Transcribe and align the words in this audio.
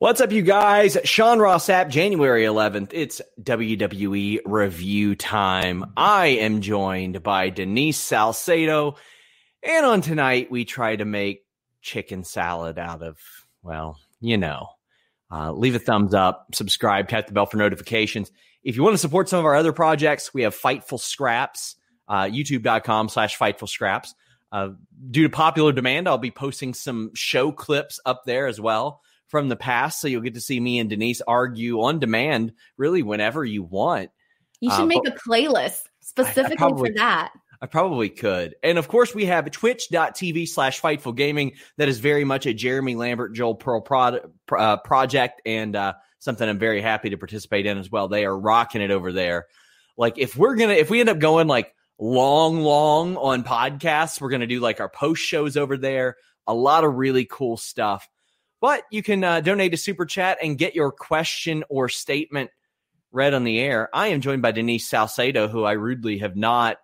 What's 0.00 0.22
up, 0.22 0.32
you 0.32 0.40
guys? 0.40 0.96
Sean 1.04 1.40
Ross 1.40 1.66
Sapp, 1.66 1.90
January 1.90 2.44
11th. 2.44 2.92
It's 2.94 3.20
WWE 3.42 4.38
review 4.46 5.14
time. 5.14 5.92
I 5.94 6.28
am 6.28 6.62
joined 6.62 7.22
by 7.22 7.50
Denise 7.50 7.98
Salcedo. 7.98 8.96
And 9.62 9.84
on 9.84 10.00
tonight, 10.00 10.50
we 10.50 10.64
try 10.64 10.96
to 10.96 11.04
make 11.04 11.44
chicken 11.82 12.24
salad 12.24 12.78
out 12.78 13.02
of, 13.02 13.18
well, 13.62 13.98
you 14.22 14.38
know. 14.38 14.68
Uh, 15.30 15.52
leave 15.52 15.74
a 15.74 15.78
thumbs 15.78 16.14
up, 16.14 16.46
subscribe, 16.54 17.06
tap 17.06 17.26
the 17.26 17.34
bell 17.34 17.44
for 17.44 17.58
notifications. 17.58 18.32
If 18.64 18.76
you 18.76 18.82
want 18.82 18.94
to 18.94 18.98
support 18.98 19.28
some 19.28 19.40
of 19.40 19.44
our 19.44 19.54
other 19.54 19.74
projects, 19.74 20.32
we 20.32 20.44
have 20.44 20.56
Fightful 20.56 20.98
Scraps, 20.98 21.76
uh, 22.08 22.22
youtube.com 22.22 23.10
slash 23.10 23.36
Fightful 23.36 23.68
Scraps. 23.68 24.14
Uh, 24.50 24.70
due 25.10 25.24
to 25.24 25.28
popular 25.28 25.72
demand, 25.72 26.08
I'll 26.08 26.16
be 26.16 26.30
posting 26.30 26.72
some 26.72 27.10
show 27.14 27.52
clips 27.52 28.00
up 28.06 28.22
there 28.24 28.46
as 28.46 28.58
well 28.58 29.02
from 29.30 29.48
the 29.48 29.56
past. 29.56 30.00
So 30.00 30.08
you'll 30.08 30.20
get 30.20 30.34
to 30.34 30.40
see 30.40 30.60
me 30.60 30.78
and 30.78 30.90
Denise 30.90 31.22
argue 31.26 31.80
on 31.80 31.98
demand, 31.98 32.52
really 32.76 33.02
whenever 33.02 33.44
you 33.44 33.62
want. 33.62 34.10
You 34.60 34.70
should 34.70 34.82
uh, 34.82 34.86
make 34.86 35.06
a 35.06 35.12
playlist 35.12 35.80
specifically 36.00 36.50
I, 36.50 36.52
I 36.52 36.56
probably, 36.56 36.90
for 36.90 36.96
that. 36.96 37.32
I 37.62 37.66
probably 37.66 38.10
could. 38.10 38.56
And 38.62 38.76
of 38.76 38.88
course, 38.88 39.14
we 39.14 39.26
have 39.26 39.50
twitch.tv 39.50 40.48
slash 40.48 40.80
Fightful 40.80 41.14
Gaming. 41.14 41.52
That 41.78 41.88
is 41.88 41.98
very 41.98 42.24
much 42.24 42.46
a 42.46 42.52
Jeremy 42.52 42.94
Lambert, 42.94 43.34
Joel 43.34 43.54
Pearl 43.54 43.80
prod, 43.80 44.20
uh, 44.50 44.76
project 44.78 45.40
and 45.46 45.74
uh, 45.76 45.94
something 46.18 46.46
I'm 46.46 46.58
very 46.58 46.82
happy 46.82 47.10
to 47.10 47.16
participate 47.16 47.66
in 47.66 47.78
as 47.78 47.90
well. 47.90 48.08
They 48.08 48.24
are 48.24 48.38
rocking 48.38 48.82
it 48.82 48.90
over 48.90 49.12
there. 49.12 49.46
Like, 49.96 50.18
if 50.18 50.36
we're 50.36 50.56
going 50.56 50.70
to, 50.70 50.78
if 50.78 50.90
we 50.90 51.00
end 51.00 51.08
up 51.08 51.18
going 51.18 51.46
like 51.46 51.74
long, 51.98 52.60
long 52.62 53.16
on 53.16 53.44
podcasts, 53.44 54.20
we're 54.20 54.30
going 54.30 54.40
to 54.40 54.46
do 54.46 54.60
like 54.60 54.80
our 54.80 54.88
post 54.88 55.22
shows 55.22 55.56
over 55.56 55.76
there. 55.76 56.16
A 56.46 56.54
lot 56.54 56.84
of 56.84 56.94
really 56.94 57.26
cool 57.26 57.56
stuff. 57.56 58.08
But 58.60 58.82
you 58.90 59.02
can 59.02 59.24
uh, 59.24 59.40
donate 59.40 59.72
a 59.74 59.78
super 59.78 60.04
chat 60.04 60.38
and 60.42 60.58
get 60.58 60.74
your 60.74 60.92
question 60.92 61.64
or 61.68 61.88
statement 61.88 62.50
read 63.12 63.34
on 63.34 63.44
the 63.44 63.58
air. 63.58 63.88
I 63.92 64.08
am 64.08 64.20
joined 64.20 64.42
by 64.42 64.52
Denise 64.52 64.88
Salcedo, 64.88 65.48
who 65.48 65.64
I 65.64 65.72
rudely 65.72 66.18
have 66.18 66.36
not 66.36 66.78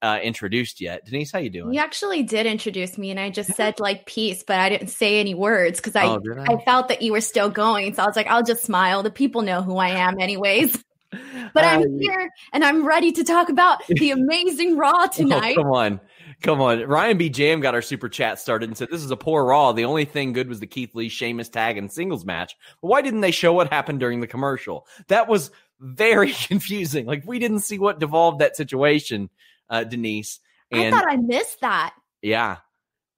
uh, 0.00 0.18
introduced 0.22 0.80
yet. 0.80 1.04
Denise, 1.04 1.30
how 1.30 1.38
you 1.38 1.50
doing? 1.50 1.74
You 1.74 1.80
actually 1.80 2.24
did 2.24 2.46
introduce 2.46 2.98
me, 2.98 3.10
and 3.10 3.20
I 3.20 3.30
just 3.30 3.54
said 3.54 3.78
like 3.78 4.04
peace, 4.04 4.42
but 4.44 4.58
I 4.58 4.68
didn't 4.68 4.88
say 4.88 5.20
any 5.20 5.34
words 5.34 5.78
because 5.78 5.94
I, 5.94 6.06
oh, 6.06 6.20
I? 6.38 6.54
I 6.54 6.64
felt 6.64 6.88
that 6.88 7.02
you 7.02 7.12
were 7.12 7.20
still 7.20 7.48
going. 7.48 7.94
So 7.94 8.02
I 8.02 8.06
was 8.06 8.16
like, 8.16 8.26
I'll 8.26 8.42
just 8.42 8.64
smile. 8.64 9.02
The 9.02 9.10
people 9.10 9.42
know 9.42 9.62
who 9.62 9.76
I 9.76 9.90
am, 9.90 10.18
anyways. 10.20 10.82
But 11.54 11.64
I'm 11.64 11.82
uh, 11.82 11.98
here 12.00 12.30
and 12.54 12.64
I'm 12.64 12.86
ready 12.86 13.12
to 13.12 13.24
talk 13.24 13.50
about 13.50 13.86
the 13.86 14.10
amazing 14.12 14.78
Raw 14.78 15.06
tonight. 15.06 15.56
Oh, 15.58 15.62
come 15.62 15.72
on. 15.72 16.00
Come 16.42 16.60
on. 16.60 16.80
Ryan 16.84 17.18
B. 17.18 17.28
Jam 17.28 17.60
got 17.60 17.74
our 17.74 17.82
super 17.82 18.08
chat 18.08 18.38
started 18.38 18.70
and 18.70 18.76
said, 18.76 18.88
This 18.90 19.02
is 19.02 19.10
a 19.10 19.16
poor 19.16 19.44
Raw. 19.44 19.72
The 19.72 19.84
only 19.84 20.06
thing 20.06 20.32
good 20.32 20.48
was 20.48 20.60
the 20.60 20.66
Keith 20.66 20.94
Lee 20.94 21.10
Sheamus 21.10 21.50
tag 21.50 21.76
and 21.76 21.92
singles 21.92 22.24
match. 22.24 22.56
But 22.80 22.88
why 22.88 23.02
didn't 23.02 23.20
they 23.20 23.30
show 23.30 23.52
what 23.52 23.70
happened 23.70 24.00
during 24.00 24.20
the 24.20 24.26
commercial? 24.26 24.86
That 25.08 25.28
was 25.28 25.50
very 25.78 26.32
confusing. 26.48 27.06
Like, 27.06 27.24
we 27.26 27.38
didn't 27.38 27.60
see 27.60 27.78
what 27.78 28.00
devolved 28.00 28.40
that 28.40 28.56
situation, 28.56 29.28
uh, 29.68 29.84
Denise. 29.84 30.40
And 30.70 30.94
I 30.94 30.98
thought 30.98 31.10
I 31.10 31.16
missed 31.16 31.60
that. 31.60 31.94
Yeah. 32.22 32.58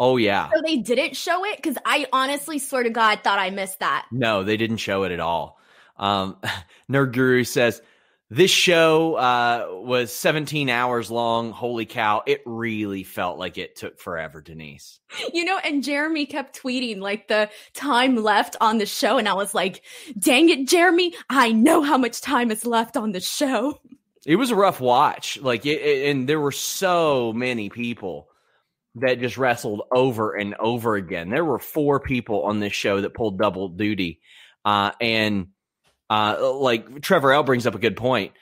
Oh, 0.00 0.16
yeah. 0.16 0.50
So 0.52 0.60
they 0.64 0.78
didn't 0.78 1.16
show 1.16 1.44
it? 1.44 1.56
Because 1.56 1.78
I 1.84 2.06
honestly, 2.12 2.58
swear 2.58 2.82
to 2.82 2.90
God, 2.90 3.20
thought 3.22 3.38
I 3.38 3.50
missed 3.50 3.78
that. 3.78 4.06
No, 4.10 4.42
they 4.42 4.56
didn't 4.56 4.78
show 4.78 5.04
it 5.04 5.12
at 5.12 5.20
all. 5.20 5.60
Um, 5.96 6.36
Nerd 6.90 7.12
Guru 7.12 7.44
says, 7.44 7.80
this 8.30 8.50
show 8.50 9.14
uh, 9.14 9.66
was 9.70 10.12
17 10.12 10.70
hours 10.70 11.10
long. 11.10 11.52
Holy 11.52 11.86
cow. 11.86 12.22
It 12.26 12.40
really 12.46 13.04
felt 13.04 13.38
like 13.38 13.58
it 13.58 13.76
took 13.76 13.98
forever, 14.00 14.40
Denise. 14.40 14.98
You 15.32 15.44
know, 15.44 15.58
and 15.58 15.84
Jeremy 15.84 16.26
kept 16.26 16.60
tweeting 16.60 16.98
like 16.98 17.28
the 17.28 17.50
time 17.74 18.16
left 18.16 18.56
on 18.60 18.78
the 18.78 18.86
show. 18.86 19.18
And 19.18 19.28
I 19.28 19.34
was 19.34 19.54
like, 19.54 19.84
dang 20.18 20.48
it, 20.48 20.66
Jeremy, 20.66 21.14
I 21.28 21.52
know 21.52 21.82
how 21.82 21.98
much 21.98 22.22
time 22.22 22.50
is 22.50 22.64
left 22.64 22.96
on 22.96 23.12
the 23.12 23.20
show. 23.20 23.78
It 24.26 24.36
was 24.36 24.50
a 24.50 24.56
rough 24.56 24.80
watch. 24.80 25.38
Like, 25.40 25.66
it, 25.66 25.82
it, 25.82 26.10
and 26.10 26.26
there 26.28 26.40
were 26.40 26.50
so 26.50 27.32
many 27.34 27.68
people 27.68 28.28
that 28.96 29.20
just 29.20 29.36
wrestled 29.36 29.82
over 29.92 30.34
and 30.34 30.54
over 30.54 30.96
again. 30.96 31.28
There 31.28 31.44
were 31.44 31.58
four 31.58 32.00
people 32.00 32.44
on 32.44 32.58
this 32.58 32.72
show 32.72 33.02
that 33.02 33.14
pulled 33.14 33.38
double 33.38 33.68
duty. 33.68 34.20
Uh, 34.64 34.92
and 35.00 35.48
uh, 36.10 36.52
like 36.54 37.00
Trevor 37.02 37.32
L 37.32 37.42
brings 37.42 37.66
up 37.66 37.74
a 37.74 37.78
good 37.78 37.96
point. 37.96 38.32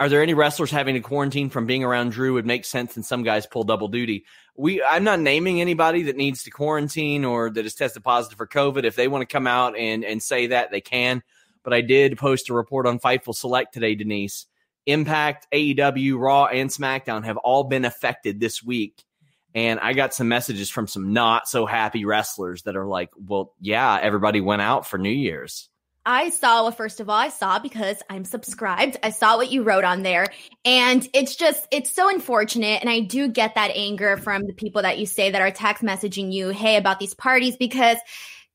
Are 0.00 0.08
there 0.08 0.22
any 0.22 0.34
wrestlers 0.34 0.70
having 0.70 0.94
to 0.94 1.00
quarantine 1.00 1.50
from 1.50 1.66
being 1.66 1.82
around 1.82 2.12
Drew? 2.12 2.34
Would 2.34 2.46
make 2.46 2.64
sense, 2.64 2.94
and 2.94 3.04
some 3.04 3.24
guys 3.24 3.46
pull 3.46 3.64
double 3.64 3.88
duty. 3.88 4.26
We, 4.56 4.82
I'm 4.82 5.04
not 5.04 5.18
naming 5.20 5.60
anybody 5.60 6.04
that 6.04 6.16
needs 6.16 6.44
to 6.44 6.50
quarantine 6.50 7.24
or 7.24 7.50
that 7.50 7.66
is 7.66 7.74
tested 7.74 8.04
positive 8.04 8.36
for 8.36 8.46
COVID. 8.46 8.84
If 8.84 8.94
they 8.94 9.08
want 9.08 9.28
to 9.28 9.32
come 9.32 9.46
out 9.46 9.76
and 9.76 10.04
and 10.04 10.22
say 10.22 10.48
that, 10.48 10.70
they 10.70 10.80
can. 10.80 11.22
But 11.64 11.74
I 11.74 11.80
did 11.80 12.16
post 12.16 12.48
a 12.48 12.54
report 12.54 12.86
on 12.86 13.00
Fightful 13.00 13.34
Select 13.34 13.74
today, 13.74 13.94
Denise. 13.94 14.46
Impact, 14.86 15.46
AEW, 15.52 16.18
Raw, 16.18 16.46
and 16.46 16.70
SmackDown 16.70 17.24
have 17.24 17.36
all 17.36 17.64
been 17.64 17.84
affected 17.84 18.40
this 18.40 18.62
week. 18.62 19.04
And 19.54 19.80
I 19.80 19.92
got 19.92 20.14
some 20.14 20.28
messages 20.28 20.70
from 20.70 20.86
some 20.86 21.12
not 21.12 21.48
so 21.48 21.66
happy 21.66 22.04
wrestlers 22.04 22.62
that 22.62 22.76
are 22.76 22.86
like, 22.86 23.10
well, 23.16 23.54
yeah, 23.60 23.98
everybody 24.00 24.40
went 24.40 24.62
out 24.62 24.86
for 24.86 24.96
New 24.96 25.10
Year's. 25.10 25.68
I 26.10 26.30
saw, 26.30 26.62
well, 26.62 26.72
first 26.72 27.00
of 27.00 27.10
all, 27.10 27.16
I 27.16 27.28
saw 27.28 27.58
because 27.58 28.02
I'm 28.08 28.24
subscribed. 28.24 28.96
I 29.02 29.10
saw 29.10 29.36
what 29.36 29.52
you 29.52 29.62
wrote 29.62 29.84
on 29.84 30.02
there. 30.02 30.28
And 30.64 31.06
it's 31.12 31.36
just, 31.36 31.68
it's 31.70 31.90
so 31.90 32.08
unfortunate. 32.08 32.80
And 32.80 32.88
I 32.88 33.00
do 33.00 33.28
get 33.28 33.56
that 33.56 33.72
anger 33.74 34.16
from 34.16 34.46
the 34.46 34.54
people 34.54 34.80
that 34.80 34.98
you 34.98 35.04
say 35.04 35.30
that 35.30 35.42
are 35.42 35.50
text 35.50 35.84
messaging 35.84 36.32
you, 36.32 36.48
hey, 36.48 36.78
about 36.78 36.98
these 36.98 37.12
parties 37.12 37.58
because 37.58 37.98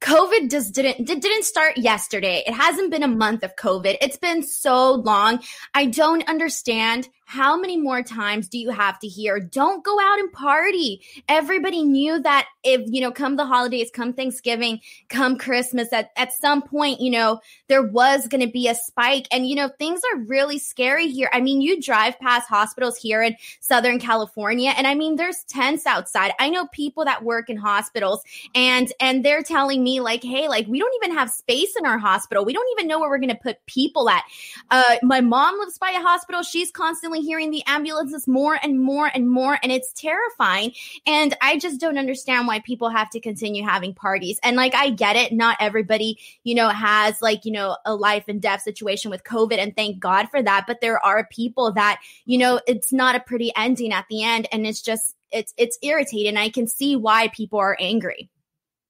COVID 0.01 0.49
just 0.49 0.73
didn't 0.73 1.05
didn't 1.05 1.43
start 1.43 1.77
yesterday. 1.77 2.43
It 2.45 2.53
hasn't 2.53 2.91
been 2.91 3.03
a 3.03 3.07
month 3.07 3.43
of 3.43 3.55
COVID. 3.55 3.97
It's 4.01 4.17
been 4.17 4.43
so 4.43 4.95
long. 4.95 5.41
I 5.73 5.85
don't 5.85 6.27
understand 6.27 7.07
how 7.25 7.57
many 7.59 7.77
more 7.77 8.03
times 8.03 8.47
do 8.47 8.57
you 8.57 8.69
have 8.69 8.99
to 8.99 9.07
hear 9.07 9.39
don't 9.39 9.83
go 9.83 9.99
out 9.99 10.19
and 10.19 10.31
party. 10.31 11.01
Everybody 11.27 11.83
knew 11.83 12.21
that 12.21 12.47
if 12.63 12.81
you 12.85 13.01
know 13.01 13.11
come 13.11 13.35
the 13.35 13.45
holidays 13.45 13.89
come 13.93 14.13
thanksgiving 14.13 14.79
come 15.09 15.37
christmas 15.37 15.91
at, 15.91 16.11
at 16.15 16.31
some 16.33 16.61
point 16.61 17.01
you 17.01 17.11
know 17.11 17.39
there 17.67 17.83
was 17.83 18.27
going 18.27 18.45
to 18.45 18.51
be 18.51 18.67
a 18.67 18.75
spike. 18.75 19.27
And 19.31 19.47
you 19.47 19.55
know 19.55 19.69
things 19.79 20.01
are 20.13 20.19
really 20.19 20.59
scary 20.59 21.07
here. 21.07 21.29
I 21.33 21.41
mean 21.41 21.61
you 21.61 21.81
drive 21.81 22.19
past 22.19 22.47
hospitals 22.47 22.97
here 22.97 23.21
in 23.21 23.35
southern 23.59 23.99
california 23.99 24.73
and 24.75 24.87
i 24.87 24.95
mean 24.95 25.15
there's 25.15 25.43
tents 25.43 25.85
outside. 25.85 26.31
I 26.39 26.49
know 26.49 26.67
people 26.67 27.05
that 27.05 27.23
work 27.23 27.49
in 27.49 27.57
hospitals 27.57 28.23
and 28.55 28.91
and 28.99 29.23
they're 29.23 29.43
telling 29.43 29.83
me 29.83 29.99
like 29.99 30.23
hey 30.23 30.47
like 30.47 30.67
we 30.67 30.79
don't 30.79 30.93
even 31.03 31.17
have 31.17 31.29
space 31.29 31.75
in 31.77 31.85
our 31.85 31.97
hospital. 31.97 32.45
We 32.45 32.53
don't 32.53 32.67
even 32.77 32.87
know 32.87 32.99
where 32.99 33.09
we're 33.09 33.19
going 33.19 33.29
to 33.29 33.35
put 33.35 33.65
people 33.65 34.09
at. 34.09 34.23
Uh 34.71 34.95
my 35.03 35.21
mom 35.21 35.59
lives 35.59 35.77
by 35.77 35.91
a 35.91 36.01
hospital. 36.01 36.43
She's 36.43 36.71
constantly 36.71 37.12
hearing 37.21 37.51
the 37.51 37.63
ambulances 37.67 38.27
more 38.27 38.57
and 38.61 38.79
more 38.79 39.09
and 39.13 39.29
more, 39.29 39.59
and 39.61 39.71
it's 39.71 39.93
terrifying. 39.93 40.73
And 41.05 41.35
I 41.41 41.57
just 41.57 41.79
don't 41.79 41.97
understand 41.97 42.47
why 42.47 42.59
people 42.59 42.89
have 42.89 43.09
to 43.11 43.19
continue 43.19 43.63
having 43.63 43.93
parties. 43.93 44.39
And 44.43 44.55
like, 44.55 44.75
I 44.75 44.89
get 44.89 45.15
it. 45.15 45.31
Not 45.33 45.57
everybody, 45.59 46.17
you 46.43 46.55
know, 46.55 46.69
has 46.69 47.21
like, 47.21 47.45
you 47.45 47.51
know, 47.51 47.77
a 47.85 47.95
life 47.95 48.25
and 48.27 48.41
death 48.41 48.61
situation 48.61 49.11
with 49.11 49.23
COVID, 49.23 49.57
and 49.57 49.75
thank 49.75 49.99
God 49.99 50.29
for 50.29 50.41
that. 50.41 50.65
But 50.67 50.81
there 50.81 51.03
are 51.05 51.27
people 51.31 51.71
that, 51.73 52.01
you 52.25 52.37
know, 52.37 52.59
it's 52.67 52.91
not 52.91 53.15
a 53.15 53.19
pretty 53.19 53.51
ending 53.55 53.93
at 53.93 54.05
the 54.09 54.23
end. 54.23 54.47
And 54.51 54.65
it's 54.65 54.81
just, 54.81 55.15
it's, 55.31 55.53
it's 55.57 55.77
irritating. 55.81 56.37
I 56.37 56.49
can 56.49 56.67
see 56.67 56.95
why 56.95 57.29
people 57.29 57.59
are 57.59 57.77
angry. 57.79 58.29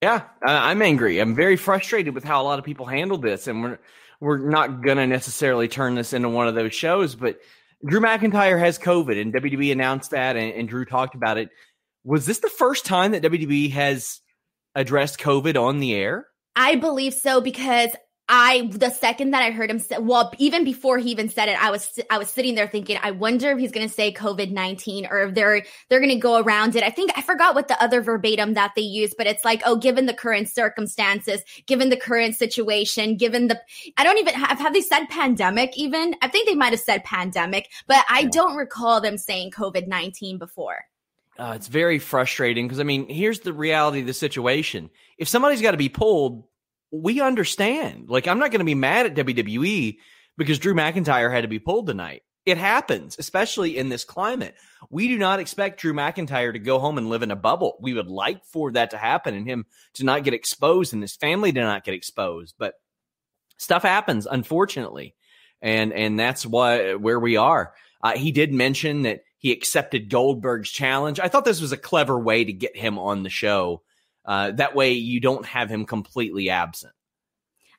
Yeah, 0.02 0.24
I'm 0.46 0.81
angry. 0.81 1.20
I'm 1.20 1.34
very 1.34 1.56
frustrated 1.56 2.14
with 2.14 2.25
how 2.25 2.42
a 2.42 2.44
lot 2.44 2.60
of 2.60 2.66
people 2.66 2.86
handle 2.86 3.18
this, 3.18 3.48
and 3.48 3.64
we're 3.64 3.80
we're 4.20 4.38
not 4.38 4.81
gonna 4.81 5.08
necessarily 5.08 5.70
turn 5.70 5.96
this 5.96 6.12
into 6.12 6.28
one 6.28 6.50
of 6.50 6.56
those 6.56 6.74
shows. 6.75 7.16
But 7.16 7.40
Drew 7.86 8.00
McIntyre 8.00 8.60
has 8.60 8.80
COVID, 8.80 9.20
and 9.20 9.34
WWE 9.34 9.72
announced 9.72 10.12
that, 10.12 10.36
and, 10.38 10.54
and 10.54 10.70
Drew 10.70 10.86
talked 10.86 11.16
about 11.16 11.38
it. 11.38 11.50
Was 12.06 12.26
this 12.26 12.40
the 12.40 12.50
first 12.50 12.86
time 12.86 13.12
that 13.12 13.24
WWE 13.24 13.72
has 13.72 14.22
addressed 14.76 15.20
COVID 15.20 15.62
on 15.62 15.80
the 15.80 15.94
air? 15.94 16.28
I 16.56 16.76
believe 16.76 17.14
so 17.14 17.42
because 17.42 17.90
I 18.30 18.70
the 18.72 18.90
second 18.90 19.31
that 19.31 19.44
I 19.44 19.52
heard 19.52 19.70
him 19.70 19.80
say, 19.80 19.98
well, 19.98 20.31
even 20.38 20.64
before 20.64 20.98
he 20.98 21.12
even 21.12 21.28
said 21.28 21.50
it, 21.50 21.62
I 21.62 21.72
was 21.72 22.00
I 22.10 22.18
was 22.18 22.30
sitting 22.30 22.56
there 22.56 22.68
thinking, 22.68 22.98
I 23.02 23.12
wonder 23.12 23.52
if 23.52 23.60
he's 23.60 23.74
going 23.74 23.88
to 23.88 23.94
say 23.94 24.14
COVID 24.14 24.52
nineteen 24.52 25.06
or 25.06 25.24
if 25.24 25.36
they're 25.36 25.66
they're 25.90 26.00
going 26.00 26.10
to 26.10 26.16
go 26.16 26.40
around 26.40 26.78
it. 26.78 26.84
I 26.84 26.90
think 26.90 27.12
I 27.18 27.22
forgot 27.22 27.54
what 27.54 27.68
the 27.68 27.81
other 27.84 28.02
verbatim 28.02 28.54
that 28.54 28.72
they 28.75 28.81
used, 28.81 29.16
but 29.18 29.28
it's 29.28 29.44
like, 29.44 29.62
oh, 29.66 29.75
given 29.75 30.06
the 30.06 30.14
current 30.14 30.48
circumstances, 30.48 31.42
given 31.68 31.90
the 31.90 31.98
current 31.98 32.36
situation, 32.36 33.18
given 33.18 33.48
the 33.48 33.60
I 33.98 34.06
don't 34.06 34.18
even 34.18 34.36
have 34.36 34.58
have 34.58 34.74
they 34.74 34.81
said 34.81 35.08
pandemic 35.10 35.78
even? 35.78 36.16
I 36.22 36.30
think 36.30 36.48
they 36.48 36.56
might 36.56 36.72
have 36.72 36.80
said 36.80 37.04
pandemic, 37.04 37.70
but 37.88 38.06
I 38.10 38.24
don't 38.25 38.56
recall 38.56 39.02
them 39.02 39.18
saying 39.18 39.52
COVID 39.52 39.88
nineteen 39.88 40.38
before. 40.38 40.86
Uh, 41.38 41.54
it's 41.56 41.68
very 41.68 42.00
frustrating 42.00 42.68
because 42.68 42.80
I 42.80 42.84
mean, 42.84 43.10
here's 43.10 43.42
the 43.42 43.52
reality 43.52 44.00
of 44.00 44.08
the 44.08 44.14
situation: 44.14 44.90
if 45.18 45.28
somebody's 45.28 45.62
got 45.62 45.72
to 45.72 45.78
be 45.78 45.90
pulled 45.90 46.46
we 46.94 47.19
understand. 47.22 48.10
Like, 48.10 48.28
I'm 48.28 48.38
not 48.38 48.51
going 48.51 48.60
to 48.60 48.66
be 48.66 48.75
mad 48.75 49.07
at 49.07 49.16
WWE 49.16 49.98
because 50.38 50.60
Drew 50.60 50.75
McIntyre 50.75 51.34
had 51.34 51.42
to 51.42 51.48
be 51.48 51.60
pulled 51.60 51.88
tonight. 51.88 52.22
It 52.45 52.57
happens, 52.57 53.16
especially 53.18 53.78
in 53.78 53.90
this 53.90 54.04
climate. 54.04 54.54
We 54.90 55.07
do 55.07 55.18
not 55.18 55.40
expect 55.40 55.80
Drew 55.80 55.94
McIntyre 55.94 56.54
to 56.54 56.60
go 56.60 56.78
home 56.78 56.98
and 56.98 57.10
live 57.10 57.24
in 57.24 57.31
a 57.31 57.36
bubble. 57.36 57.78
We 57.81 57.94
would 57.94 58.10
like 58.10 58.45
for 58.45 58.72
that 58.74 58.92
to 58.92 58.98
happen 58.98 59.34
and 59.34 59.48
him 59.48 59.66
to 59.95 60.04
not 60.04 60.24
get 60.24 60.34
exposed 60.34 60.94
and 60.94 61.01
his 61.01 61.16
family 61.16 61.51
to 61.51 61.62
not 61.62 61.84
get 61.84 61.95
exposed. 61.95 62.54
But 62.60 62.75
stuff 63.57 63.81
happens, 63.84 64.28
unfortunately. 64.30 65.16
And 65.62 65.94
and 65.94 66.19
that's 66.19 66.46
why 66.46 66.96
where 66.96 67.19
we 67.19 67.38
are. 67.38 67.74
Uh, 68.04 68.18
he 68.18 68.34
did 68.34 68.54
mention 68.54 69.04
that 69.04 69.22
he 69.38 69.54
accepted 69.54 70.10
Goldberg's 70.10 70.69
challenge. 70.69 71.22
I 71.22 71.30
thought 71.30 71.46
this 71.46 71.62
was 71.62 71.72
a 71.72 71.78
clever 71.78 72.19
way 72.19 72.44
to 72.44 72.51
get 72.51 72.75
him 72.75 73.00
on 73.00 73.24
the 73.24 73.30
show 73.30 73.81
uh, 74.25 74.52
that 74.52 74.75
way, 74.75 74.94
you 74.94 75.20
don't 75.20 75.46
have 75.46 75.70
him 75.70 75.86
completely 75.86 76.50
absent. 76.50 76.94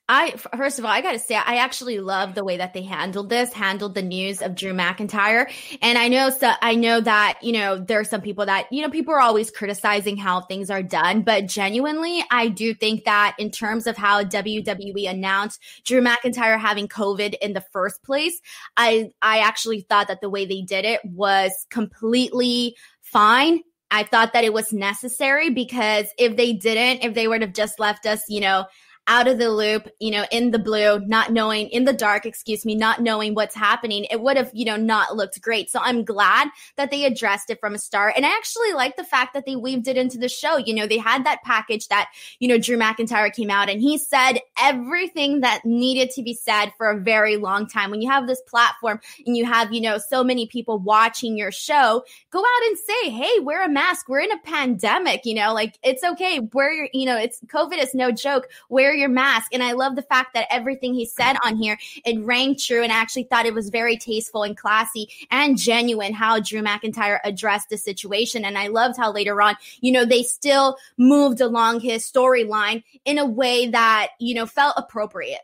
I 0.06 0.32
first 0.54 0.78
of 0.78 0.84
all, 0.84 0.90
I 0.90 1.00
got 1.00 1.12
to 1.12 1.18
say, 1.18 1.34
I 1.34 1.56
actually 1.56 1.98
love 1.98 2.34
the 2.34 2.44
way 2.44 2.58
that 2.58 2.74
they 2.74 2.82
handled 2.82 3.30
this, 3.30 3.54
handled 3.54 3.94
the 3.94 4.02
news 4.02 4.42
of 4.42 4.54
Drew 4.54 4.74
McIntyre. 4.74 5.50
And 5.80 5.96
I 5.96 6.08
know, 6.08 6.28
so 6.28 6.52
I 6.60 6.74
know 6.74 7.00
that 7.00 7.38
you 7.40 7.52
know 7.52 7.78
there 7.78 8.00
are 8.00 8.04
some 8.04 8.20
people 8.20 8.44
that 8.44 8.70
you 8.70 8.82
know 8.82 8.90
people 8.90 9.14
are 9.14 9.20
always 9.20 9.50
criticizing 9.50 10.18
how 10.18 10.42
things 10.42 10.68
are 10.68 10.82
done, 10.82 11.22
but 11.22 11.46
genuinely, 11.46 12.22
I 12.30 12.48
do 12.48 12.74
think 12.74 13.04
that 13.04 13.34
in 13.38 13.50
terms 13.50 13.86
of 13.86 13.96
how 13.96 14.22
WWE 14.24 15.08
announced 15.08 15.62
Drew 15.86 16.02
McIntyre 16.02 16.60
having 16.60 16.86
COVID 16.86 17.36
in 17.40 17.54
the 17.54 17.64
first 17.72 18.02
place, 18.02 18.38
I 18.76 19.10
I 19.22 19.38
actually 19.38 19.80
thought 19.80 20.08
that 20.08 20.20
the 20.20 20.30
way 20.30 20.44
they 20.44 20.60
did 20.60 20.84
it 20.84 21.00
was 21.02 21.66
completely 21.70 22.76
fine 23.00 23.62
I 23.90 24.02
thought 24.02 24.32
that 24.32 24.44
it 24.44 24.52
was 24.52 24.72
necessary 24.72 25.50
because 25.50 26.06
if 26.18 26.36
they 26.36 26.52
didn't, 26.52 27.04
if 27.04 27.14
they 27.14 27.28
would 27.28 27.42
have 27.42 27.52
just 27.52 27.78
left 27.78 28.06
us, 28.06 28.22
you 28.28 28.40
know, 28.40 28.64
out 29.06 29.28
of 29.28 29.38
the 29.38 29.50
loop, 29.50 29.88
you 30.00 30.10
know, 30.10 30.24
in 30.30 30.50
the 30.50 30.58
blue, 30.58 30.98
not 31.00 31.30
knowing, 31.30 31.68
in 31.68 31.84
the 31.84 31.92
dark, 31.92 32.24
excuse 32.24 32.64
me, 32.64 32.74
not 32.74 33.02
knowing 33.02 33.34
what's 33.34 33.54
happening, 33.54 34.06
it 34.10 34.20
would 34.20 34.36
have, 34.36 34.50
you 34.54 34.64
know, 34.64 34.76
not 34.76 35.14
looked 35.14 35.40
great. 35.42 35.70
So 35.70 35.78
I'm 35.82 36.04
glad 36.04 36.48
that 36.76 36.90
they 36.90 37.04
addressed 37.04 37.50
it 37.50 37.60
from 37.60 37.74
a 37.74 37.78
start. 37.78 38.14
And 38.16 38.24
I 38.24 38.30
actually 38.30 38.72
like 38.72 38.96
the 38.96 39.04
fact 39.04 39.34
that 39.34 39.44
they 39.44 39.56
weaved 39.56 39.88
it 39.88 39.98
into 39.98 40.16
the 40.16 40.28
show. 40.28 40.56
You 40.56 40.74
know, 40.74 40.86
they 40.86 40.96
had 40.96 41.26
that 41.26 41.42
package 41.42 41.88
that, 41.88 42.10
you 42.38 42.48
know, 42.48 42.58
Drew 42.58 42.78
McIntyre 42.78 43.32
came 43.32 43.50
out 43.50 43.68
and 43.68 43.80
he 43.80 43.98
said 43.98 44.38
everything 44.58 45.40
that 45.40 45.64
needed 45.64 46.10
to 46.12 46.22
be 46.22 46.32
said 46.32 46.72
for 46.78 46.90
a 46.90 46.98
very 46.98 47.36
long 47.36 47.66
time. 47.66 47.90
When 47.90 48.00
you 48.00 48.10
have 48.10 48.26
this 48.26 48.40
platform 48.46 49.00
and 49.26 49.36
you 49.36 49.44
have, 49.44 49.72
you 49.72 49.82
know, 49.82 49.98
so 49.98 50.24
many 50.24 50.46
people 50.46 50.78
watching 50.78 51.36
your 51.36 51.52
show, 51.52 52.04
go 52.30 52.38
out 52.38 52.66
and 52.68 52.78
say, 52.78 53.10
hey, 53.10 53.40
wear 53.40 53.64
a 53.64 53.68
mask. 53.68 54.08
We're 54.08 54.20
in 54.20 54.32
a 54.32 54.38
pandemic, 54.38 55.26
you 55.26 55.34
know, 55.34 55.52
like 55.52 55.78
it's 55.82 56.02
okay. 56.02 56.40
Wear 56.52 56.72
your, 56.72 56.88
you 56.94 57.04
know, 57.04 57.18
it's 57.18 57.40
COVID 57.46 57.82
is 57.82 57.94
no 57.94 58.10
joke. 58.10 58.48
Wear 58.70 58.93
your 58.94 59.08
mask. 59.08 59.52
And 59.52 59.62
I 59.62 59.72
love 59.72 59.96
the 59.96 60.02
fact 60.02 60.34
that 60.34 60.46
everything 60.50 60.94
he 60.94 61.06
said 61.06 61.36
on 61.44 61.56
here, 61.56 61.78
it 62.04 62.22
rang 62.24 62.56
true. 62.56 62.82
And 62.82 62.92
I 62.92 62.96
actually 62.96 63.24
thought 63.24 63.46
it 63.46 63.54
was 63.54 63.68
very 63.68 63.96
tasteful 63.96 64.42
and 64.42 64.56
classy 64.56 65.08
and 65.30 65.58
genuine 65.58 66.12
how 66.12 66.40
Drew 66.40 66.62
McIntyre 66.62 67.18
addressed 67.24 67.68
the 67.68 67.76
situation. 67.76 68.44
And 68.44 68.56
I 68.56 68.68
loved 68.68 68.96
how 68.96 69.12
later 69.12 69.40
on, 69.42 69.56
you 69.80 69.92
know, 69.92 70.04
they 70.04 70.22
still 70.22 70.76
moved 70.96 71.40
along 71.40 71.80
his 71.80 72.04
storyline 72.04 72.82
in 73.04 73.18
a 73.18 73.26
way 73.26 73.68
that, 73.68 74.08
you 74.18 74.34
know, 74.34 74.46
felt 74.46 74.74
appropriate. 74.76 75.40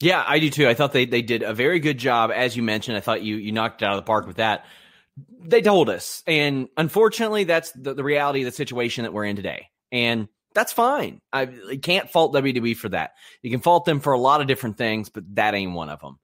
Yeah, 0.00 0.22
I 0.26 0.38
do 0.38 0.48
too. 0.48 0.68
I 0.68 0.74
thought 0.74 0.92
they, 0.92 1.06
they 1.06 1.22
did 1.22 1.42
a 1.42 1.52
very 1.52 1.80
good 1.80 1.98
job. 1.98 2.30
As 2.32 2.56
you 2.56 2.62
mentioned, 2.62 2.96
I 2.96 3.00
thought 3.00 3.22
you, 3.22 3.36
you 3.36 3.50
knocked 3.50 3.82
it 3.82 3.84
out 3.84 3.94
of 3.94 3.98
the 3.98 4.06
park 4.06 4.26
with 4.26 4.36
that. 4.36 4.64
They 5.40 5.60
told 5.60 5.90
us. 5.90 6.22
And 6.26 6.68
unfortunately, 6.76 7.44
that's 7.44 7.72
the, 7.72 7.94
the 7.94 8.04
reality 8.04 8.42
of 8.42 8.44
the 8.44 8.52
situation 8.52 9.02
that 9.02 9.12
we're 9.12 9.24
in 9.24 9.34
today. 9.34 9.70
And 9.90 10.28
that's 10.54 10.72
fine. 10.72 11.20
I, 11.32 11.46
can't 11.80 12.10
fault 12.10 12.34
WWE 12.34 12.76
for 12.76 12.88
that. 12.90 13.12
You 13.42 13.50
can 13.50 13.60
fault 13.60 13.84
them 13.84 14.00
for 14.00 14.12
a 14.12 14.18
lot 14.18 14.40
of 14.40 14.46
different 14.46 14.76
things, 14.76 15.08
but 15.08 15.24
that 15.34 15.54
ain't 15.54 15.72
one 15.72 15.90
of 15.90 16.00
them. 16.00 16.18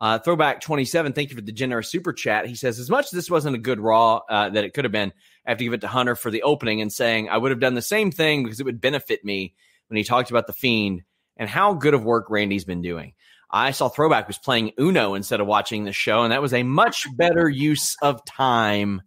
Uh, 0.00 0.18
Throwback 0.18 0.60
27, 0.60 1.12
thank 1.12 1.30
you 1.30 1.36
for 1.36 1.42
the 1.42 1.52
generous 1.52 1.88
super 1.88 2.12
chat. 2.12 2.46
He 2.46 2.56
says, 2.56 2.78
as 2.78 2.90
much 2.90 3.06
as 3.06 3.10
this 3.12 3.30
wasn't 3.30 3.56
a 3.56 3.60
good 3.60 3.80
Raw 3.80 4.20
uh, 4.28 4.50
that 4.50 4.64
it 4.64 4.74
could 4.74 4.84
have 4.84 4.92
been, 4.92 5.12
I 5.46 5.50
have 5.50 5.58
to 5.58 5.64
give 5.64 5.72
it 5.72 5.80
to 5.82 5.88
Hunter 5.88 6.14
for 6.16 6.30
the 6.30 6.42
opening 6.42 6.80
and 6.80 6.92
saying 6.92 7.28
I 7.28 7.38
would 7.38 7.50
have 7.50 7.60
done 7.60 7.74
the 7.74 7.82
same 7.82 8.10
thing 8.10 8.44
because 8.44 8.60
it 8.60 8.66
would 8.66 8.80
benefit 8.80 9.24
me 9.24 9.54
when 9.88 9.96
he 9.96 10.04
talked 10.04 10.30
about 10.30 10.46
The 10.46 10.52
Fiend 10.52 11.02
and 11.36 11.48
how 11.48 11.74
good 11.74 11.94
of 11.94 12.04
work 12.04 12.26
Randy's 12.28 12.64
been 12.64 12.82
doing. 12.82 13.14
I 13.50 13.70
saw 13.70 13.88
Throwback 13.88 14.26
was 14.26 14.38
playing 14.38 14.72
Uno 14.80 15.14
instead 15.14 15.40
of 15.40 15.46
watching 15.46 15.84
the 15.84 15.92
show, 15.92 16.22
and 16.22 16.32
that 16.32 16.42
was 16.42 16.52
a 16.52 16.64
much 16.64 17.06
better 17.16 17.48
use 17.48 17.96
of 18.02 18.24
time 18.24 19.02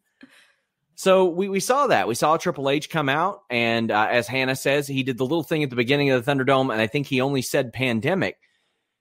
so 0.97 1.25
we, 1.25 1.47
we 1.47 1.59
saw 1.59 1.85
that. 1.88 2.07
We 2.07 2.15
saw 2.15 2.38
Triple 2.38 2.71
H 2.71 2.89
come 2.89 3.07
out, 3.07 3.44
and 3.51 3.91
uh, 3.91 4.07
as 4.09 4.27
Hannah 4.27 4.55
says, 4.55 4.88
he 4.88 5.03
did 5.03 5.19
the 5.19 5.25
little 5.25 5.44
thing 5.44 5.61
at 5.61 5.69
the 5.69 5.75
beginning 5.75 6.09
of 6.09 6.25
the 6.25 6.31
Thunderdome, 6.31 6.71
and 6.71 6.81
I 6.81 6.88
think 6.88 7.05
he 7.05 7.21
only 7.21 7.44
said 7.44 7.71
pandemic. 7.71 8.38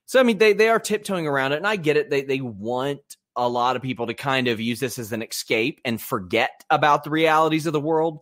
So 0.05 0.21
I 0.21 0.23
mean, 0.23 0.37
they 0.37 0.53
they 0.53 0.69
are 0.69 0.79
tiptoeing 0.79 1.27
around 1.27 1.53
it, 1.53 1.57
and 1.57 1.67
I 1.67 1.77
get 1.77 1.97
it. 1.97 2.11
They 2.11 2.21
they 2.21 2.43
want 2.43 3.01
a 3.35 3.49
lot 3.49 3.77
of 3.77 3.83
people 3.83 4.09
to 4.09 4.15
kind 4.15 4.47
of 4.47 4.61
use 4.61 4.79
this 4.79 4.99
as 4.99 5.11
an 5.13 5.23
escape 5.23 5.81
and 5.87 5.99
forget 5.99 6.65
about 6.69 7.03
the 7.03 7.11
realities 7.11 7.65
of 7.65 7.73
the 7.73 7.81
world. 7.81 8.21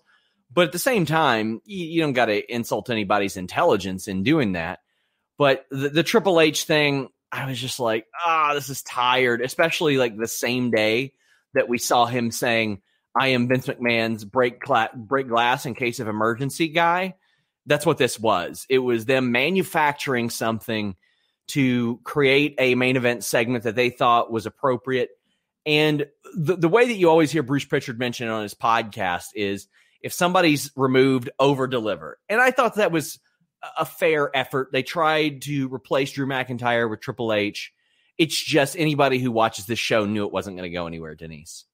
But 0.53 0.67
at 0.67 0.73
the 0.73 0.79
same 0.79 1.05
time, 1.05 1.61
you, 1.65 1.85
you 1.87 2.01
don't 2.01 2.13
got 2.13 2.27
to 2.27 2.55
insult 2.55 2.91
anybody's 2.91 3.37
intelligence 3.37 4.07
in 4.07 4.23
doing 4.23 4.53
that. 4.53 4.79
But 5.37 5.67
the, 5.73 5.89
the 5.89 6.03
Triple 6.05 6.41
H 6.41 6.63
thing, 6.63 7.09
I 7.33 7.49
was 7.49 7.61
just 7.61 7.81
like, 7.81 8.07
ah, 8.25 8.51
oh, 8.51 8.55
this 8.55 8.69
is 8.69 8.83
tired, 8.83 9.41
especially 9.41 9.97
like 9.97 10.17
the 10.17 10.29
same 10.29 10.71
day 10.71 11.13
that 11.55 11.69
we 11.69 11.79
saw 11.79 12.07
him 12.07 12.31
saying 12.31 12.83
I 13.17 13.29
am 13.29 13.49
Vince 13.49 13.67
McMahon's 13.67 14.25
break 14.25 14.61
cla- 14.61 14.91
break 14.95 15.29
glass 15.29 15.67
in 15.67 15.75
case 15.75 16.01
of 16.01 16.09
emergency 16.09 16.69
guy. 16.69 17.15
That's 17.67 17.87
what 17.87 17.99
this 17.99 18.19
was. 18.19 18.67
It 18.69 18.81
was 18.81 19.05
them 19.05 19.33
manufacturing 19.33 20.31
something 20.31 20.97
to 21.49 22.01
create 22.05 22.55
a 22.59 22.75
main 22.75 22.97
event 22.97 23.25
segment 23.25 23.65
that 23.65 23.77
they 23.77 23.91
thought 23.91 24.33
was 24.33 24.47
appropriate. 24.47 25.11
And 25.67 26.07
the, 26.37 26.57
the 26.57 26.69
way 26.69 26.87
that 26.87 26.95
you 26.95 27.09
always 27.09 27.31
hear 27.31 27.43
Bruce 27.43 27.65
Pritchard 27.65 27.99
mention 27.99 28.29
on 28.29 28.43
his 28.43 28.55
podcast 28.55 29.29
is 29.35 29.69
if 30.03 30.13
somebody's 30.13 30.71
removed, 30.77 31.31
over 31.39 31.67
deliver. 31.67 32.19
And 32.29 32.41
I 32.41 32.51
thought 32.51 32.75
that 32.75 32.93
was 32.93 33.19
a 33.79 33.87
fair 33.87 34.31
effort. 34.37 34.71
They 34.73 34.83
tried 34.83 35.43
to 35.43 35.73
replace 35.73 36.13
Drew 36.13 36.27
McIntyre 36.27 36.91
with 36.91 37.01
Triple 37.01 37.33
H. 37.33 37.73
It's 38.19 38.43
just 38.43 38.77
anybody 38.79 39.19
who 39.19 39.33
watches 39.33 39.67
this 39.67 39.79
show 39.79 40.05
knew 40.05 40.27
it 40.27 40.33
wasn't 40.33 40.57
going 40.57 40.71
to 40.71 40.75
go 40.75 40.87
anywhere, 40.87 41.15
Denise. 41.15 41.65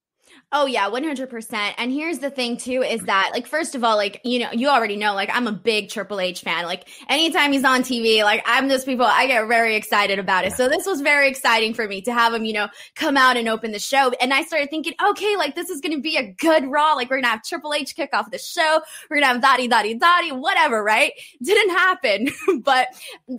Oh 0.52 0.66
yeah, 0.66 0.90
100%. 0.90 1.74
And 1.78 1.92
here's 1.92 2.18
the 2.18 2.28
thing 2.28 2.56
too 2.56 2.82
is 2.82 3.02
that 3.02 3.30
like 3.32 3.46
first 3.46 3.76
of 3.76 3.84
all 3.84 3.96
like 3.96 4.20
you 4.24 4.40
know, 4.40 4.50
you 4.50 4.68
already 4.68 4.96
know 4.96 5.14
like 5.14 5.30
I'm 5.32 5.46
a 5.46 5.52
big 5.52 5.90
Triple 5.90 6.18
H 6.18 6.40
fan. 6.40 6.64
Like 6.64 6.88
anytime 7.08 7.52
he's 7.52 7.62
on 7.62 7.82
TV, 7.82 8.24
like 8.24 8.42
I'm 8.46 8.66
those 8.66 8.84
people 8.84 9.06
I 9.06 9.28
get 9.28 9.46
very 9.46 9.76
excited 9.76 10.18
about 10.18 10.44
it. 10.44 10.54
So 10.54 10.68
this 10.68 10.86
was 10.86 11.02
very 11.02 11.28
exciting 11.28 11.72
for 11.72 11.86
me 11.86 12.00
to 12.02 12.12
have 12.12 12.34
him, 12.34 12.44
you 12.44 12.52
know, 12.52 12.68
come 12.96 13.16
out 13.16 13.36
and 13.36 13.48
open 13.48 13.70
the 13.70 13.78
show. 13.78 14.10
And 14.20 14.34
I 14.34 14.42
started 14.42 14.70
thinking, 14.70 14.94
okay, 15.10 15.36
like 15.36 15.54
this 15.54 15.70
is 15.70 15.80
going 15.80 15.94
to 15.94 16.02
be 16.02 16.16
a 16.16 16.32
good 16.32 16.66
Raw. 16.66 16.94
Like 16.94 17.10
we're 17.10 17.16
going 17.16 17.24
to 17.24 17.30
have 17.30 17.44
Triple 17.44 17.72
H 17.72 17.94
kick 17.94 18.10
off 18.12 18.32
the 18.32 18.38
show. 18.38 18.80
We're 19.08 19.18
going 19.18 19.28
to 19.28 19.32
have 19.34 19.40
Dottie 19.40 19.68
Dottie 19.68 19.94
Dottie, 19.94 20.32
whatever, 20.32 20.82
right? 20.82 21.12
Didn't 21.42 21.70
happen. 21.70 22.28
but 22.62 22.88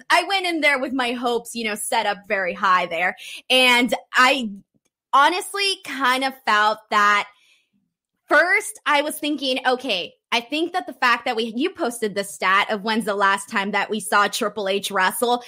I 0.09 0.23
went 0.23 0.45
in 0.45 0.61
there 0.61 0.79
with 0.79 0.93
my 0.93 1.11
hopes, 1.11 1.55
you 1.55 1.65
know, 1.65 1.75
set 1.75 2.05
up 2.05 2.19
very 2.29 2.53
high 2.53 2.85
there. 2.85 3.17
And 3.49 3.93
I 4.13 4.49
honestly 5.13 5.77
kind 5.85 6.23
of 6.23 6.33
felt 6.45 6.79
that 6.89 7.27
first 8.27 8.79
I 8.85 9.01
was 9.01 9.17
thinking, 9.19 9.59
okay, 9.65 10.13
I 10.31 10.39
think 10.39 10.73
that 10.73 10.87
the 10.87 10.93
fact 10.93 11.25
that 11.25 11.35
we 11.35 11.53
you 11.55 11.71
posted 11.71 12.15
the 12.15 12.23
stat 12.23 12.71
of 12.71 12.83
when's 12.83 13.05
the 13.05 13.15
last 13.15 13.49
time 13.49 13.71
that 13.71 13.89
we 13.89 13.99
saw 13.99 14.27
Triple 14.27 14.69
H 14.69 14.91
wrestle 14.91 15.43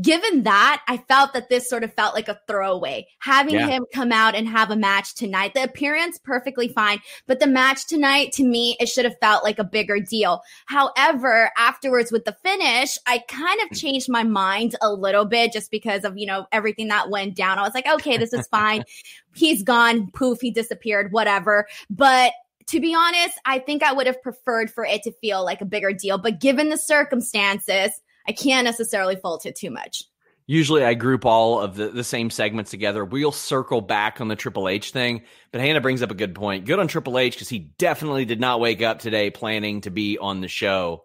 given 0.00 0.42
that, 0.42 0.82
I 0.86 0.98
felt 0.98 1.32
that 1.32 1.48
this 1.48 1.68
sort 1.68 1.82
of 1.82 1.94
felt 1.94 2.14
like 2.14 2.28
a 2.28 2.38
throwaway. 2.46 3.06
Having 3.20 3.54
yeah. 3.54 3.66
him 3.68 3.86
come 3.94 4.12
out 4.12 4.34
and 4.34 4.46
have 4.46 4.70
a 4.70 4.76
match 4.76 5.14
tonight, 5.14 5.54
the 5.54 5.64
appearance 5.64 6.18
perfectly 6.18 6.68
fine, 6.68 7.00
but 7.26 7.40
the 7.40 7.46
match 7.46 7.86
tonight 7.86 8.32
to 8.32 8.44
me, 8.44 8.76
it 8.80 8.88
should 8.88 9.06
have 9.06 9.18
felt 9.20 9.44
like 9.44 9.58
a 9.58 9.64
bigger 9.64 9.98
deal. 9.98 10.42
However, 10.66 11.50
afterwards 11.56 12.12
with 12.12 12.24
the 12.24 12.36
finish, 12.42 12.98
I 13.06 13.20
kind 13.28 13.60
of 13.62 13.68
hmm. 13.68 13.74
changed 13.74 14.10
my 14.10 14.24
mind 14.24 14.76
a 14.82 14.92
little 14.92 15.24
bit 15.24 15.52
just 15.52 15.70
because 15.70 16.04
of, 16.04 16.18
you 16.18 16.26
know, 16.26 16.46
everything 16.52 16.88
that 16.88 17.10
went 17.10 17.34
down. 17.34 17.58
I 17.58 17.62
was 17.62 17.74
like, 17.74 17.88
okay, 17.88 18.18
this 18.18 18.32
is 18.32 18.46
fine. 18.48 18.84
He's 19.34 19.62
gone, 19.62 20.10
poof, 20.10 20.40
he 20.40 20.50
disappeared, 20.50 21.12
whatever. 21.12 21.68
But 21.88 22.32
to 22.66 22.80
be 22.80 22.92
honest, 22.92 23.38
I 23.44 23.60
think 23.60 23.84
I 23.84 23.92
would 23.92 24.06
have 24.08 24.20
preferred 24.20 24.68
for 24.68 24.84
it 24.84 25.04
to 25.04 25.12
feel 25.12 25.44
like 25.44 25.60
a 25.60 25.64
bigger 25.64 25.92
deal. 25.92 26.18
But 26.18 26.40
given 26.40 26.70
the 26.70 26.76
circumstances, 26.76 27.92
I 28.28 28.32
can't 28.32 28.64
necessarily 28.64 29.16
fault 29.16 29.46
it 29.46 29.56
too 29.56 29.70
much. 29.70 30.04
Usually 30.46 30.84
I 30.84 30.94
group 30.94 31.26
all 31.26 31.60
of 31.60 31.76
the, 31.76 31.88
the 31.88 32.04
same 32.04 32.30
segments 32.30 32.70
together. 32.70 33.04
We'll 33.04 33.32
circle 33.32 33.80
back 33.80 34.20
on 34.20 34.28
the 34.28 34.36
Triple 34.36 34.68
H 34.68 34.92
thing, 34.92 35.22
but 35.52 35.60
Hannah 35.60 35.80
brings 35.80 36.00
up 36.00 36.10
a 36.10 36.14
good 36.14 36.34
point. 36.34 36.64
Good 36.64 36.78
on 36.78 36.88
Triple 36.88 37.18
H 37.18 37.34
because 37.34 37.50
he 37.50 37.70
definitely 37.78 38.24
did 38.24 38.40
not 38.40 38.60
wake 38.60 38.80
up 38.80 38.98
today 38.98 39.30
planning 39.30 39.82
to 39.82 39.90
be 39.90 40.16
on 40.18 40.40
the 40.40 40.48
show. 40.48 41.04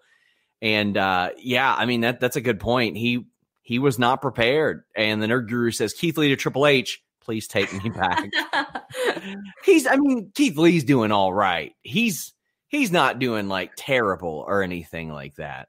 And 0.62 0.98
uh, 0.98 1.32
yeah, 1.38 1.74
I 1.74 1.86
mean 1.86 2.02
that 2.02 2.22
that's 2.22 2.38
a 2.38 2.42
good 2.42 2.60
point. 2.60 2.96
He 2.96 3.26
he 3.64 3.80
was 3.80 4.00
not 4.00 4.22
prepared. 4.22 4.84
And 4.96 5.22
the 5.22 5.28
nerd 5.28 5.50
guru 5.50 5.72
says, 5.72 5.94
Keith 5.94 6.18
Lee 6.18 6.30
to 6.30 6.38
Triple 6.38 6.68
H, 6.68 7.02
please 7.22 7.48
take 7.48 7.74
me 7.84 7.90
back. 7.90 8.30
he's 9.66 9.88
I 9.88 9.98
mean, 9.98 10.32
Keith 10.36 10.58
Lee's 10.58 10.86
doing 10.86 11.12
all 11.12 11.34
right. 11.34 11.74
He's 11.82 12.34
he's 12.68 12.92
not 12.92 13.20
doing 13.20 13.50
like 13.50 13.72
terrible 13.76 14.46
or 14.48 14.64
anything 14.64 15.12
like 15.12 15.36
that. 15.36 15.68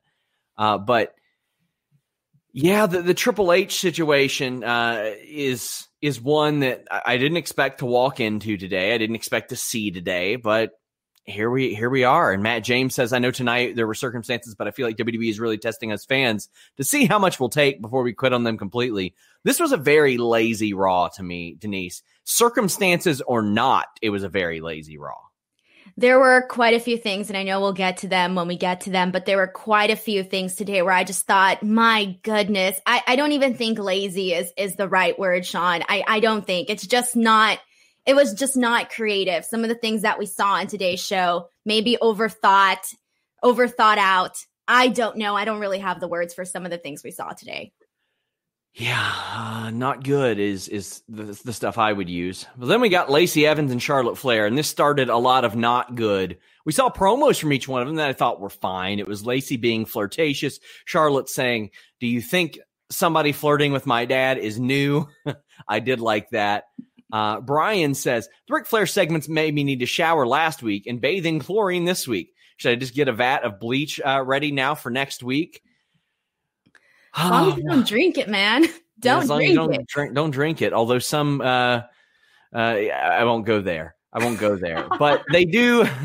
Uh, 0.56 0.78
but 0.78 1.14
yeah, 2.56 2.86
the, 2.86 3.02
the 3.02 3.14
Triple 3.14 3.52
H 3.52 3.80
situation 3.80 4.62
uh, 4.62 5.10
is 5.26 5.88
is 6.00 6.20
one 6.20 6.60
that 6.60 6.84
I 6.88 7.16
didn't 7.16 7.36
expect 7.36 7.80
to 7.80 7.86
walk 7.86 8.20
into 8.20 8.56
today. 8.56 8.94
I 8.94 8.98
didn't 8.98 9.16
expect 9.16 9.48
to 9.48 9.56
see 9.56 9.90
today, 9.90 10.36
but 10.36 10.70
here 11.24 11.50
we 11.50 11.74
here 11.74 11.90
we 11.90 12.04
are. 12.04 12.32
And 12.32 12.44
Matt 12.44 12.62
James 12.62 12.94
says, 12.94 13.12
"I 13.12 13.18
know 13.18 13.32
tonight 13.32 13.74
there 13.74 13.88
were 13.88 13.94
circumstances, 13.94 14.54
but 14.54 14.68
I 14.68 14.70
feel 14.70 14.86
like 14.86 14.96
WWE 14.96 15.28
is 15.28 15.40
really 15.40 15.58
testing 15.58 15.90
us 15.90 16.04
fans 16.04 16.48
to 16.76 16.84
see 16.84 17.06
how 17.06 17.18
much 17.18 17.40
we'll 17.40 17.48
take 17.48 17.82
before 17.82 18.04
we 18.04 18.12
quit 18.12 18.32
on 18.32 18.44
them 18.44 18.56
completely." 18.56 19.16
This 19.42 19.58
was 19.58 19.72
a 19.72 19.76
very 19.76 20.16
lazy 20.16 20.74
Raw 20.74 21.08
to 21.16 21.24
me, 21.24 21.56
Denise. 21.58 22.04
Circumstances 22.22 23.20
or 23.20 23.42
not, 23.42 23.86
it 24.00 24.10
was 24.10 24.22
a 24.22 24.28
very 24.28 24.60
lazy 24.60 24.96
Raw 24.96 25.18
there 25.96 26.18
were 26.18 26.42
quite 26.48 26.74
a 26.74 26.80
few 26.80 26.96
things, 26.96 27.28
and 27.28 27.36
I 27.36 27.44
know 27.44 27.60
we'll 27.60 27.72
get 27.72 27.98
to 27.98 28.08
them 28.08 28.34
when 28.34 28.48
we 28.48 28.56
get 28.56 28.82
to 28.82 28.90
them, 28.90 29.12
but 29.12 29.26
there 29.26 29.36
were 29.36 29.46
quite 29.46 29.90
a 29.90 29.96
few 29.96 30.24
things 30.24 30.56
today 30.56 30.82
where 30.82 30.92
I 30.92 31.04
just 31.04 31.26
thought, 31.26 31.62
my 31.62 32.16
goodness, 32.22 32.80
I, 32.84 33.02
I 33.06 33.16
don't 33.16 33.32
even 33.32 33.54
think 33.54 33.78
lazy 33.78 34.32
is 34.32 34.52
is 34.56 34.76
the 34.76 34.88
right 34.88 35.18
word, 35.18 35.46
Sean. 35.46 35.82
I, 35.88 36.02
I 36.06 36.20
don't 36.20 36.46
think 36.46 36.68
it's 36.68 36.86
just 36.86 37.14
not 37.14 37.58
it 38.06 38.14
was 38.14 38.34
just 38.34 38.56
not 38.56 38.90
creative. 38.90 39.44
Some 39.44 39.62
of 39.62 39.68
the 39.68 39.74
things 39.74 40.02
that 40.02 40.18
we 40.18 40.26
saw 40.26 40.58
in 40.58 40.66
today's 40.66 41.04
show, 41.04 41.48
maybe 41.64 41.96
overthought, 42.00 42.94
overthought 43.42 43.98
out. 43.98 44.36
I 44.66 44.88
don't 44.88 45.16
know. 45.16 45.34
I 45.34 45.44
don't 45.44 45.60
really 45.60 45.78
have 45.78 46.00
the 46.00 46.08
words 46.08 46.34
for 46.34 46.44
some 46.44 46.64
of 46.64 46.70
the 46.70 46.78
things 46.78 47.02
we 47.02 47.10
saw 47.10 47.30
today. 47.30 47.72
Yeah, 48.74 49.12
uh, 49.32 49.70
not 49.70 50.02
good 50.02 50.40
is 50.40 50.66
is 50.66 51.02
the, 51.08 51.40
the 51.44 51.52
stuff 51.52 51.78
I 51.78 51.92
would 51.92 52.08
use. 52.08 52.44
But 52.56 52.66
then 52.66 52.80
we 52.80 52.88
got 52.88 53.08
Lacey 53.08 53.46
Evans 53.46 53.70
and 53.70 53.80
Charlotte 53.80 54.18
Flair, 54.18 54.46
and 54.46 54.58
this 54.58 54.66
started 54.66 55.08
a 55.08 55.16
lot 55.16 55.44
of 55.44 55.54
not 55.54 55.94
good. 55.94 56.38
We 56.66 56.72
saw 56.72 56.90
promos 56.90 57.38
from 57.38 57.52
each 57.52 57.68
one 57.68 57.82
of 57.82 57.86
them 57.86 57.96
that 57.96 58.08
I 58.08 58.14
thought 58.14 58.40
were 58.40 58.50
fine. 58.50 58.98
It 58.98 59.06
was 59.06 59.24
Lacey 59.24 59.56
being 59.56 59.86
flirtatious, 59.86 60.58
Charlotte 60.86 61.28
saying, 61.28 61.70
"Do 62.00 62.08
you 62.08 62.20
think 62.20 62.58
somebody 62.90 63.30
flirting 63.30 63.70
with 63.70 63.86
my 63.86 64.06
dad 64.06 64.38
is 64.38 64.58
new?" 64.58 65.06
I 65.68 65.78
did 65.78 66.00
like 66.00 66.30
that. 66.30 66.64
Uh, 67.12 67.40
Brian 67.40 67.94
says 67.94 68.28
the 68.48 68.54
Ric 68.54 68.66
Flair 68.66 68.86
segments 68.86 69.28
made 69.28 69.54
me 69.54 69.62
need 69.62 69.80
to 69.80 69.86
shower 69.86 70.26
last 70.26 70.64
week 70.64 70.88
and 70.88 71.00
bathe 71.00 71.26
in 71.26 71.38
chlorine 71.38 71.84
this 71.84 72.08
week. 72.08 72.34
Should 72.56 72.72
I 72.72 72.74
just 72.74 72.94
get 72.94 73.06
a 73.06 73.12
vat 73.12 73.44
of 73.44 73.60
bleach 73.60 74.00
uh, 74.04 74.24
ready 74.24 74.50
now 74.50 74.74
for 74.74 74.90
next 74.90 75.22
week? 75.22 75.62
As 77.16 77.30
long 77.30 77.52
as 77.52 77.58
you 77.58 77.64
don't 77.64 77.86
drink 77.86 78.18
it, 78.18 78.28
man. 78.28 78.66
Don't 79.00 79.28
yeah, 79.28 79.36
drink 79.36 79.54
don't 79.54 79.74
it. 79.74 79.86
Drink, 79.86 80.14
don't 80.14 80.30
drink 80.30 80.62
it. 80.62 80.72
Although 80.72 81.00
some, 81.00 81.42
uh, 81.42 81.82
uh, 82.54 82.56
I 82.56 83.24
won't 83.24 83.44
go 83.44 83.60
there. 83.60 83.96
I 84.14 84.24
won't 84.24 84.38
go 84.38 84.56
there. 84.56 84.86
but 84.98 85.24
they 85.30 85.44
do. 85.44 85.86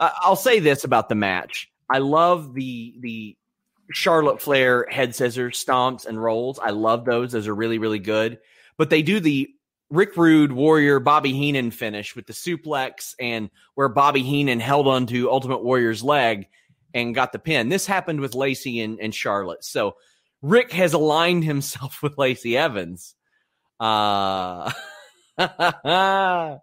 Uh, 0.00 0.10
I'll 0.20 0.36
say 0.36 0.58
this 0.58 0.82
about 0.82 1.08
the 1.08 1.14
match. 1.14 1.70
I 1.88 1.98
love 1.98 2.54
the 2.54 2.96
the 2.98 3.36
Charlotte 3.92 4.42
Flair 4.42 4.84
head 4.90 5.14
scissors 5.14 5.64
stomps 5.64 6.06
and 6.06 6.20
rolls. 6.20 6.58
I 6.58 6.70
love 6.70 7.04
those. 7.04 7.30
Those 7.30 7.46
are 7.46 7.54
really 7.54 7.78
really 7.78 8.00
good. 8.00 8.40
But 8.76 8.90
they 8.90 9.00
do 9.02 9.20
the 9.20 9.48
Rick 9.90 10.16
Rude 10.16 10.50
Warrior 10.50 10.98
Bobby 10.98 11.32
Heenan 11.32 11.70
finish 11.70 12.16
with 12.16 12.26
the 12.26 12.32
suplex 12.32 13.14
and 13.20 13.48
where 13.76 13.88
Bobby 13.88 14.22
Heenan 14.22 14.58
held 14.58 14.88
onto 14.88 15.30
Ultimate 15.30 15.62
Warrior's 15.62 16.02
leg 16.02 16.48
and 16.92 17.14
got 17.14 17.30
the 17.30 17.38
pin. 17.38 17.68
This 17.68 17.86
happened 17.86 18.20
with 18.20 18.34
Lacey 18.34 18.80
and, 18.80 18.98
and 19.00 19.14
Charlotte. 19.14 19.64
So 19.64 19.94
Ric 20.42 20.72
has 20.72 20.92
aligned 20.92 21.44
himself 21.44 22.02
with 22.02 22.18
Lacey 22.18 22.56
Evans. 22.56 23.14
Uh 23.78 24.70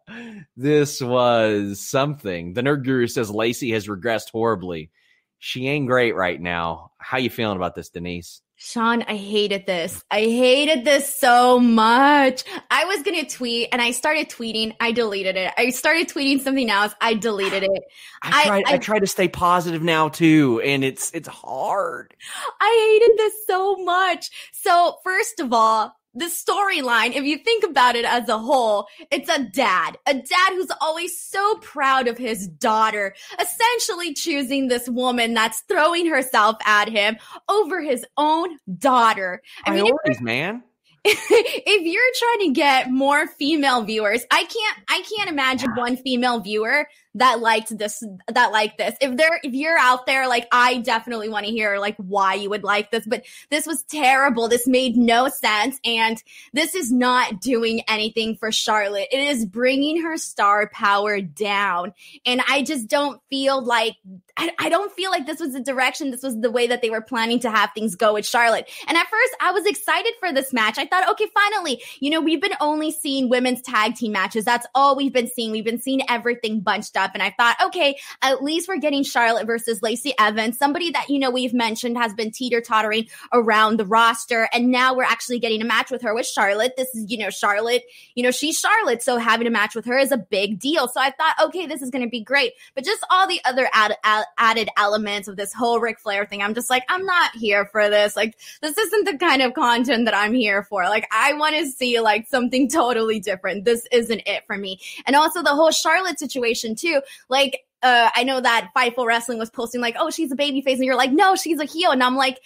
this 0.57 0.99
was 0.99 1.79
something. 1.79 2.53
The 2.53 2.61
nerd 2.61 2.83
guru 2.83 3.07
says 3.07 3.29
Lacey 3.29 3.71
has 3.71 3.87
regressed 3.87 4.31
horribly. 4.31 4.89
She 5.37 5.67
ain't 5.67 5.87
great 5.87 6.15
right 6.15 6.41
now. 6.41 6.91
How 6.97 7.17
you 7.19 7.29
feeling 7.29 7.57
about 7.57 7.75
this, 7.75 7.89
Denise? 7.89 8.41
Sean, 8.65 9.03
I 9.09 9.17
hated 9.17 9.65
this. 9.65 10.05
I 10.09 10.21
hated 10.21 10.85
this 10.85 11.13
so 11.13 11.59
much. 11.59 12.45
I 12.71 12.85
was 12.85 13.03
going 13.03 13.19
to 13.19 13.29
tweet 13.29 13.67
and 13.73 13.81
I 13.81 13.91
started 13.91 14.29
tweeting. 14.29 14.73
I 14.79 14.93
deleted 14.93 15.35
it. 15.35 15.53
I 15.57 15.71
started 15.71 16.07
tweeting 16.07 16.39
something 16.39 16.69
else. 16.69 16.93
I 17.01 17.15
deleted 17.15 17.63
it. 17.63 17.83
I 18.21 18.45
tried, 18.45 18.63
I, 18.65 18.71
I, 18.71 18.73
I 18.75 18.77
try 18.77 18.99
to 18.99 19.05
stay 19.05 19.27
positive 19.27 19.83
now 19.83 20.07
too. 20.07 20.61
And 20.63 20.85
it's, 20.85 21.11
it's 21.11 21.27
hard. 21.27 22.15
I 22.61 22.99
hated 23.01 23.17
this 23.17 23.33
so 23.47 23.75
much. 23.83 24.31
So 24.53 24.95
first 25.03 25.41
of 25.41 25.51
all, 25.51 25.93
the 26.13 26.25
storyline, 26.25 27.15
if 27.15 27.23
you 27.23 27.37
think 27.37 27.63
about 27.63 27.95
it 27.95 28.05
as 28.05 28.29
a 28.29 28.37
whole, 28.37 28.87
it's 29.11 29.29
a 29.29 29.43
dad, 29.43 29.97
a 30.05 30.13
dad 30.13 30.49
who's 30.49 30.71
always 30.79 31.19
so 31.19 31.55
proud 31.55 32.07
of 32.07 32.17
his 32.17 32.47
daughter, 32.47 33.15
essentially 33.39 34.13
choosing 34.13 34.67
this 34.67 34.87
woman 34.87 35.33
that's 35.33 35.61
throwing 35.61 36.07
herself 36.07 36.57
at 36.65 36.89
him 36.89 37.17
over 37.49 37.81
his 37.81 38.05
own 38.17 38.57
daughter. 38.77 39.41
I 39.65 39.71
Priorities, 39.71 40.19
mean, 40.19 40.25
man. 40.25 40.63
If 41.05 41.81
you're 41.81 42.03
trying 42.15 42.47
to 42.47 42.53
get 42.53 42.89
more 42.89 43.27
female 43.27 43.83
viewers, 43.83 44.23
I 44.31 44.43
can't 44.43 44.77
I 44.87 45.01
can't 45.01 45.29
imagine 45.29 45.71
one 45.75 45.97
female 45.97 46.39
viewer 46.39 46.87
that 47.15 47.41
liked 47.41 47.77
this 47.77 48.01
that 48.29 48.51
liked 48.53 48.77
this. 48.77 48.95
If 49.01 49.17
there 49.17 49.39
if 49.43 49.53
you're 49.53 49.77
out 49.77 50.05
there 50.05 50.27
like 50.27 50.47
i 50.51 50.77
definitely 50.77 51.29
want 51.29 51.45
to 51.45 51.51
hear 51.51 51.77
like 51.77 51.95
why 51.97 52.35
you 52.35 52.49
would 52.49 52.63
like 52.63 52.89
this 52.89 53.05
but 53.05 53.25
this 53.49 53.67
was 53.67 53.83
terrible. 53.83 54.47
This 54.47 54.65
made 54.65 54.95
no 54.95 55.27
sense 55.27 55.77
and 55.83 56.21
this 56.53 56.73
is 56.73 56.91
not 56.91 57.41
doing 57.41 57.81
anything 57.87 58.37
for 58.37 58.51
charlotte. 58.51 59.09
It 59.11 59.19
is 59.19 59.45
bringing 59.45 60.03
her 60.03 60.17
star 60.17 60.69
power 60.69 61.19
down 61.19 61.93
and 62.25 62.41
i 62.47 62.63
just 62.63 62.87
don't 62.87 63.21
feel 63.29 63.61
like 63.63 63.95
I, 64.37 64.51
I 64.59 64.69
don't 64.69 64.91
feel 64.91 65.11
like 65.11 65.25
this 65.25 65.39
was 65.39 65.53
the 65.53 65.61
direction 65.61 66.11
this 66.11 66.23
was 66.23 66.39
the 66.39 66.51
way 66.51 66.67
that 66.67 66.81
they 66.81 66.89
were 66.89 67.01
planning 67.01 67.39
to 67.41 67.51
have 67.51 67.71
things 67.73 67.95
go 67.95 68.13
with 68.13 68.25
charlotte 68.25 68.69
and 68.87 68.97
at 68.97 69.07
first 69.07 69.35
i 69.39 69.51
was 69.51 69.65
excited 69.65 70.13
for 70.19 70.33
this 70.33 70.51
match 70.53 70.77
i 70.77 70.85
thought 70.85 71.09
okay 71.09 71.27
finally 71.33 71.81
you 71.99 72.09
know 72.09 72.21
we've 72.21 72.41
been 72.41 72.55
only 72.59 72.91
seeing 72.91 73.29
women's 73.29 73.61
tag 73.61 73.95
team 73.95 74.11
matches 74.11 74.45
that's 74.45 74.67
all 74.75 74.95
we've 74.95 75.13
been 75.13 75.27
seeing 75.27 75.51
we've 75.51 75.63
been 75.63 75.81
seeing 75.81 76.01
everything 76.09 76.59
bunched 76.61 76.97
up. 76.97 77.11
And 77.13 77.21
I 77.21 77.33
thought, 77.37 77.57
okay, 77.65 77.97
at 78.21 78.43
least 78.43 78.67
we're 78.67 78.77
getting 78.77 79.03
Charlotte 79.03 79.45
versus 79.45 79.81
Lacey 79.81 80.13
Evans, 80.19 80.57
somebody 80.57 80.91
that, 80.91 81.09
you 81.09 81.19
know, 81.19 81.31
we've 81.31 81.53
mentioned 81.53 81.97
has 81.97 82.13
been 82.13 82.31
teeter 82.31 82.61
tottering 82.61 83.07
around 83.31 83.77
the 83.77 83.85
roster. 83.85 84.49
And 84.53 84.71
now 84.71 84.95
we're 84.95 85.03
actually 85.03 85.39
getting 85.39 85.61
a 85.61 85.65
match 85.65 85.91
with 85.91 86.01
her 86.01 86.13
with 86.13 86.25
Charlotte. 86.25 86.73
This 86.77 86.93
is, 86.95 87.09
you 87.09 87.17
know, 87.17 87.29
Charlotte, 87.29 87.83
you 88.15 88.23
know, 88.23 88.31
she's 88.31 88.57
Charlotte. 88.57 89.03
So 89.03 89.17
having 89.17 89.47
a 89.47 89.51
match 89.51 89.75
with 89.75 89.85
her 89.85 89.97
is 89.97 90.11
a 90.11 90.17
big 90.17 90.59
deal. 90.59 90.87
So 90.87 90.99
I 90.99 91.11
thought, 91.11 91.35
okay, 91.45 91.65
this 91.65 91.81
is 91.81 91.89
going 91.89 92.03
to 92.03 92.09
be 92.09 92.21
great. 92.21 92.53
But 92.75 92.83
just 92.83 93.05
all 93.09 93.27
the 93.27 93.41
other 93.45 93.67
add, 93.73 93.95
add, 94.03 94.22
added 94.37 94.69
elements 94.77 95.27
of 95.27 95.35
this 95.35 95.53
whole 95.53 95.79
Ric 95.79 95.99
Flair 95.99 96.25
thing, 96.25 96.41
I'm 96.41 96.53
just 96.53 96.69
like, 96.69 96.83
I'm 96.89 97.05
not 97.05 97.35
here 97.35 97.65
for 97.65 97.89
this. 97.89 98.15
Like, 98.15 98.37
this 98.61 98.77
isn't 98.77 99.05
the 99.05 99.17
kind 99.17 99.41
of 99.41 99.53
content 99.53 100.05
that 100.05 100.15
I'm 100.15 100.33
here 100.33 100.63
for. 100.63 100.83
Like, 100.83 101.07
I 101.11 101.33
want 101.33 101.55
to 101.55 101.65
see 101.67 101.99
like 101.99 102.27
something 102.27 102.69
totally 102.69 103.19
different. 103.19 103.65
This 103.65 103.87
isn't 103.91 104.21
it 104.25 104.43
for 104.47 104.57
me. 104.57 104.79
And 105.05 105.15
also 105.15 105.41
the 105.41 105.55
whole 105.55 105.71
Charlotte 105.71 106.19
situation 106.19 106.75
too. 106.75 107.01
Like, 107.29 107.59
uh, 107.81 108.09
I 108.15 108.23
know 108.23 108.39
that 108.39 108.69
Fightful 108.75 109.05
Wrestling 109.05 109.39
was 109.39 109.49
posting 109.49 109.81
like, 109.81 109.95
"Oh, 109.99 110.09
she's 110.09 110.31
a 110.31 110.37
baby 110.37 110.61
face," 110.61 110.77
and 110.77 110.85
you're 110.85 110.95
like, 110.95 111.11
"No, 111.11 111.35
she's 111.35 111.59
a 111.59 111.65
heel," 111.65 111.91
and 111.91 112.01
I'm 112.01 112.15
like, 112.15 112.39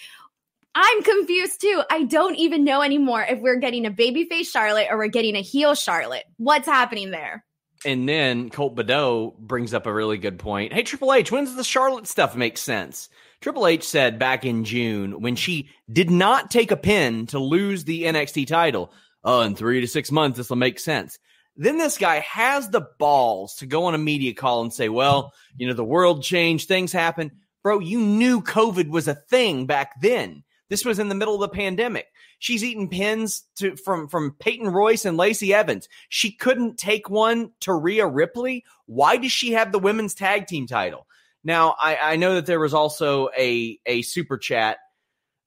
I'm 0.79 1.01
confused 1.01 1.59
too. 1.59 1.81
I 1.89 2.03
don't 2.03 2.35
even 2.35 2.63
know 2.63 2.83
anymore 2.83 3.25
if 3.27 3.39
we're 3.39 3.55
getting 3.55 3.87
a 3.87 3.91
babyface 3.91 4.51
Charlotte 4.51 4.87
or 4.91 4.97
we're 4.97 5.07
getting 5.07 5.35
a 5.35 5.41
heel 5.41 5.73
Charlotte. 5.73 6.25
What's 6.37 6.67
happening 6.67 7.09
there? 7.09 7.43
And 7.85 8.07
then 8.09 8.49
Colt 8.49 8.75
Badeau 8.75 9.35
brings 9.37 9.73
up 9.73 9.85
a 9.85 9.93
really 9.93 10.17
good 10.17 10.39
point. 10.39 10.73
Hey, 10.73 10.83
Triple 10.83 11.13
H, 11.13 11.31
when 11.31 11.45
does 11.45 11.55
the 11.55 11.63
Charlotte 11.63 12.07
stuff 12.07 12.35
make 12.35 12.57
sense? 12.57 13.09
Triple 13.39 13.67
H 13.67 13.83
said 13.83 14.17
back 14.17 14.45
in 14.45 14.63
June 14.63 15.21
when 15.21 15.35
she 15.35 15.69
did 15.91 16.09
not 16.09 16.49
take 16.49 16.71
a 16.71 16.77
pin 16.77 17.27
to 17.27 17.39
lose 17.39 17.83
the 17.83 18.03
NXT 18.03 18.47
title, 18.47 18.91
oh, 19.23 19.41
in 19.41 19.55
three 19.55 19.81
to 19.81 19.87
six 19.87 20.11
months, 20.11 20.37
this 20.37 20.49
will 20.49 20.57
make 20.57 20.79
sense. 20.79 21.19
Then 21.55 21.77
this 21.77 21.97
guy 21.97 22.19
has 22.19 22.69
the 22.69 22.87
balls 22.99 23.55
to 23.55 23.65
go 23.65 23.85
on 23.85 23.95
a 23.95 23.99
media 23.99 24.33
call 24.33 24.61
and 24.61 24.73
say, 24.73 24.89
well, 24.89 25.33
you 25.57 25.67
know, 25.67 25.73
the 25.73 25.83
world 25.83 26.23
changed, 26.23 26.67
things 26.67 26.91
happen. 26.91 27.31
Bro, 27.63 27.79
you 27.79 27.99
knew 27.99 28.41
COVID 28.41 28.89
was 28.89 29.07
a 29.07 29.15
thing 29.15 29.65
back 29.65 29.99
then. 30.01 30.43
This 30.69 30.85
was 30.85 30.99
in 30.99 31.09
the 31.09 31.15
middle 31.15 31.35
of 31.35 31.41
the 31.41 31.55
pandemic. 31.55 32.07
She's 32.39 32.63
eating 32.63 32.89
pins 32.89 33.43
to, 33.57 33.75
from 33.75 34.07
from 34.07 34.35
Peyton 34.39 34.69
Royce 34.69 35.05
and 35.05 35.17
Lacey 35.17 35.53
Evans. 35.53 35.89
She 36.09 36.31
couldn't 36.31 36.77
take 36.77 37.09
one 37.09 37.51
to 37.61 37.73
Rhea 37.73 38.05
Ripley. 38.05 38.63
Why 38.85 39.17
does 39.17 39.31
she 39.31 39.53
have 39.53 39.71
the 39.71 39.79
women's 39.79 40.13
tag 40.13 40.47
team 40.47 40.67
title? 40.67 41.07
Now, 41.43 41.75
I, 41.79 41.97
I 41.97 42.15
know 42.17 42.35
that 42.35 42.45
there 42.45 42.59
was 42.59 42.73
also 42.73 43.29
a 43.37 43.79
a 43.85 44.01
super 44.03 44.37
chat 44.37 44.77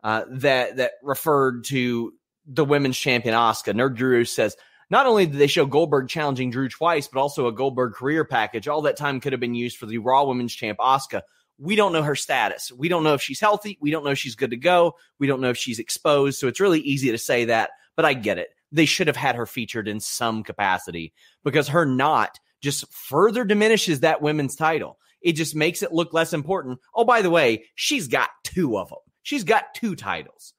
uh, 0.03 0.25
that 0.31 0.77
that 0.77 0.93
referred 1.03 1.65
to 1.65 2.13
the 2.47 2.65
women's 2.65 2.99
champion 2.99 3.35
Asuka. 3.35 3.75
Nerd 3.75 3.97
Drew 3.97 4.25
says 4.25 4.57
not 4.91 5.07
only 5.07 5.27
did 5.27 5.39
they 5.39 5.47
show 5.47 5.67
Goldberg 5.67 6.09
challenging 6.09 6.51
Drew 6.51 6.69
twice, 6.69 7.07
but 7.07 7.21
also 7.21 7.47
a 7.47 7.53
Goldberg 7.53 7.93
career 7.95 8.25
package. 8.25 8.67
All 8.67 8.83
that 8.83 8.97
time 8.97 9.21
could 9.21 9.33
have 9.33 9.41
been 9.41 9.55
used 9.55 9.77
for 9.77 9.87
the 9.87 9.99
Raw 9.99 10.25
Women's 10.25 10.55
Champ 10.55 10.79
Asuka. 10.79 11.23
We 11.61 11.77
don't 11.77 11.93
know 11.93 12.03
her 12.03 12.17
status. 12.17 12.73
We 12.73 12.89
don't 12.89 13.05
know 13.05 13.15
if 13.15 13.21
she's 13.21 13.39
healthy. 13.39 13.77
We 13.81 13.91
don't 13.91 14.03
know 14.03 14.11
if 14.11 14.19
she's 14.19 14.35
good 14.35 14.51
to 14.51 14.57
go. 14.57 14.95
We 15.19 15.27
don't 15.27 15.43
know 15.43 15.51
if 15.51 15.59
she's 15.59 15.79
exposed. 15.79 16.41
So 16.41 16.49
it's 16.49 16.61
really 16.61 16.81
easy 16.81 17.11
to 17.11 17.19
say 17.19 17.45
that, 17.47 17.71
but 17.97 18.07
I 18.07 18.15
get 18.15 18.39
it. 18.39 18.49
They 18.73 18.87
should 18.87 19.09
have 19.09 19.17
had 19.17 19.37
her 19.37 19.47
featured 19.47 19.87
in 19.87 20.01
some 20.01 20.43
capacity 20.43 21.13
because 21.45 21.69
her 21.69 21.85
not 21.85 22.39
just 22.63 22.91
further 22.93 23.45
diminishes 23.45 24.01
that 24.01 24.23
women's 24.23 24.57
title. 24.57 24.99
It 25.21 25.33
just 25.33 25.55
makes 25.55 25.83
it 25.83 25.93
look 25.93 26.15
less 26.15 26.33
important. 26.33 26.79
Oh, 26.95 27.05
by 27.05 27.21
the 27.21 27.31
way, 27.31 27.65
she's 27.75 28.09
got 28.09 28.31
two 28.43 28.79
of 28.79 28.89
them. 28.89 28.99
She's 29.23 29.45
got 29.45 29.75
two 29.75 29.95
titles. 29.97 30.55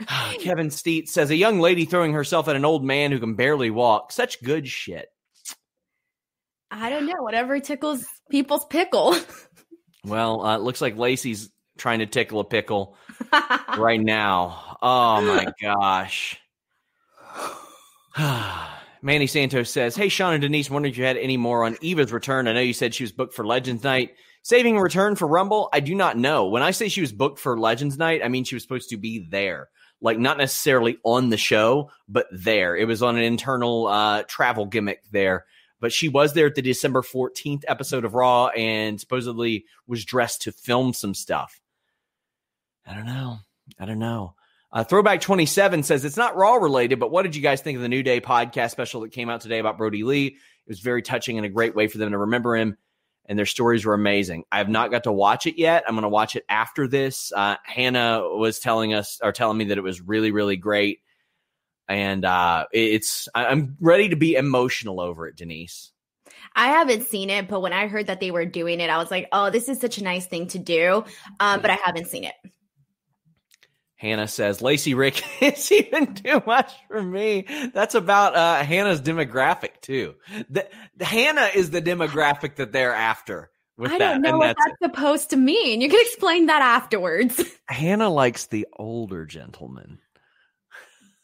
Kevin 0.40 0.68
Steet 0.68 1.08
says 1.08 1.30
a 1.30 1.36
young 1.36 1.60
lady 1.60 1.84
throwing 1.84 2.14
herself 2.14 2.48
at 2.48 2.56
an 2.56 2.64
old 2.64 2.84
man 2.84 3.12
who 3.12 3.20
can 3.20 3.34
barely 3.34 3.70
walk. 3.70 4.12
Such 4.12 4.42
good 4.42 4.66
shit. 4.66 5.08
I 6.70 6.88
don't 6.88 7.06
know. 7.06 7.22
Whatever 7.22 7.58
tickles 7.60 8.06
people's 8.30 8.64
pickle. 8.64 9.16
well, 10.04 10.44
uh, 10.44 10.56
it 10.56 10.62
looks 10.62 10.80
like 10.80 10.96
Lacey's 10.96 11.50
trying 11.78 12.00
to 12.00 12.06
tickle 12.06 12.40
a 12.40 12.44
pickle 12.44 12.96
right 13.78 14.00
now. 14.00 14.76
Oh 14.82 15.22
my 15.22 15.46
gosh. 15.62 16.38
Manny 19.02 19.26
Santos 19.26 19.70
says, 19.70 19.96
Hey, 19.96 20.08
Sean 20.08 20.34
and 20.34 20.42
Denise, 20.42 20.68
wondering 20.70 20.92
if 20.92 20.98
you 20.98 21.04
had 21.04 21.16
any 21.16 21.36
more 21.36 21.64
on 21.64 21.78
Eva's 21.80 22.12
return. 22.12 22.48
I 22.48 22.52
know 22.52 22.60
you 22.60 22.74
said 22.74 22.94
she 22.94 23.04
was 23.04 23.12
booked 23.12 23.34
for 23.34 23.46
Legends 23.46 23.82
Night. 23.82 24.10
Saving 24.42 24.76
a 24.76 24.82
return 24.82 25.16
for 25.16 25.26
Rumble, 25.26 25.68
I 25.72 25.80
do 25.80 25.94
not 25.94 26.16
know. 26.16 26.46
When 26.46 26.62
I 26.62 26.70
say 26.70 26.88
she 26.88 27.02
was 27.02 27.12
booked 27.12 27.38
for 27.38 27.58
Legends 27.58 27.98
Night, 27.98 28.22
I 28.24 28.28
mean 28.28 28.44
she 28.44 28.54
was 28.54 28.62
supposed 28.62 28.90
to 28.90 28.96
be 28.96 29.26
there 29.30 29.68
like 30.00 30.18
not 30.18 30.38
necessarily 30.38 30.98
on 31.04 31.28
the 31.28 31.36
show, 31.36 31.90
but 32.08 32.26
there. 32.30 32.76
It 32.76 32.86
was 32.86 33.02
on 33.02 33.16
an 33.16 33.22
internal 33.22 33.86
uh, 33.86 34.22
travel 34.24 34.66
gimmick 34.66 35.02
there. 35.10 35.44
But 35.80 35.92
she 35.92 36.08
was 36.08 36.34
there 36.34 36.46
at 36.46 36.54
the 36.54 36.62
December 36.62 37.02
14th 37.02 37.64
episode 37.66 38.04
of 38.04 38.14
Raw 38.14 38.48
and 38.48 39.00
supposedly 39.00 39.64
was 39.86 40.04
dressed 40.04 40.42
to 40.42 40.52
film 40.52 40.92
some 40.92 41.14
stuff. 41.14 41.60
I 42.86 42.94
don't 42.94 43.06
know. 43.06 43.38
I 43.78 43.86
don't 43.86 43.98
know. 43.98 44.34
Uh, 44.72 44.84
Throwback 44.84 45.20
27 45.20 45.82
says 45.82 46.04
it's 46.04 46.16
not 46.16 46.36
Raw 46.36 46.54
related, 46.54 47.00
but 47.00 47.10
what 47.10 47.22
did 47.22 47.34
you 47.34 47.42
guys 47.42 47.60
think 47.60 47.76
of 47.76 47.82
the 47.82 47.88
New 47.88 48.02
Day 48.02 48.20
podcast 48.20 48.70
special 48.70 49.00
that 49.00 49.12
came 49.12 49.28
out 49.28 49.40
today 49.40 49.58
about 49.58 49.78
Brodie 49.78 50.04
Lee? 50.04 50.26
It 50.26 50.68
was 50.68 50.80
very 50.80 51.02
touching 51.02 51.38
and 51.38 51.46
a 51.46 51.50
great 51.50 51.74
way 51.74 51.88
for 51.88 51.98
them 51.98 52.12
to 52.12 52.18
remember 52.18 52.56
him 52.56 52.76
and 53.30 53.38
their 53.38 53.46
stories 53.46 53.84
were 53.84 53.94
amazing. 53.94 54.42
I 54.50 54.58
have 54.58 54.68
not 54.68 54.90
got 54.90 55.04
to 55.04 55.12
watch 55.12 55.46
it 55.46 55.56
yet. 55.56 55.84
I'm 55.86 55.94
going 55.94 56.02
to 56.02 56.08
watch 56.08 56.34
it 56.34 56.44
after 56.48 56.88
this. 56.88 57.32
Uh, 57.32 57.56
Hannah 57.62 58.22
was 58.28 58.58
telling 58.58 58.92
us 58.92 59.20
or 59.22 59.30
telling 59.30 59.56
me 59.56 59.66
that 59.66 59.78
it 59.78 59.82
was 59.82 60.00
really, 60.00 60.32
really 60.32 60.56
great, 60.56 60.98
and 61.90 62.24
uh, 62.24 62.66
it's 62.72 63.28
I'm 63.34 63.76
ready 63.80 64.10
to 64.10 64.16
be 64.16 64.36
emotional 64.36 65.00
over 65.00 65.26
it, 65.26 65.36
Denise. 65.36 65.90
I 66.54 66.68
haven't 66.68 67.02
seen 67.02 67.30
it, 67.30 67.48
but 67.48 67.60
when 67.60 67.72
I 67.72 67.88
heard 67.88 68.06
that 68.06 68.20
they 68.20 68.30
were 68.30 68.44
doing 68.44 68.80
it, 68.80 68.88
I 68.90 68.98
was 68.98 69.10
like, 69.10 69.28
"Oh, 69.32 69.50
this 69.50 69.68
is 69.68 69.80
such 69.80 69.98
a 69.98 70.04
nice 70.04 70.26
thing 70.26 70.46
to 70.48 70.58
do," 70.58 71.04
um, 71.40 71.60
but 71.60 71.70
I 71.70 71.78
haven't 71.84 72.06
seen 72.06 72.24
it. 72.24 72.34
Hannah 73.96 74.28
says 74.28 74.62
Lacey 74.62 74.94
Ric 74.94 75.22
is 75.42 75.70
even 75.72 76.14
too 76.14 76.42
much 76.46 76.72
for 76.88 77.02
me. 77.02 77.44
That's 77.74 77.94
about 77.94 78.34
uh, 78.34 78.62
Hannah's 78.62 79.00
demographic 79.00 79.80
too. 79.82 80.14
The, 80.48 80.68
the, 80.96 81.04
Hannah 81.04 81.50
is 81.54 81.70
the 81.70 81.82
demographic 81.82 82.56
that 82.56 82.72
they're 82.72 82.94
after. 82.94 83.50
I 83.78 83.98
don't 83.98 84.22
know 84.22 84.38
what 84.38 84.56
that's, 84.56 84.58
that's 84.80 84.94
supposed 84.94 85.30
to 85.30 85.36
mean. 85.36 85.80
You 85.80 85.88
can 85.88 86.00
explain 86.00 86.46
that 86.46 86.62
afterwards. 86.62 87.42
Hannah 87.68 88.10
likes 88.10 88.46
the 88.46 88.66
older 88.76 89.26
gentleman. 89.26 89.98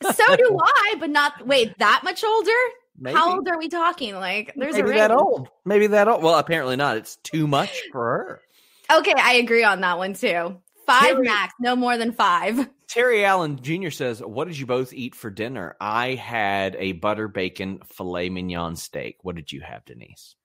So 0.03 0.37
do 0.37 0.59
I, 0.63 0.95
but 0.99 1.11
not 1.11 1.47
wait 1.47 1.79
that 1.79 2.03
much 2.05 2.25
older. 2.25 2.51
Maybe. 2.99 3.17
How 3.17 3.37
old 3.37 3.49
are 3.49 3.59
we 3.59 3.69
talking? 3.69 4.15
Like, 4.15 4.55
there's 4.57 4.75
maybe 4.75 4.93
a 4.93 4.95
that 4.95 5.11
old. 5.11 5.49
Maybe 5.65 5.87
that 5.89 6.09
old. 6.09 6.23
Well, 6.23 6.39
apparently 6.39 6.77
not. 6.77 6.97
It's 6.97 7.17
too 7.17 7.47
much 7.47 7.83
for 7.93 8.05
her. 8.05 8.41
Okay, 8.91 9.15
I 9.17 9.35
agree 9.35 9.65
on 9.65 9.81
that 9.81 9.99
one 9.99 10.15
too. 10.15 10.61
Five 10.87 11.03
Terry, 11.03 11.27
max, 11.27 11.55
no 11.61 11.75
more 11.75 11.99
than 11.99 12.13
five. 12.13 12.69
Terry 12.89 13.25
Allen 13.25 13.61
Jr. 13.61 13.91
says, 13.91 14.21
What 14.21 14.47
did 14.47 14.57
you 14.59 14.67
both 14.67 14.93
eat 14.93 15.15
for 15.15 15.31
dinner? 15.31 15.77
I 15.81 16.15
had 16.15 16.77
a 16.77 16.93
butter 16.93 17.29
bacon 17.29 17.81
filet 17.85 18.31
mignon 18.31 18.77
steak. 18.77 19.19
What 19.23 19.35
did 19.35 19.51
you 19.51 19.61
have, 19.61 19.85
Denise? 19.85 20.37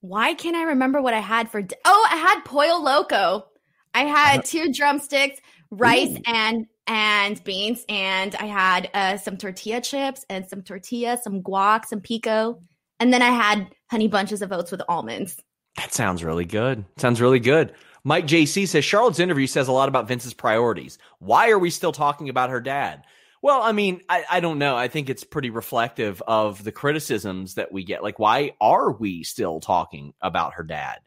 Why 0.00 0.34
can't 0.34 0.56
I 0.56 0.62
remember 0.62 1.02
what 1.02 1.14
I 1.14 1.20
had 1.20 1.50
for? 1.50 1.60
Di- 1.60 1.76
oh, 1.84 2.08
I 2.10 2.16
had 2.16 2.44
pollo 2.44 2.78
loco. 2.78 3.46
I 3.92 4.04
had 4.04 4.38
uh, 4.38 4.42
two 4.44 4.72
drumsticks, 4.72 5.40
rice 5.70 6.10
ooh. 6.10 6.22
and 6.26 6.66
and 6.86 7.42
beans, 7.44 7.84
and 7.88 8.34
I 8.34 8.46
had 8.46 8.90
uh, 8.92 9.16
some 9.16 9.36
tortilla 9.36 9.80
chips 9.80 10.24
and 10.28 10.46
some 10.48 10.62
tortilla, 10.62 11.18
some 11.22 11.42
guac, 11.42 11.86
some 11.86 12.00
pico, 12.00 12.60
and 12.98 13.12
then 13.12 13.22
I 13.22 13.30
had 13.30 13.68
honey 13.90 14.08
bunches 14.08 14.42
of 14.42 14.52
oats 14.52 14.70
with 14.70 14.82
almonds. 14.88 15.36
That 15.76 15.94
sounds 15.94 16.24
really 16.24 16.44
good. 16.44 16.84
Sounds 16.96 17.20
really 17.20 17.38
good. 17.38 17.74
Mike 18.02 18.26
JC 18.26 18.66
says 18.66 18.84
Charlotte's 18.84 19.20
interview 19.20 19.46
says 19.46 19.68
a 19.68 19.72
lot 19.72 19.88
about 19.88 20.08
Vince's 20.08 20.34
priorities. 20.34 20.98
Why 21.18 21.50
are 21.50 21.58
we 21.58 21.70
still 21.70 21.92
talking 21.92 22.28
about 22.28 22.50
her 22.50 22.60
dad? 22.60 23.04
Well, 23.42 23.62
I 23.62 23.72
mean, 23.72 24.02
I, 24.08 24.24
I 24.30 24.40
don't 24.40 24.58
know. 24.58 24.76
I 24.76 24.88
think 24.88 25.08
it's 25.08 25.24
pretty 25.24 25.50
reflective 25.50 26.22
of 26.26 26.62
the 26.62 26.72
criticisms 26.72 27.54
that 27.54 27.72
we 27.72 27.84
get. 27.84 28.02
Like, 28.02 28.18
why 28.18 28.52
are 28.60 28.92
we 28.92 29.22
still 29.22 29.60
talking 29.60 30.12
about 30.20 30.54
her 30.54 30.62
dad? 30.62 30.98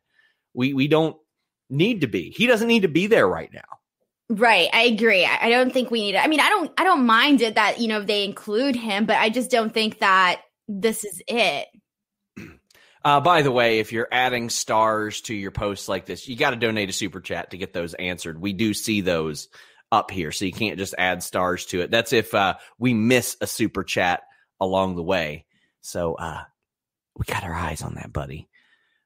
We 0.54 0.74
we 0.74 0.88
don't 0.88 1.18
need 1.70 2.02
to 2.02 2.08
be. 2.08 2.30
He 2.30 2.48
doesn't 2.48 2.68
need 2.68 2.84
to 2.84 2.88
be 2.88 3.08
there 3.08 3.28
right 3.28 3.52
now. 3.54 3.62
Right, 4.36 4.68
I 4.74 4.84
agree. 4.84 5.26
I 5.26 5.50
don't 5.50 5.72
think 5.72 5.92
we 5.92 6.02
need 6.02 6.16
it. 6.16 6.24
I 6.24 6.28
mean, 6.28 6.40
I 6.40 6.50
don't 6.50 6.72
I 6.80 6.84
don't 6.84 7.06
mind 7.06 7.42
it 7.42 7.54
that, 7.54 7.80
you 7.80 7.88
know, 7.88 8.02
they 8.02 8.26
include 8.26 8.76
him, 8.76 9.06
but 9.06 9.18
I 9.18 9.30
just 9.30 9.52
don't 9.52 9.72
think 9.72 10.00
that 10.00 10.42
this 10.68 11.04
is 11.06 11.22
it. 11.28 11.68
Uh, 13.06 13.20
by 13.20 13.42
the 13.42 13.52
way, 13.52 13.80
if 13.80 13.92
you're 13.92 14.08
adding 14.14 14.50
stars 14.50 15.20
to 15.20 15.36
your 15.36 15.52
posts 15.52 15.90
like 15.90 16.06
this, 16.06 16.26
you 16.26 16.38
got 16.38 16.52
to 16.52 16.56
donate 16.56 16.90
a 16.90 16.94
super 16.94 17.20
chat 17.20 17.52
to 17.52 17.58
get 17.58 17.74
those 17.74 17.94
answered. 17.96 18.40
We 18.40 18.54
do 18.54 18.74
see 18.74 19.02
those 19.02 19.50
up 19.92 20.10
here, 20.10 20.32
so 20.32 20.46
you 20.46 20.54
can't 20.54 20.78
just 20.78 20.96
add 20.98 21.22
stars 21.22 21.66
to 21.66 21.82
it. 21.82 21.92
That's 21.92 22.14
if 22.14 22.34
uh, 22.34 22.54
we 22.80 22.94
miss 22.94 23.36
a 23.42 23.46
super 23.46 23.84
chat 23.84 24.22
along 24.62 24.96
the 24.96 25.04
way. 25.04 25.46
So 25.82 26.14
uh, 26.14 26.44
we 27.18 27.26
got 27.26 27.44
our 27.44 27.54
eyes 27.54 27.82
on 27.82 27.96
that, 27.96 28.14
buddy. 28.14 28.48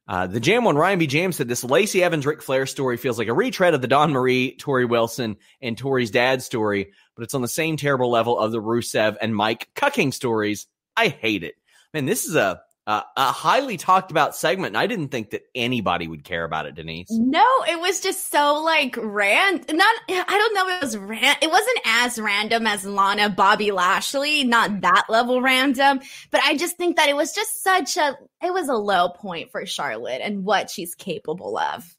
Uh, 0.08 0.26
the 0.26 0.40
Jam 0.40 0.64
one, 0.64 0.78
Ryan 0.78 1.00
B. 1.00 1.08
James 1.08 1.36
said 1.36 1.50
this 1.50 1.64
Lacey 1.64 2.02
Evans 2.02 2.26
Ric 2.26 2.42
Flair 2.42 2.66
story 2.66 2.96
feels 2.96 3.18
like 3.18 3.28
a 3.28 3.34
retread 3.34 3.74
of 3.74 3.82
the 3.82 3.90
Dawn 3.90 4.12
Marie, 4.12 4.56
Torrie 4.58 4.88
Wilson, 4.88 5.36
and 5.62 5.78
Torrie's 5.78 6.12
dad 6.12 6.42
story, 6.42 6.94
but 7.16 7.24
it's 7.24 7.34
on 7.34 7.42
the 7.42 7.48
same 7.48 7.76
terrible 7.76 8.10
level 8.10 8.40
of 8.40 8.52
the 8.52 8.62
Rusev 8.62 9.18
and 9.20 9.36
Mike 9.36 9.70
cucking 9.76 10.14
stories. 10.14 10.68
I 10.96 11.10
hate 11.10 11.44
it. 11.44 11.56
Man, 11.94 12.06
this 12.06 12.26
is 12.26 12.36
a 12.36 12.62
uh, 12.88 13.02
a 13.18 13.32
highly 13.34 13.76
talked 13.76 14.12
about 14.12 14.34
segment. 14.34 14.68
And 14.68 14.78
I 14.78 14.88
didn't 14.88 15.10
think 15.10 15.32
that 15.32 15.44
anybody 15.54 16.08
would 16.08 16.24
care 16.24 16.46
about 16.46 16.66
it, 16.66 16.76
Denise. 16.76 17.10
No, 17.12 17.46
it 17.70 17.78
was 17.80 18.00
just 18.00 18.32
so 18.32 18.64
like 18.64 18.96
rand. 18.98 19.66
Not, 19.70 19.96
I 20.10 20.24
don't 20.26 20.54
know. 20.56 20.70
It 20.70 20.82
was 20.82 20.98
ran. 20.98 21.36
It 21.42 21.52
wasn't 21.52 21.80
as 21.86 22.18
random 22.18 22.66
as 22.66 22.86
Lana 22.86 23.30
Bobby 23.30 23.72
Lashley. 23.72 24.46
Not 24.46 24.82
that 24.82 25.08
level 25.10 25.42
random, 25.42 26.00
but 26.32 26.42
I 26.46 26.56
just 26.56 26.78
think 26.78 26.96
that 26.96 27.10
it 27.10 27.16
was 27.16 27.34
just 27.34 27.62
such 27.62 27.98
a. 27.98 28.18
It 28.42 28.54
was 28.54 28.70
a 28.70 28.76
low 28.76 29.10
point 29.10 29.52
for 29.52 29.66
Charlotte 29.66 30.22
and 30.24 30.46
what 30.46 30.70
she's 30.70 30.96
capable 30.96 31.58
of. 31.58 31.94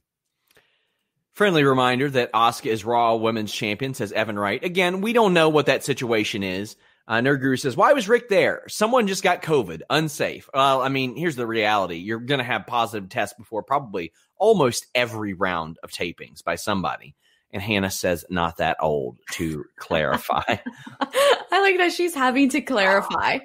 Friendly 1.35 1.65
reminder 1.65 2.09
that 2.09 2.33
Asuka 2.33 2.67
is 2.67 2.85
Raw 2.85 3.15
Women's 3.17 3.53
Champion, 3.53 3.93
says 3.93 4.11
Evan 4.11 4.39
Wright. 4.39 4.65
Again, 4.65 5.03
we 5.03 5.13
don't 5.13 5.35
know 5.35 5.51
what 5.51 5.67
that 5.67 5.85
situation 5.85 6.43
is. 6.43 6.77
Uh, 7.09 7.21
Nerd 7.23 7.41
Guru 7.41 7.57
says, 7.57 7.75
Why 7.75 7.95
was 7.95 8.07
Ric 8.07 8.29
there? 8.29 8.63
Someone 8.69 9.07
just 9.07 9.23
got 9.23 9.43
COVID, 9.43 9.81
unsafe. 9.89 10.49
Well, 10.53 10.83
I 10.83 10.91
mean, 10.91 11.17
here's 11.17 11.37
the 11.37 11.47
reality 11.47 11.97
you're 11.97 12.21
going 12.21 12.39
to 12.39 12.45
have 12.45 12.67
positive 12.67 13.09
tests 13.09 13.35
before 13.39 13.63
probably 13.63 14.13
almost 14.37 14.87
every 14.95 15.33
round 15.33 15.79
of 15.83 15.91
tapings 15.91 16.45
by 16.45 16.57
somebody. 16.57 17.15
And 17.51 17.63
Hannah 17.63 17.91
says, 17.91 18.27
Not 18.29 18.59
that 18.59 18.77
old 18.81 19.17
to 19.33 19.65
clarify. 19.77 20.43
I 21.01 21.61
like 21.63 21.79
that 21.79 21.93
she's 21.93 22.15
having 22.15 22.51
to 22.51 22.61
clarify. 22.61 23.39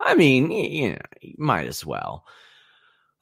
I 0.00 0.14
mean, 0.14 0.50
you 0.50 0.92
know, 0.92 0.98
might 1.36 1.66
as 1.66 1.84
well. 1.84 2.24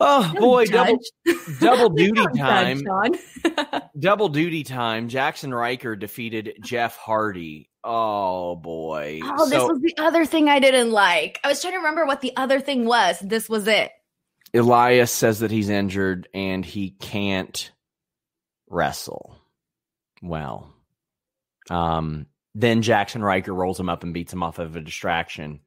Oh 0.00 0.22
Don't 0.22 0.40
boy, 0.40 0.66
judge. 0.66 0.96
double 1.26 1.38
double 1.60 1.88
duty 1.90 2.12
Don't 2.12 2.36
judge, 2.36 2.84
time. 2.84 3.82
Double 3.98 4.28
duty 4.28 4.62
time. 4.62 5.08
Jaxson 5.08 5.52
Ryker 5.52 5.96
defeated 5.96 6.56
Jeff 6.62 6.96
Hardy. 6.96 7.68
Oh 7.82 8.54
boy. 8.56 9.20
oh, 9.24 9.48
this 9.48 9.62
was 9.62 9.80
the 9.80 9.94
other 9.98 10.24
thing 10.24 10.48
I 10.48 10.60
didn't 10.60 10.92
like. 10.92 11.40
I 11.42 11.48
was 11.48 11.60
trying 11.60 11.72
to 11.72 11.78
remember 11.78 12.06
what 12.06 12.20
the 12.20 12.36
other 12.36 12.60
thing 12.60 12.84
was. 12.84 13.18
This 13.20 13.48
was 13.48 13.66
it. 13.66 13.90
Elias 14.54 15.10
says 15.10 15.40
that 15.40 15.50
he's 15.50 15.68
injured 15.68 16.28
and 16.32 16.64
he 16.64 16.90
can't 16.90 17.70
wrestle. 18.68 19.36
Well, 20.22 20.72
um, 21.70 22.26
then 22.54 22.82
Jaxson 22.82 23.22
Ryker 23.22 23.52
rolls 23.54 23.78
him 23.80 23.88
up 23.88 24.02
and 24.04 24.14
beats 24.14 24.32
him 24.32 24.42
off 24.42 24.58
of 24.58 24.76
a 24.76 24.80
distraction 24.80 25.60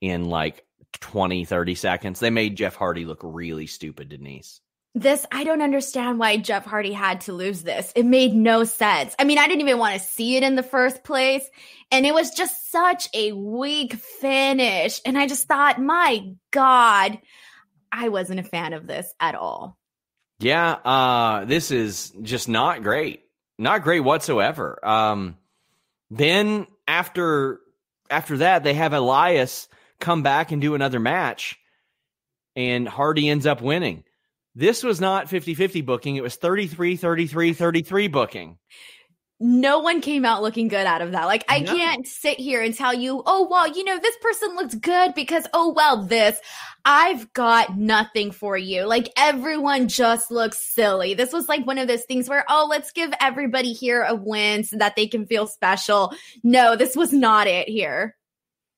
in 0.00 0.24
like 0.26 0.64
20, 1.00 1.44
30 1.44 1.74
seconds. 1.74 2.20
They 2.20 2.30
made 2.30 2.56
Jeff 2.56 2.76
Hardy 2.76 3.04
look 3.04 3.20
really 3.22 3.66
stupid, 3.66 4.08
Denise. 4.08 4.60
This, 4.94 5.24
I 5.32 5.44
don't 5.44 5.62
understand 5.62 6.18
why 6.18 6.36
Jeff 6.36 6.66
Hardy 6.66 6.92
had 6.92 7.22
to 7.22 7.32
lose 7.32 7.62
this. 7.62 7.92
It 7.96 8.04
made 8.04 8.34
no 8.34 8.64
sense. 8.64 9.14
I 9.18 9.24
mean, 9.24 9.38
I 9.38 9.46
didn't 9.46 9.62
even 9.62 9.78
want 9.78 9.94
to 9.94 10.06
see 10.06 10.36
it 10.36 10.42
in 10.42 10.54
the 10.54 10.62
first 10.62 11.02
place. 11.02 11.44
And 11.90 12.04
it 12.04 12.12
was 12.12 12.32
just 12.32 12.70
such 12.70 13.08
a 13.14 13.32
weak 13.32 13.94
finish. 13.94 15.00
And 15.06 15.16
I 15.16 15.26
just 15.26 15.48
thought, 15.48 15.80
my 15.80 16.34
God, 16.50 17.18
I 17.90 18.10
wasn't 18.10 18.40
a 18.40 18.44
fan 18.44 18.74
of 18.74 18.86
this 18.86 19.14
at 19.18 19.34
all. 19.34 19.78
Yeah, 20.40 20.72
uh, 20.72 21.44
this 21.46 21.70
is 21.70 22.12
just 22.20 22.48
not 22.48 22.82
great. 22.82 23.22
Not 23.58 23.82
great 23.82 24.00
whatsoever. 24.00 24.78
Um, 24.86 25.36
then 26.10 26.66
after 26.86 27.60
after 28.10 28.38
that, 28.38 28.64
they 28.64 28.74
have 28.74 28.92
Elias 28.92 29.68
come 30.02 30.22
back 30.22 30.52
and 30.52 30.60
do 30.60 30.74
another 30.74 31.00
match, 31.00 31.56
and 32.54 32.86
Hardy 32.86 33.30
ends 33.30 33.46
up 33.46 33.62
winning. 33.62 34.04
This 34.54 34.82
was 34.82 35.00
not 35.00 35.28
50-50 35.28 35.86
booking. 35.86 36.16
It 36.16 36.22
was 36.22 36.36
33, 36.36 36.96
33, 36.96 37.54
33 37.54 38.08
booking. 38.08 38.58
no 39.44 39.80
one 39.80 40.00
came 40.00 40.24
out 40.24 40.40
looking 40.40 40.68
good 40.68 40.86
out 40.86 41.02
of 41.02 41.10
that. 41.12 41.24
Like, 41.24 41.44
I 41.48 41.58
No. 41.60 41.74
can't 41.74 42.06
sit 42.06 42.38
here 42.38 42.62
and 42.62 42.72
tell 42.76 42.94
you, 42.94 43.24
oh, 43.26 43.48
well, 43.50 43.66
you 43.66 43.82
know, 43.82 43.98
this 43.98 44.14
person 44.22 44.54
looked 44.54 44.80
good 44.80 45.14
because, 45.14 45.48
oh, 45.52 45.72
well, 45.72 46.04
this. 46.04 46.38
I've 46.84 47.32
got 47.32 47.76
nothing 47.76 48.30
for 48.30 48.56
you. 48.56 48.84
Like, 48.86 49.08
everyone 49.16 49.88
just 49.88 50.30
looks 50.30 50.58
silly. 50.72 51.14
This 51.14 51.32
was 51.32 51.48
like 51.48 51.66
one 51.66 51.78
of 51.78 51.88
those 51.88 52.04
things 52.04 52.28
where, 52.28 52.44
oh, 52.48 52.68
let's 52.70 52.92
give 52.92 53.10
everybody 53.20 53.72
here 53.72 54.02
a 54.04 54.14
win 54.14 54.62
so 54.62 54.76
that 54.76 54.94
they 54.94 55.08
can 55.08 55.26
feel 55.26 55.48
special. 55.48 56.12
No, 56.44 56.76
this 56.76 56.94
was 56.94 57.12
not 57.12 57.48
it 57.48 57.68
here. 57.68 58.16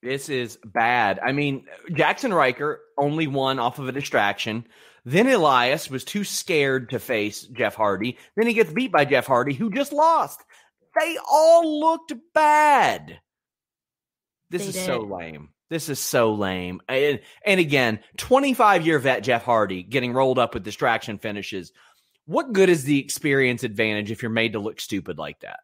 This 0.05 0.29
is 0.29 0.59
bad. 0.63 1.19
I 1.19 1.33
mean, 1.33 1.65
Jaxson 1.89 2.37
Ryker 2.37 2.79
only 2.99 3.27
won 3.27 3.59
off 3.59 3.79
of 3.79 3.89
a 3.89 3.93
distraction. 3.93 4.67
Then 5.07 5.27
Elias 5.27 5.89
was 5.89 6.05
too 6.05 6.25
scared 6.25 6.91
to 6.91 6.99
face 6.99 7.45
Jeff 7.45 7.75
Hardy. 7.75 8.19
Then 8.37 8.47
he 8.47 8.53
gets 8.53 8.71
beat 8.71 8.93
by 8.93 9.07
Jeff 9.07 9.27
Hardy, 9.27 9.55
who 9.55 9.71
just 9.71 9.95
lost. 9.95 10.45
They 11.01 11.17
all 11.27 11.81
looked 11.81 12.13
bad. 12.35 13.19
This 14.51 14.65
They 14.65 14.79
is 14.79 14.85
so 14.85 15.01
lame. 15.01 15.49
This 15.71 15.89
is 15.89 16.01
so 16.01 16.35
lame. 16.35 16.83
And, 16.87 17.21
and 17.47 17.59
again, 17.59 18.01
25 18.19 18.85
year 18.87 18.99
vet 18.99 19.23
Jeff 19.23 19.43
Hardy 19.43 19.83
getting 19.83 20.13
rolled 20.13 20.39
up 20.39 20.53
with 20.53 20.65
distraction 20.65 21.17
finishes. 21.17 21.73
What 22.27 22.53
good 22.53 22.69
is 22.69 22.85
the 22.85 23.01
experience 23.01 23.65
advantage 23.65 24.11
if 24.11 24.21
you're 24.21 24.31
made 24.31 24.53
to 24.53 24.59
look 24.59 24.81
stupid 24.81 25.17
like 25.17 25.41
that? 25.41 25.61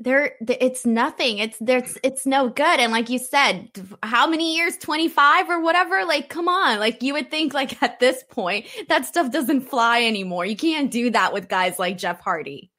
There, 0.00 0.34
it's 0.40 0.86
nothing. 0.86 1.38
It's 1.38 1.58
there's, 1.60 1.98
it's 2.04 2.24
no 2.24 2.48
good. 2.48 2.78
And 2.78 2.92
like 2.92 3.10
you 3.10 3.18
said, 3.18 3.68
how 4.02 4.28
many 4.28 4.56
years? 4.56 4.76
Twenty 4.76 5.08
five 5.08 5.50
or 5.50 5.60
whatever. 5.60 6.04
Like, 6.04 6.28
come 6.28 6.48
on. 6.48 6.78
Like 6.78 7.02
you 7.02 7.14
would 7.14 7.30
think, 7.30 7.52
like 7.52 7.82
at 7.82 7.98
this 7.98 8.22
point, 8.30 8.66
that 8.88 9.06
stuff 9.06 9.32
doesn't 9.32 9.62
fly 9.62 10.04
anymore. 10.04 10.46
You 10.46 10.56
can't 10.56 10.90
do 10.90 11.10
that 11.10 11.32
with 11.32 11.48
guys 11.48 11.78
like 11.78 11.98
Jeff 11.98 12.20
Hardy. 12.20 12.70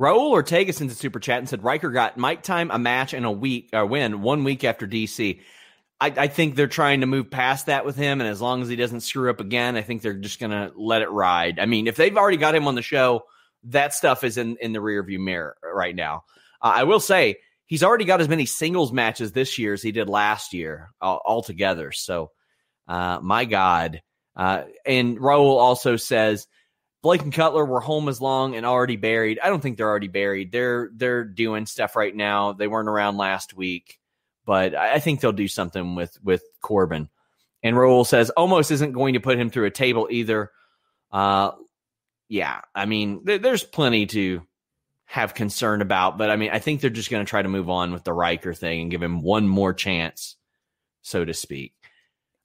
Raul 0.00 0.30
Ortega 0.30 0.72
sent 0.72 0.90
a 0.90 0.94
super 0.94 1.20
chat 1.20 1.38
and 1.38 1.48
said 1.48 1.62
Ryker 1.62 1.90
got 1.90 2.16
Mike 2.16 2.42
time 2.42 2.70
a 2.72 2.78
match 2.78 3.14
and 3.14 3.24
a 3.24 3.30
week 3.30 3.70
or 3.72 3.86
win 3.86 4.22
one 4.22 4.42
week 4.42 4.64
after 4.64 4.88
DC. 4.88 5.40
I, 6.00 6.06
I 6.16 6.26
think 6.28 6.56
they're 6.56 6.66
trying 6.66 7.00
to 7.00 7.06
move 7.06 7.30
past 7.30 7.66
that 7.66 7.84
with 7.84 7.94
him, 7.94 8.20
and 8.20 8.28
as 8.28 8.40
long 8.40 8.60
as 8.60 8.68
he 8.68 8.74
doesn't 8.74 9.02
screw 9.02 9.30
up 9.30 9.40
again, 9.40 9.76
I 9.76 9.82
think 9.82 10.02
they're 10.02 10.14
just 10.14 10.40
gonna 10.40 10.72
let 10.74 11.02
it 11.02 11.10
ride. 11.10 11.60
I 11.60 11.66
mean, 11.66 11.86
if 11.86 11.96
they've 11.96 12.16
already 12.16 12.36
got 12.36 12.54
him 12.54 12.66
on 12.66 12.74
the 12.74 12.82
show, 12.82 13.24
that 13.64 13.94
stuff 13.94 14.24
is 14.24 14.36
in 14.36 14.56
in 14.60 14.72
the 14.72 14.80
rearview 14.80 15.20
mirror 15.20 15.56
right 15.62 15.94
now. 15.94 16.24
Uh, 16.64 16.72
I 16.76 16.84
will 16.84 17.00
say 17.00 17.36
he's 17.66 17.82
already 17.82 18.06
got 18.06 18.22
as 18.22 18.28
many 18.28 18.46
singles 18.46 18.92
matches 18.92 19.32
this 19.32 19.58
year 19.58 19.74
as 19.74 19.82
he 19.82 19.92
did 19.92 20.08
last 20.08 20.54
year 20.54 20.90
uh, 21.00 21.18
altogether. 21.24 21.92
So, 21.92 22.30
uh, 22.88 23.20
my 23.22 23.44
God. 23.44 24.02
Uh, 24.34 24.64
and 24.84 25.18
Raul 25.18 25.58
also 25.58 25.96
says 25.96 26.48
Blake 27.02 27.22
and 27.22 27.32
Cutler 27.32 27.64
were 27.64 27.80
home 27.80 28.08
as 28.08 28.20
long 28.20 28.56
and 28.56 28.64
already 28.64 28.96
buried. 28.96 29.38
I 29.38 29.48
don't 29.48 29.60
think 29.60 29.76
they're 29.76 29.88
already 29.88 30.08
buried. 30.08 30.50
They're 30.50 30.90
they're 30.94 31.24
doing 31.24 31.66
stuff 31.66 31.96
right 31.96 32.16
now. 32.16 32.52
They 32.52 32.66
weren't 32.66 32.88
around 32.88 33.18
last 33.18 33.54
week, 33.54 34.00
but 34.46 34.74
I 34.74 34.94
I 34.94 35.00
think 35.00 35.20
they'll 35.20 35.32
do 35.32 35.46
something 35.46 35.94
with 35.94 36.18
with 36.24 36.42
Corbin. 36.62 37.10
And 37.62 37.76
Raul 37.76 38.06
says 38.06 38.30
almost 38.30 38.70
isn't 38.70 38.92
going 38.92 39.14
to 39.14 39.20
put 39.20 39.38
him 39.38 39.50
through 39.50 39.66
a 39.66 39.70
table 39.70 40.08
either. 40.10 40.50
Uh, 41.12 41.52
yeah, 42.28 42.62
I 42.74 42.86
mean, 42.86 43.20
there, 43.24 43.38
there's 43.38 43.62
plenty 43.62 44.06
to 44.06 44.42
have 45.06 45.34
concern 45.34 45.82
about, 45.82 46.18
but 46.18 46.30
I 46.30 46.36
mean, 46.36 46.50
I 46.52 46.58
think 46.58 46.80
they're 46.80 46.90
just 46.90 47.10
going 47.10 47.24
to 47.24 47.28
try 47.28 47.42
to 47.42 47.48
move 47.48 47.70
on 47.70 47.92
with 47.92 48.04
the 48.04 48.12
Ryker 48.12 48.54
thing 48.54 48.82
and 48.82 48.90
give 48.90 49.02
him 49.02 49.20
one 49.20 49.46
more 49.46 49.74
chance, 49.74 50.36
so 51.02 51.24
to 51.24 51.34
speak. 51.34 51.74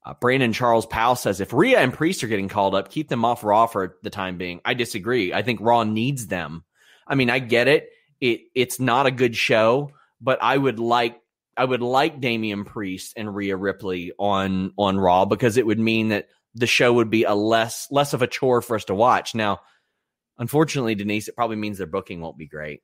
Uh, 0.06 0.13
Brandon 0.19 0.54
Charles 0.54 0.86
Powell 0.86 1.15
says 1.15 1.41
if 1.41 1.54
Rhea 1.54 1.80
and 1.80 1.93
Priest 1.93 2.24
are 2.24 2.28
getting 2.28 2.48
called 2.48 2.76
up, 2.76 2.89
keep 2.89 3.10
them 3.10 3.26
off 3.26 3.43
Raw 3.43 3.67
for 3.67 3.98
the 4.02 4.10
time 4.10 4.38
being. 4.38 4.62
I 4.63 4.74
disagree. 4.74 5.34
I 5.34 5.41
think 5.41 5.60
Raw 5.62 5.84
needs 5.84 6.28
them. 6.28 6.63
I 7.08 7.15
mean, 7.15 7.30
I 7.30 7.39
get 7.39 7.67
it. 7.67 7.89
It 8.22 8.41
it's 8.56 8.80
not 8.80 9.08
a 9.08 9.12
good 9.12 9.36
show, 9.36 9.91
but 10.22 10.41
I 10.41 10.58
would 10.58 10.80
like 10.80 11.19
I 11.58 11.65
would 11.65 11.82
like 11.82 12.22
Damian 12.22 12.63
Priest 12.63 13.13
and 13.17 13.34
Rhea 13.34 13.58
Ripley 13.58 14.13
on 14.17 14.74
on 14.78 14.98
Raw 14.98 15.26
because 15.26 15.58
it 15.58 15.65
would 15.65 15.80
mean 15.80 16.10
that 16.10 16.28
the 16.56 16.67
show 16.67 16.93
would 16.93 17.10
be 17.10 17.24
a 17.24 17.34
less 17.34 17.88
less 17.91 18.13
of 18.13 18.22
a 18.22 18.28
chore 18.28 18.62
for 18.62 18.76
us 18.76 18.86
to 18.86 18.95
watch. 18.95 19.36
Now, 19.36 19.60
unfortunately, 20.39 20.95
Denise, 20.95 21.28
it 21.28 21.36
probably 21.36 21.58
means 21.58 21.78
their 21.78 21.88
booking 21.88 22.21
won't 22.21 22.38
be 22.38 22.47
great. 22.47 22.82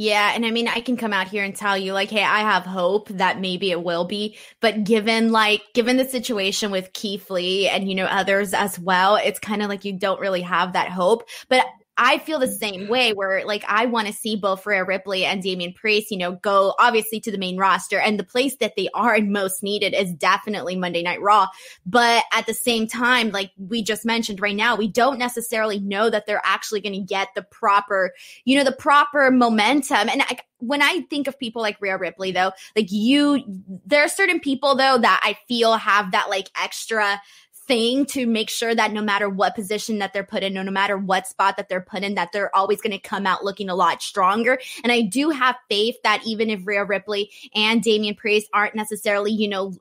Yeah, 0.00 0.30
and 0.32 0.46
I 0.46 0.52
mean, 0.52 0.68
I 0.68 0.80
can 0.80 0.96
come 0.96 1.12
out 1.12 1.26
here 1.26 1.42
and 1.42 1.56
tell 1.56 1.76
you, 1.76 1.92
like, 1.92 2.08
hey, 2.08 2.22
I 2.22 2.38
have 2.38 2.62
hope 2.62 3.08
that 3.08 3.40
maybe 3.40 3.72
it 3.72 3.82
will 3.82 4.04
be. 4.04 4.36
But 4.60 4.84
given, 4.84 5.32
like, 5.32 5.60
given 5.74 5.96
the 5.96 6.04
situation 6.04 6.70
with 6.70 6.92
Keith 6.92 7.28
Lee 7.30 7.68
and, 7.68 7.88
you 7.88 7.96
know, 7.96 8.04
others 8.04 8.54
as 8.54 8.78
well, 8.78 9.16
it's 9.16 9.40
kind 9.40 9.60
of 9.60 9.68
like 9.68 9.84
you 9.84 9.98
don't 9.98 10.20
really 10.20 10.42
have 10.42 10.74
that 10.74 10.90
hope. 10.90 11.28
But 11.48 11.66
I 11.98 12.18
feel 12.18 12.38
the 12.38 12.48
same 12.48 12.88
way 12.88 13.12
where, 13.12 13.44
like, 13.44 13.64
I 13.66 13.86
want 13.86 14.06
to 14.06 14.12
see 14.12 14.36
both 14.36 14.64
Rhea 14.64 14.84
Ripley 14.84 15.24
and 15.24 15.42
Damian 15.42 15.72
Priest, 15.72 16.10
you 16.10 16.16
know, 16.16 16.32
go 16.32 16.74
obviously 16.78 17.20
to 17.20 17.30
the 17.30 17.38
main 17.38 17.56
roster. 17.56 17.98
And 17.98 18.18
the 18.18 18.24
place 18.24 18.56
that 18.56 18.74
they 18.76 18.88
are 18.94 19.14
and 19.14 19.32
most 19.32 19.62
needed 19.62 19.94
is 19.94 20.12
definitely 20.14 20.76
Monday 20.76 21.02
Night 21.02 21.20
Raw. 21.20 21.48
But 21.84 22.24
at 22.32 22.46
the 22.46 22.54
same 22.54 22.86
time, 22.86 23.30
like 23.30 23.50
we 23.58 23.82
just 23.82 24.06
mentioned 24.06 24.40
right 24.40 24.56
now, 24.56 24.76
we 24.76 24.88
don't 24.88 25.18
necessarily 25.18 25.80
know 25.80 26.08
that 26.08 26.26
they're 26.26 26.40
actually 26.44 26.80
going 26.80 26.94
to 26.94 27.00
get 27.00 27.28
the 27.34 27.42
proper 27.42 28.12
you 28.44 28.56
know, 28.56 28.64
the 28.64 28.72
proper 28.72 29.30
momentum. 29.30 30.08
And 30.08 30.22
I, 30.22 30.38
when 30.58 30.82
I 30.82 31.00
think 31.10 31.28
of 31.28 31.38
people 31.38 31.62
like 31.62 31.80
Rhea 31.80 31.98
Ripley, 31.98 32.32
though, 32.32 32.52
like 32.74 32.90
you, 32.90 33.42
there 33.86 34.04
are 34.04 34.08
certain 34.08 34.40
people 34.40 34.76
though 34.76 34.98
that 34.98 35.20
I 35.22 35.36
feel 35.46 35.76
have 35.76 36.12
that 36.12 36.28
like 36.30 36.50
extra 36.60 37.20
thing 37.68 38.06
to 38.06 38.26
make 38.26 38.50
sure 38.50 38.74
that 38.74 38.92
no 38.92 39.02
matter 39.02 39.28
what 39.28 39.54
position 39.54 39.98
that 39.98 40.12
they're 40.12 40.24
put 40.24 40.42
in, 40.42 40.54
no 40.54 40.64
matter 40.64 40.96
what 40.96 41.28
spot 41.28 41.56
that 41.58 41.68
they're 41.68 41.80
put 41.80 42.02
in, 42.02 42.14
that 42.14 42.32
they're 42.32 42.54
always 42.56 42.80
going 42.80 42.92
to 42.92 42.98
come 42.98 43.26
out 43.26 43.44
looking 43.44 43.68
a 43.68 43.74
lot 43.74 44.02
stronger. 44.02 44.58
And 44.82 44.90
I 44.90 45.02
do 45.02 45.30
have 45.30 45.54
faith 45.68 45.96
that 46.02 46.22
even 46.26 46.50
if 46.50 46.66
Rhea 46.66 46.84
Ripley 46.84 47.30
and 47.54 47.82
Damian 47.82 48.16
Priest 48.16 48.48
aren't 48.52 48.74
necessarily, 48.74 49.30
you 49.30 49.48
know, 49.48 49.74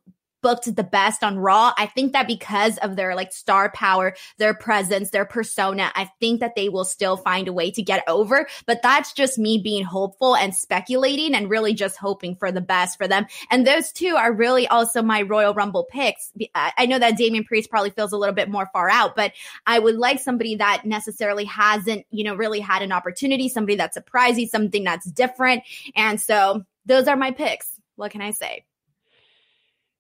booked 0.48 0.74
the 0.78 0.82
best 0.82 1.26
on 1.26 1.38
Raw. 1.38 1.74
I 1.78 1.88
think 1.88 2.14
that 2.14 2.26
because 2.26 2.78
of 2.78 2.96
their 2.96 3.16
like 3.16 3.34
star 3.34 3.70
power, 3.70 4.16
their 4.38 4.54
presence, 4.54 5.10
their 5.10 5.26
persona, 5.26 5.92
I 5.94 6.10
think 6.22 6.40
that 6.40 6.56
they 6.56 6.70
will 6.70 6.86
still 6.86 7.18
find 7.18 7.50
a 7.50 7.54
way 7.54 7.70
to 7.72 7.82
get 7.82 8.02
over. 8.08 8.48
But 8.66 8.82
that's 8.82 9.12
just 9.12 9.38
me 9.38 9.60
being 9.62 9.84
hopeful 9.84 10.38
and 10.38 10.56
speculating 10.56 11.36
and 11.36 11.50
really 11.50 11.74
just 11.74 11.98
hoping 11.98 12.38
for 12.38 12.50
the 12.50 12.62
best 12.62 12.98
for 12.98 13.10
them. 13.10 13.26
And 13.52 13.68
those 13.68 13.92
two 13.92 14.16
are 14.16 14.32
really 14.32 14.70
also 14.70 15.02
my 15.02 15.24
Royal 15.24 15.54
Rumble 15.54 15.84
picks. 15.84 16.32
I 16.56 16.86
know 16.86 16.98
that 16.98 17.18
Damian 17.18 17.44
Priest 17.44 17.70
probably 17.70 17.90
feels 17.90 18.14
a 18.14 18.18
little 18.18 18.34
bit 18.34 18.50
more 18.50 18.70
far 18.72 18.90
out, 18.90 19.18
but 19.18 19.34
I 19.66 19.80
would 19.80 19.98
like 19.98 20.22
somebody 20.22 20.56
that 20.56 20.86
necessarily 20.86 21.44
hasn't, 21.44 22.06
you 22.10 22.24
know, 22.24 22.36
really 22.36 22.62
had 22.62 22.84
an 22.84 22.94
opportunity, 22.94 23.50
somebody 23.50 23.76
that's 23.76 23.96
surprising, 23.96 24.48
something 24.48 24.86
that's 24.86 25.12
different. 25.12 25.64
And 25.94 26.22
so 26.22 26.64
those 26.86 27.10
are 27.10 27.18
my 27.18 27.32
picks. 27.32 27.70
What 27.98 28.12
can 28.12 28.22
I 28.22 28.32
say? 28.32 28.64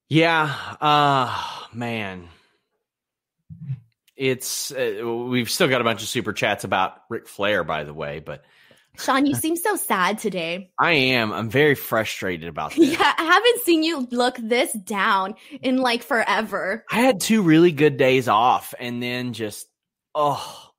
Yeah, 0.09 0.53
uh 0.79 1.67
man. 1.73 2.29
It's 4.15 4.71
uh, 4.71 5.03
we've 5.29 5.49
still 5.49 5.67
got 5.67 5.81
a 5.81 5.83
bunch 5.83 6.01
of 6.01 6.07
super 6.07 6.33
chats 6.33 6.63
about 6.63 7.01
Ric 7.09 7.27
Flair 7.27 7.63
by 7.63 7.83
the 7.83 7.93
way, 7.93 8.19
but 8.19 8.43
Sean, 8.99 9.25
you 9.25 9.35
seem 9.35 9.55
so 9.55 9.75
sad 9.75 10.17
today. 10.17 10.71
I 10.79 10.93
am. 10.93 11.31
I'm 11.31 11.49
very 11.49 11.75
frustrated 11.75 12.47
about 12.47 12.71
this. 12.75 12.99
Yeah, 12.99 13.13
I 13.17 13.23
haven't 13.23 13.61
seen 13.63 13.83
you 13.83 14.07
look 14.11 14.37
this 14.37 14.73
down 14.73 15.35
in 15.61 15.77
like 15.77 16.03
forever. 16.03 16.83
I 16.91 17.01
had 17.01 17.19
two 17.19 17.41
really 17.41 17.71
good 17.71 17.97
days 17.97 18.27
off 18.27 18.73
and 18.79 19.01
then 19.01 19.33
just 19.33 19.67
oh, 20.15 20.71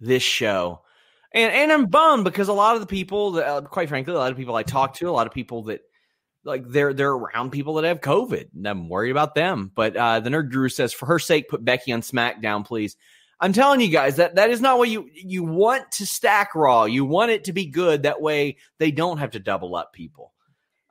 this 0.00 0.22
show. 0.22 0.82
And 1.32 1.52
and 1.52 1.72
I'm 1.72 1.86
bummed 1.86 2.24
because 2.24 2.48
a 2.48 2.52
lot 2.52 2.76
of 2.76 2.80
the 2.80 2.86
people 2.86 3.32
that 3.32 3.46
uh, 3.46 3.60
quite 3.62 3.88
frankly, 3.88 4.14
a 4.14 4.18
lot 4.18 4.30
of 4.30 4.38
people 4.38 4.54
I 4.54 4.62
talk 4.62 4.94
to, 4.94 5.08
a 5.08 5.10
lot 5.10 5.26
of 5.26 5.32
people 5.32 5.64
that 5.64 5.80
like 6.44 6.68
they're 6.68 6.92
they're 6.92 7.12
around 7.12 7.50
people 7.50 7.74
that 7.74 7.84
have 7.84 8.00
COVID. 8.00 8.48
And 8.54 8.66
I'm 8.66 8.88
worried 8.88 9.10
about 9.10 9.34
them. 9.34 9.70
But 9.74 9.96
uh 9.96 10.20
the 10.20 10.30
nerd 10.30 10.50
Drew 10.50 10.68
says, 10.68 10.92
for 10.92 11.06
her 11.06 11.18
sake, 11.18 11.48
put 11.48 11.64
Becky 11.64 11.92
on 11.92 12.02
SmackDown, 12.02 12.64
please. 12.66 12.96
I'm 13.40 13.52
telling 13.52 13.80
you 13.80 13.88
guys 13.88 14.16
that 14.16 14.36
that 14.36 14.50
is 14.50 14.60
not 14.60 14.78
what 14.78 14.88
you 14.88 15.08
you 15.14 15.42
want 15.44 15.90
to 15.92 16.06
stack 16.06 16.54
Raw. 16.54 16.84
You 16.84 17.04
want 17.04 17.30
it 17.30 17.44
to 17.44 17.52
be 17.52 17.66
good. 17.66 18.04
That 18.04 18.20
way 18.20 18.58
they 18.78 18.90
don't 18.90 19.18
have 19.18 19.32
to 19.32 19.40
double 19.40 19.74
up 19.74 19.92
people. 19.92 20.32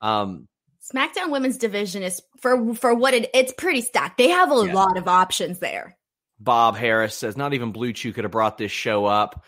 Um, 0.01 0.47
SmackDown 0.83 1.31
Women's 1.31 1.57
Division 1.57 2.03
is 2.03 2.21
for 2.41 2.75
for 2.75 2.93
what 2.93 3.13
it 3.13 3.29
it's 3.33 3.53
pretty 3.53 3.81
stacked. 3.81 4.17
They 4.17 4.29
have 4.29 4.51
a 4.51 4.65
yeah. 4.65 4.73
lot 4.73 4.97
of 4.97 5.07
options 5.07 5.59
there. 5.59 5.97
Bob 6.39 6.75
Harris 6.75 7.15
says 7.15 7.37
not 7.37 7.53
even 7.53 7.71
BlueChew 7.71 8.13
could 8.13 8.25
have 8.25 8.31
brought 8.31 8.57
this 8.57 8.71
show 8.71 9.05
up. 9.05 9.45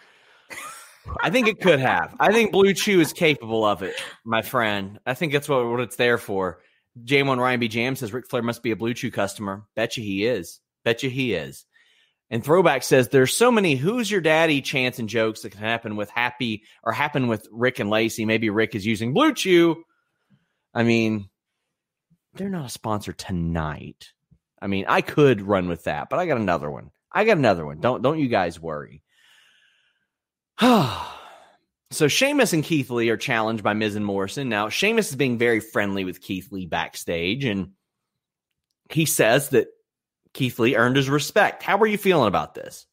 I 1.21 1.29
think 1.29 1.47
it 1.47 1.61
could 1.61 1.79
have. 1.79 2.15
I 2.19 2.31
think 2.31 2.53
BlueChew 2.53 2.99
is 2.99 3.13
capable 3.13 3.65
of 3.65 3.81
it, 3.83 3.95
my 4.23 4.41
friend. 4.41 4.99
I 5.05 5.13
think 5.13 5.33
that's 5.33 5.49
what, 5.49 5.67
what 5.67 5.79
it's 5.79 5.95
there 5.95 6.17
for. 6.17 6.59
J1 7.03 7.37
Ryan 7.39 7.59
B. 7.59 7.67
Jam 7.67 7.95
says 7.95 8.13
Ric 8.13 8.27
Flair 8.29 8.43
must 8.43 8.63
be 8.63 8.71
a 8.71 8.75
BlueChew 8.75 9.11
customer. 9.11 9.63
Bet 9.75 9.97
you 9.97 10.03
he 10.03 10.25
is. 10.25 10.61
Bet 10.83 11.03
you 11.03 11.09
he 11.09 11.33
is. 11.33 11.65
And 12.29 12.43
Throwback 12.43 12.83
says 12.83 13.09
there's 13.09 13.35
so 13.35 13.51
many 13.51 13.75
who's 13.75 14.09
your 14.09 14.21
daddy 14.21 14.61
chants 14.61 14.97
and 14.97 15.07
jokes 15.07 15.41
that 15.41 15.51
can 15.51 15.59
happen 15.59 15.95
with 15.95 16.09
Happy 16.09 16.63
or 16.83 16.91
happen 16.91 17.27
with 17.27 17.47
Ric 17.51 17.79
and 17.79 17.89
Lacey. 17.89 18.25
Maybe 18.25 18.49
Ric 18.49 18.73
is 18.73 18.85
using 18.85 19.13
BlueChew. 19.13 19.75
I 20.73 20.83
mean, 20.83 21.29
they're 22.33 22.49
not 22.49 22.65
a 22.65 22.69
sponsor 22.69 23.13
tonight. 23.13 24.11
I 24.61 24.67
mean, 24.67 24.85
I 24.87 25.01
could 25.01 25.41
run 25.41 25.67
with 25.67 25.83
that, 25.83 26.09
but 26.09 26.17
I 26.17 26.25
got 26.25 26.37
another 26.37 26.71
one. 26.71 26.91
I 27.11 27.23
got 27.23 27.37
another 27.37 27.65
one. 27.65 27.79
Don't 27.79 28.01
don't 28.01 28.19
you 28.19 28.27
guys 28.27 28.59
worry. 28.59 29.01
so 31.91 32.07
Sheamus 32.07 32.53
and 32.53 32.63
Keith 32.63 32.89
Lee 32.89 33.09
are 33.09 33.17
challenged 33.17 33.63
by 33.63 33.73
Miz 33.73 33.95
and 33.95 34.05
Morrison. 34.05 34.49
Now, 34.49 34.69
Sheamus 34.69 35.09
is 35.09 35.15
being 35.15 35.37
very 35.37 35.59
friendly 35.59 36.05
with 36.05 36.21
Keith 36.21 36.51
Lee 36.51 36.65
backstage, 36.65 37.45
and 37.45 37.71
he 38.89 39.05
says 39.05 39.49
that 39.49 39.67
Keith 40.33 40.59
Lee 40.59 40.75
earned 40.75 40.95
his 40.95 41.09
respect. 41.09 41.63
How 41.63 41.77
are 41.79 41.87
you 41.87 41.97
feeling 41.97 42.27
about 42.27 42.55
this? 42.55 42.85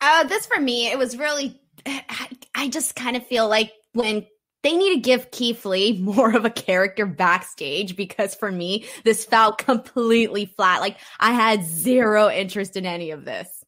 Uh, 0.00 0.24
this 0.24 0.46
for 0.46 0.60
me, 0.60 0.90
it 0.90 0.98
was 0.98 1.16
really. 1.16 1.60
I 2.54 2.68
just 2.68 2.94
kind 2.94 3.16
of 3.16 3.26
feel 3.26 3.48
like 3.48 3.72
when 3.92 4.26
they 4.62 4.76
need 4.76 4.94
to 4.94 5.00
give 5.00 5.30
Keith 5.30 5.64
Lee 5.64 5.98
more 6.00 6.34
of 6.34 6.44
a 6.44 6.50
character 6.50 7.06
backstage 7.06 7.96
because 7.96 8.34
for 8.34 8.50
me, 8.50 8.84
this 9.04 9.24
felt 9.24 9.58
completely 9.58 10.46
flat. 10.56 10.80
Like 10.80 10.98
I 11.18 11.32
had 11.32 11.64
zero 11.64 12.28
interest 12.30 12.76
in 12.76 12.86
any 12.86 13.10
of 13.10 13.24
this. 13.24 13.64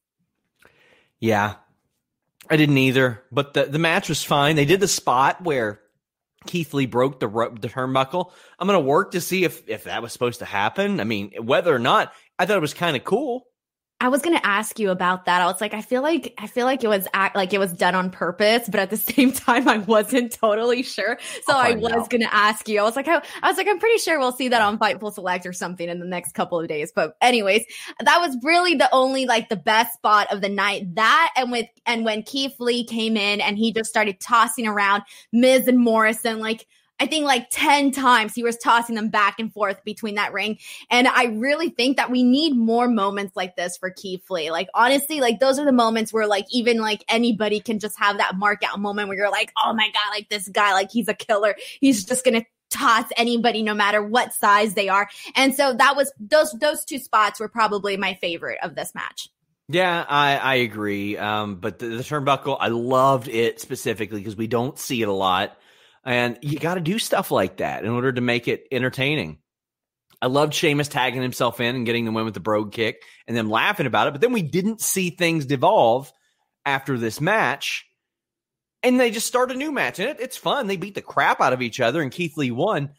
Yeah, 1.20 1.54
I 2.54 2.56
didn't 2.56 2.78
either. 2.78 3.20
But 3.32 3.54
the 3.54 3.64
the 3.64 3.80
match 3.80 4.08
was 4.08 4.22
fine. 4.22 4.54
They 4.54 4.64
did 4.64 4.78
the 4.78 4.86
spot 4.86 5.42
where 5.42 5.80
Keith 6.46 6.72
Lee 6.72 6.86
broke 6.86 7.18
the 7.18 7.26
the 7.26 7.68
turnbuckle. 7.68 8.30
I'm 8.60 8.68
going 8.68 8.80
to 8.80 8.88
work 8.88 9.10
to 9.10 9.20
see 9.20 9.42
if 9.42 9.68
if 9.68 9.84
that 9.84 10.02
was 10.02 10.12
supposed 10.12 10.38
to 10.38 10.44
happen. 10.44 11.00
I 11.00 11.04
mean, 11.04 11.32
whether 11.42 11.74
or 11.74 11.80
not 11.80 12.12
I 12.38 12.46
thought 12.46 12.56
it 12.56 12.60
was 12.60 12.72
kind 12.72 12.96
of 12.96 13.02
cool. 13.02 13.42
I 14.00 14.08
was 14.08 14.22
going 14.22 14.36
to 14.36 14.46
ask 14.46 14.78
you 14.78 14.90
about 14.90 15.24
that. 15.26 15.40
I 15.40 15.46
was 15.46 15.60
like, 15.60 15.72
I 15.72 15.80
feel 15.80 16.02
like 16.02 16.34
I 16.36 16.46
feel 16.46 16.66
like 16.66 16.82
it 16.84 16.88
was 16.88 17.06
act 17.14 17.36
like 17.36 17.52
it 17.52 17.58
was 17.58 17.72
done 17.72 17.94
on 17.94 18.10
purpose, 18.10 18.68
but 18.68 18.80
at 18.80 18.90
the 18.90 18.96
same 19.14 19.32
time, 19.32 19.68
I 19.68 19.78
wasn't 19.78 20.32
totally 20.32 20.82
sure. 20.82 21.18
So 21.46 21.54
oh, 21.54 21.58
I 21.58 21.74
was 21.74 22.08
going 22.08 22.20
to 22.20 22.34
ask 22.34 22.68
you. 22.68 22.80
I 22.80 22.82
was 22.82 22.96
like, 22.96 23.08
I, 23.08 23.22
I, 23.42 23.48
was 23.48 23.56
like, 23.56 23.68
I'm 23.68 23.78
pretty 23.78 23.98
sure 23.98 24.18
we'll 24.18 24.32
see 24.32 24.48
that 24.48 24.60
on 24.60 24.78
Fightful 24.78 25.12
Select 25.12 25.46
or 25.46 25.52
something 25.52 25.88
in 25.88 26.00
the 26.00 26.06
next 26.06 26.32
couple 26.32 26.60
of 26.60 26.68
days. 26.68 26.92
But 26.94 27.16
anyways, 27.22 27.64
that 28.00 28.18
was 28.18 28.36
really 28.42 28.74
the 28.74 28.92
only 28.92 29.26
like 29.26 29.48
the 29.48 29.56
best 29.56 29.94
spot 29.94 30.32
of 30.32 30.40
the 30.40 30.48
night. 30.48 30.94
That 30.96 31.32
and 31.36 31.50
with 31.50 31.66
and 31.86 32.04
when 32.04 32.24
Keith 32.24 32.56
Lee 32.58 32.84
came 32.84 33.16
in 33.16 33.40
and 33.40 33.56
he 33.56 33.72
just 33.72 33.88
started 33.88 34.20
tossing 34.20 34.66
around 34.66 35.04
Miz 35.32 35.68
and 35.68 35.78
Morrison, 35.78 36.40
like 36.40 36.66
I 37.00 37.06
think 37.06 37.24
like 37.24 37.48
10 37.50 37.90
times 37.90 38.34
he 38.34 38.42
was 38.42 38.56
tossing 38.56 38.94
them 38.94 39.08
back 39.08 39.40
and 39.40 39.52
forth 39.52 39.82
between 39.84 40.14
that 40.14 40.32
ring. 40.32 40.58
And 40.90 41.08
I 41.08 41.24
really 41.24 41.70
think 41.70 41.96
that 41.96 42.10
we 42.10 42.22
need 42.22 42.56
more 42.56 42.88
moments 42.88 43.34
like 43.34 43.56
this 43.56 43.76
for 43.76 43.90
Keith 43.90 44.30
Lee. 44.30 44.50
Like, 44.50 44.68
honestly, 44.74 45.20
like 45.20 45.40
those 45.40 45.58
are 45.58 45.64
the 45.64 45.72
moments 45.72 46.12
where 46.12 46.26
like 46.26 46.46
even 46.52 46.78
like 46.78 47.04
anybody 47.08 47.60
can 47.60 47.78
just 47.78 47.98
have 47.98 48.18
that 48.18 48.36
mark 48.36 48.62
out 48.64 48.78
moment 48.78 49.08
where 49.08 49.16
you're 49.16 49.30
like, 49.30 49.52
oh 49.64 49.74
my 49.74 49.86
God, 49.86 50.10
like 50.10 50.28
this 50.28 50.48
guy, 50.48 50.72
like 50.72 50.90
he's 50.90 51.08
a 51.08 51.14
killer. 51.14 51.56
He's 51.80 52.04
just 52.04 52.24
to 52.24 52.44
toss 52.70 53.04
anybody 53.16 53.62
no 53.62 53.74
matter 53.74 54.02
what 54.02 54.32
size 54.32 54.74
they 54.74 54.88
are. 54.88 55.08
And 55.36 55.54
so 55.54 55.74
that 55.74 55.96
was 55.96 56.12
those 56.18 56.52
those 56.52 56.84
two 56.84 56.98
spots 56.98 57.40
were 57.40 57.48
probably 57.48 57.96
my 57.96 58.14
favorite 58.14 58.58
of 58.62 58.74
this 58.74 58.94
match. 58.94 59.28
Yeah, 59.68 60.04
I, 60.06 60.36
I 60.36 60.54
agree. 60.56 61.16
Um, 61.16 61.56
but 61.56 61.78
the, 61.78 61.86
the 61.86 62.02
turnbuckle, 62.02 62.58
I 62.60 62.68
loved 62.68 63.28
it 63.28 63.60
specifically 63.60 64.20
because 64.20 64.36
we 64.36 64.46
don't 64.46 64.78
see 64.78 65.00
it 65.00 65.08
a 65.08 65.12
lot. 65.12 65.56
And 66.04 66.38
you 66.42 66.58
got 66.58 66.74
to 66.74 66.80
do 66.80 66.98
stuff 66.98 67.30
like 67.30 67.58
that 67.58 67.84
in 67.84 67.90
order 67.90 68.12
to 68.12 68.20
make 68.20 68.46
it 68.46 68.66
entertaining. 68.70 69.38
I 70.20 70.26
loved 70.26 70.54
Sheamus 70.54 70.88
tagging 70.88 71.22
himself 71.22 71.60
in 71.60 71.76
and 71.76 71.86
getting 71.86 72.04
the 72.04 72.12
win 72.12 72.24
with 72.24 72.34
the 72.34 72.40
brogue 72.40 72.72
kick 72.72 73.02
and 73.26 73.36
them 73.36 73.50
laughing 73.50 73.86
about 73.86 74.08
it. 74.08 74.12
But 74.12 74.20
then 74.20 74.32
we 74.32 74.42
didn't 74.42 74.80
see 74.80 75.10
things 75.10 75.46
devolve 75.46 76.12
after 76.64 76.98
this 76.98 77.20
match. 77.20 77.86
And 78.82 79.00
they 79.00 79.10
just 79.10 79.26
start 79.26 79.50
a 79.50 79.54
new 79.54 79.72
match. 79.72 79.98
And 79.98 80.10
it, 80.10 80.20
it's 80.20 80.36
fun. 80.36 80.66
They 80.66 80.76
beat 80.76 80.94
the 80.94 81.02
crap 81.02 81.40
out 81.40 81.54
of 81.54 81.62
each 81.62 81.80
other, 81.80 82.02
and 82.02 82.12
Keith 82.12 82.36
Lee 82.36 82.50
won. 82.50 82.90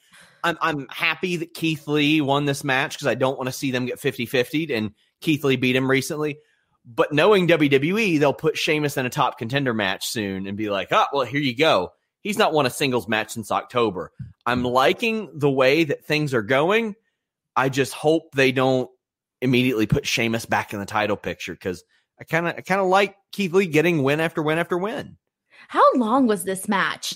I'm, 0.44 0.58
I'm 0.62 0.88
happy 0.90 1.38
that 1.38 1.54
Keith 1.54 1.88
Lee 1.88 2.22
won 2.22 2.46
this 2.46 2.64
match 2.64 2.94
because 2.94 3.08
I 3.08 3.16
don't 3.16 3.38
want 3.38 3.48
to 3.48 3.54
see 3.54 3.72
them 3.72 3.86
get 3.86 4.00
50 4.00 4.28
50 4.28 4.74
and 4.74 4.92
Keith 5.22 5.44
Lee 5.44 5.56
beat 5.56 5.76
him 5.76 5.90
recently. 5.90 6.38
But 6.86 7.12
knowing 7.12 7.48
WWE, 7.48 8.20
they'll 8.20 8.34
put 8.34 8.58
Sheamus 8.58 8.98
in 8.98 9.08
a 9.08 9.10
top 9.10 9.40
contender 9.40 9.74
match 9.74 10.08
soon 10.08 10.46
and 10.46 10.56
be 10.56 10.70
like, 10.70 10.90
oh, 10.92 11.06
well, 11.12 11.26
here 11.26 11.42
you 11.42 11.56
go 11.56 11.92
he's 12.26 12.40
not 12.40 12.52
won 12.52 12.66
a 12.66 12.70
singles 12.70 13.08
match 13.08 13.30
since 13.30 13.52
October. 13.52 14.12
I'm 14.46 14.64
liking 14.64 15.30
the 15.34 15.50
way 15.50 15.86
that 15.86 16.04
things 16.04 16.34
are 16.34 16.42
going. 16.42 16.96
I 17.56 17.70
just 17.70 17.94
hope 17.94 18.34
they 18.34 18.52
don't 18.52 18.90
immediately 19.42 19.86
put 19.86 20.08
Sheamus 20.08 20.46
back 20.46 20.74
in 20.74 20.80
the 20.80 20.86
title 20.86 21.16
picture 21.16 21.54
because 21.54 21.84
I 22.20 22.24
kind 22.26 22.48
of 22.48 22.56
I 22.58 22.62
kind 22.62 22.82
of 22.82 22.88
like 22.88 23.16
Keith 23.32 23.54
Lee 23.54 23.68
getting 23.68 24.04
win 24.04 24.20
after 24.20 24.42
win 24.42 24.58
after 24.58 24.78
win. 24.78 25.18
How 25.70 25.84
long 25.94 26.28
was 26.28 26.44
this 26.44 26.68
match? 26.68 27.16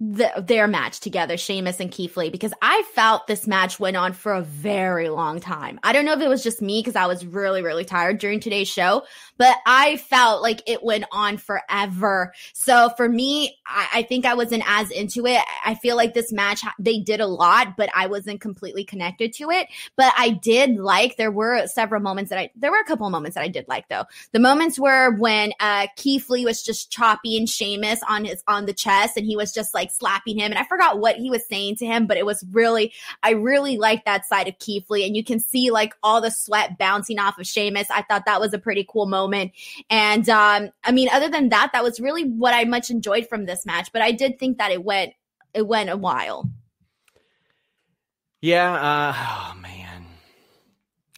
The, 0.00 0.32
their 0.38 0.66
match 0.66 1.00
together, 1.00 1.36
Sheamus 1.36 1.78
and 1.78 1.90
Keith 1.90 2.16
Lee, 2.16 2.30
because 2.30 2.54
I 2.62 2.82
felt 2.94 3.26
this 3.26 3.46
match 3.46 3.78
went 3.78 3.98
on 3.98 4.14
for 4.14 4.32
a 4.32 4.40
very 4.40 5.10
long 5.10 5.40
time. 5.40 5.78
I 5.82 5.92
don't 5.92 6.06
know 6.06 6.14
if 6.14 6.20
it 6.20 6.28
was 6.28 6.42
just 6.42 6.62
me 6.62 6.80
because 6.80 6.96
I 6.96 7.06
was 7.06 7.26
really, 7.26 7.62
really 7.62 7.84
tired 7.84 8.18
during 8.18 8.40
today's 8.40 8.68
show, 8.68 9.02
but 9.36 9.54
I 9.66 9.98
felt 9.98 10.40
like 10.40 10.62
it 10.66 10.82
went 10.82 11.04
on 11.12 11.36
forever. 11.36 12.32
So 12.54 12.88
for 12.96 13.10
me, 13.10 13.58
I, 13.66 13.88
I 13.96 14.02
think 14.04 14.24
I 14.24 14.32
wasn't 14.34 14.62
as 14.66 14.90
into 14.90 15.26
it. 15.26 15.42
I 15.66 15.74
feel 15.74 15.96
like 15.96 16.14
this 16.14 16.32
match, 16.32 16.62
they 16.78 17.00
did 17.00 17.20
a 17.20 17.26
lot, 17.26 17.76
but 17.76 17.90
I 17.94 18.06
wasn't 18.06 18.40
completely 18.40 18.84
connected 18.84 19.34
to 19.34 19.50
it. 19.50 19.66
But 19.96 20.14
I 20.16 20.30
did 20.30 20.76
like, 20.76 21.18
there 21.18 21.30
were 21.30 21.66
several 21.66 22.00
moments 22.00 22.30
that 22.30 22.38
I, 22.38 22.50
there 22.56 22.70
were 22.70 22.80
a 22.80 22.84
couple 22.84 23.06
of 23.06 23.12
moments 23.12 23.34
that 23.34 23.44
I 23.44 23.48
did 23.48 23.68
like 23.68 23.86
though. 23.88 24.04
The 24.32 24.40
moments 24.40 24.78
were 24.78 25.14
when 25.14 25.52
uh, 25.60 25.88
Keith 25.96 26.30
Lee 26.30 26.46
was 26.46 26.62
just 26.62 26.90
chopping 26.90 27.44
Sheamus 27.44 28.00
on 28.08 28.24
his, 28.24 28.42
on 28.46 28.64
the 28.64 28.72
chest 28.72 29.18
and 29.18 29.26
he 29.26 29.36
was 29.36 29.52
just 29.52 29.74
like, 29.74 29.89
like 29.90 30.10
slapping 30.10 30.38
him. 30.38 30.52
And 30.52 30.58
I 30.58 30.64
forgot 30.64 30.98
what 30.98 31.16
he 31.16 31.30
was 31.30 31.46
saying 31.46 31.76
to 31.76 31.86
him, 31.86 32.06
but 32.06 32.16
it 32.16 32.26
was 32.26 32.44
really, 32.50 32.92
I 33.22 33.30
really 33.30 33.76
like 33.76 34.04
that 34.04 34.26
side 34.26 34.48
of 34.48 34.58
Keith 34.58 34.88
Lee. 34.90 35.06
And 35.06 35.16
you 35.16 35.24
can 35.24 35.40
see 35.40 35.70
like 35.70 35.94
all 36.02 36.20
the 36.20 36.30
sweat 36.30 36.78
bouncing 36.78 37.18
off 37.18 37.38
of 37.38 37.46
Sheamus. 37.46 37.88
I 37.90 38.02
thought 38.02 38.26
that 38.26 38.40
was 38.40 38.54
a 38.54 38.58
pretty 38.58 38.86
cool 38.88 39.06
moment. 39.06 39.52
And 39.88 40.28
um, 40.28 40.70
I 40.84 40.92
mean, 40.92 41.08
other 41.12 41.28
than 41.28 41.50
that, 41.50 41.70
that 41.72 41.82
was 41.82 42.00
really 42.00 42.24
what 42.24 42.54
I 42.54 42.64
much 42.64 42.90
enjoyed 42.90 43.28
from 43.28 43.46
this 43.46 43.66
match. 43.66 43.92
But 43.92 44.02
I 44.02 44.12
did 44.12 44.38
think 44.38 44.58
that 44.58 44.72
it 44.72 44.84
went, 44.84 45.12
it 45.54 45.66
went 45.66 45.90
a 45.90 45.96
while. 45.96 46.48
Yeah. 48.40 48.72
Uh, 48.72 49.14
oh 49.54 49.60
man, 49.60 50.06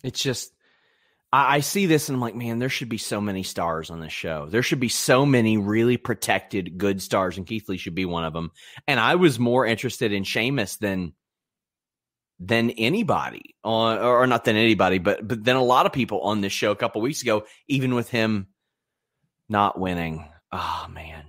it's 0.02 0.22
just 0.22 0.52
I, 1.32 1.56
I 1.56 1.60
see 1.60 1.86
this 1.86 2.08
and 2.08 2.16
I'm 2.16 2.20
like, 2.20 2.34
man, 2.34 2.58
there 2.58 2.68
should 2.68 2.88
be 2.88 2.98
so 2.98 3.20
many 3.20 3.42
stars 3.42 3.90
on 3.90 4.00
this 4.00 4.12
show. 4.12 4.46
There 4.46 4.62
should 4.62 4.80
be 4.80 4.88
so 4.88 5.24
many 5.24 5.56
really 5.56 5.96
protected 5.96 6.78
good 6.78 7.00
stars, 7.00 7.36
and 7.36 7.46
Keith 7.46 7.68
Lee 7.68 7.78
should 7.78 7.94
be 7.94 8.04
one 8.04 8.24
of 8.24 8.32
them. 8.32 8.50
And 8.86 9.00
I 9.00 9.16
was 9.16 9.38
more 9.38 9.66
interested 9.66 10.12
in 10.12 10.24
Sheamus 10.24 10.76
than 10.76 11.14
than 12.44 12.70
anybody 12.70 13.54
on 13.62 13.98
or 13.98 14.26
not 14.26 14.44
than 14.44 14.56
anybody, 14.56 14.98
but 14.98 15.26
but 15.26 15.44
than 15.44 15.56
a 15.56 15.62
lot 15.62 15.86
of 15.86 15.92
people 15.92 16.20
on 16.22 16.40
this 16.40 16.52
show 16.52 16.70
a 16.70 16.76
couple 16.76 17.00
weeks 17.00 17.22
ago, 17.22 17.44
even 17.68 17.94
with 17.94 18.10
him 18.10 18.48
not 19.48 19.78
winning. 19.78 20.28
Oh 20.50 20.86
man. 20.90 21.24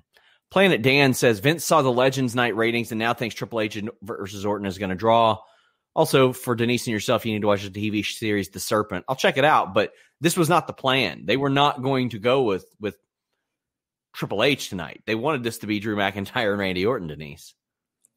Planet 0.50 0.84
Dan 0.84 1.16
says 1.16 1.40
Vince 1.40 1.66
saw 1.66 1.82
the 1.82 1.92
Legends 1.92 2.36
Night 2.36 2.56
ratings 2.56 2.92
and 2.92 3.00
now 3.00 3.14
thinks 3.14 3.34
Triple 3.34 3.62
H 3.62 3.84
versus 4.04 4.46
Orton 4.46 4.68
is 4.68 4.78
going 4.78 4.92
to 4.92 4.96
draw. 4.96 5.40
Also, 5.96 6.34
for 6.34 6.56
Denise 6.56 6.88
and 6.88 6.94
yourself, 6.94 7.26
you 7.26 7.34
need 7.34 7.42
to 7.42 7.48
watch 7.48 7.64
the 7.64 7.70
TV 7.70 8.04
series 8.04 8.50
The 8.50 8.60
Serpent. 8.60 9.06
I'll 9.08 9.16
check 9.16 9.38
it 9.38 9.46
out, 9.46 9.74
but 9.74 9.92
this 10.22 10.36
was 10.36 10.50
not 10.50 10.66
the 10.66 10.74
plan. 10.74 11.26
They 11.26 11.38
were 11.38 11.50
not 11.50 11.84
going 11.84 12.10
to 12.10 12.20
go 12.20 12.44
with 12.44 12.66
with 12.80 12.96
Triple 14.14 14.44
H 14.44 14.70
tonight. 14.70 15.02
They 15.06 15.16
wanted 15.16 15.44
this 15.44 15.60
to 15.60 15.68
be 15.68 15.80
Drew 15.80 15.96
McIntyre 15.96 16.52
and 16.52 16.60
Randy 16.60 16.86
Orton, 16.86 17.08
Denise. 17.08 17.54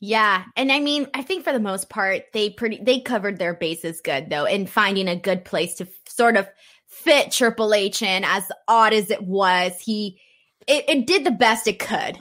Yeah, 0.01 0.45
and 0.57 0.71
I 0.71 0.81
mean, 0.81 1.07
I 1.15 1.23
think 1.23 1.45
for 1.45 1.53
the 1.53 1.61
most 1.61 1.89
part, 1.89 2.25
they 2.33 2.51
pretty 2.51 2.81
they 2.83 3.01
covered 3.01 3.39
their 3.39 3.55
bases 3.55 4.01
good 4.03 4.29
though, 4.31 4.45
in 4.45 4.67
finding 4.67 5.09
a 5.09 5.17
good 5.17 5.45
place 5.45 5.75
to 5.77 5.85
f- 5.85 5.91
sort 6.07 6.37
of 6.37 6.47
fit 6.87 7.31
Triple 7.33 7.73
H 7.75 8.03
in. 8.03 8.25
As 8.25 8.45
odd 8.69 8.93
as 8.93 9.11
it 9.11 9.23
was, 9.23 9.73
he 9.81 10.21
it, 10.67 10.85
it 10.89 11.07
did 11.07 11.25
the 11.25 11.31
best 11.31 11.67
it 11.67 11.79
could. 11.79 12.19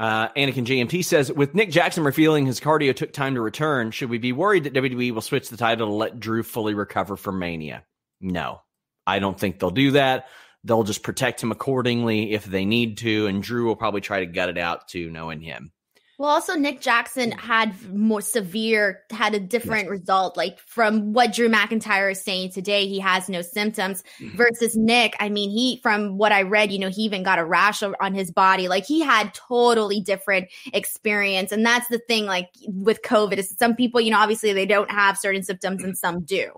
Uh, 0.00 0.28
Anakin 0.28 0.64
JMT 0.64 1.04
says, 1.04 1.32
with 1.32 1.54
Nick 1.54 1.70
Jackson 1.70 2.04
revealing 2.04 2.46
his 2.46 2.60
cardio 2.60 2.94
took 2.94 3.12
time 3.12 3.34
to 3.34 3.40
return, 3.40 3.90
should 3.90 4.10
we 4.10 4.18
be 4.18 4.32
worried 4.32 4.64
that 4.64 4.74
WWE 4.74 5.12
will 5.12 5.20
switch 5.20 5.48
the 5.48 5.56
title 5.56 5.88
to 5.88 5.92
let 5.92 6.20
Drew 6.20 6.42
fully 6.42 6.74
recover 6.74 7.16
from 7.16 7.38
Mania? 7.40 7.84
No, 8.20 8.62
I 9.06 9.18
don't 9.18 9.38
think 9.38 9.58
they'll 9.58 9.70
do 9.70 9.92
that. 9.92 10.26
They'll 10.64 10.84
just 10.84 11.02
protect 11.02 11.42
him 11.42 11.50
accordingly 11.50 12.32
if 12.32 12.44
they 12.44 12.64
need 12.64 12.98
to, 12.98 13.26
and 13.26 13.42
Drew 13.42 13.66
will 13.66 13.76
probably 13.76 14.00
try 14.00 14.20
to 14.20 14.26
gut 14.26 14.48
it 14.48 14.58
out 14.58 14.88
too, 14.88 15.10
knowing 15.10 15.40
him. 15.40 15.72
Well, 16.18 16.30
also 16.30 16.54
Nick 16.54 16.80
Jackson 16.80 17.30
had 17.30 17.80
more 17.94 18.20
severe, 18.20 19.02
had 19.08 19.34
a 19.34 19.40
different 19.40 19.84
yes. 19.84 19.90
result. 20.00 20.36
Like 20.36 20.58
from 20.58 21.12
what 21.12 21.32
Drew 21.32 21.48
McIntyre 21.48 22.10
is 22.10 22.20
saying 22.20 22.50
today, 22.50 22.88
he 22.88 22.98
has 22.98 23.28
no 23.28 23.40
symptoms. 23.40 24.02
Mm-hmm. 24.18 24.36
Versus 24.36 24.76
Nick, 24.76 25.14
I 25.20 25.28
mean, 25.28 25.48
he 25.48 25.78
from 25.80 26.18
what 26.18 26.32
I 26.32 26.42
read, 26.42 26.72
you 26.72 26.80
know, 26.80 26.88
he 26.88 27.02
even 27.02 27.22
got 27.22 27.38
a 27.38 27.44
rash 27.44 27.84
on 27.84 28.14
his 28.14 28.32
body. 28.32 28.66
Like 28.66 28.84
he 28.84 29.00
had 29.00 29.32
totally 29.32 30.00
different 30.00 30.48
experience, 30.72 31.52
and 31.52 31.64
that's 31.64 31.86
the 31.86 32.00
thing. 32.00 32.26
Like 32.26 32.48
with 32.66 33.00
COVID, 33.02 33.38
is 33.38 33.54
some 33.56 33.76
people, 33.76 34.00
you 34.00 34.10
know, 34.10 34.18
obviously 34.18 34.52
they 34.52 34.66
don't 34.66 34.90
have 34.90 35.16
certain 35.16 35.44
symptoms, 35.44 35.84
and 35.84 35.96
some 35.96 36.24
do. 36.24 36.50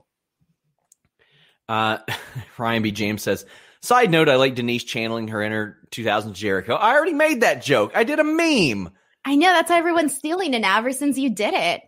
Uh, 1.68 1.98
Ryan 2.58 2.82
B. 2.82 2.92
James 2.92 3.22
says. 3.22 3.44
Side 3.82 4.10
note, 4.10 4.28
I 4.28 4.36
like 4.36 4.56
Denise 4.56 4.84
channeling 4.84 5.28
her 5.28 5.40
inner 5.40 5.78
2000s 5.90 6.34
Jericho. 6.34 6.74
I 6.74 6.92
already 6.94 7.14
made 7.14 7.40
that 7.40 7.62
joke. 7.62 7.92
I 7.94 8.04
did 8.04 8.18
a 8.18 8.24
meme. 8.24 8.90
I 9.24 9.36
know 9.36 9.52
that's 9.52 9.70
how 9.70 9.76
everyone's 9.76 10.16
stealing 10.16 10.54
it 10.54 10.60
now 10.60 10.78
ever 10.78 10.92
since 10.92 11.18
you 11.18 11.30
did 11.30 11.54
it. 11.54 11.82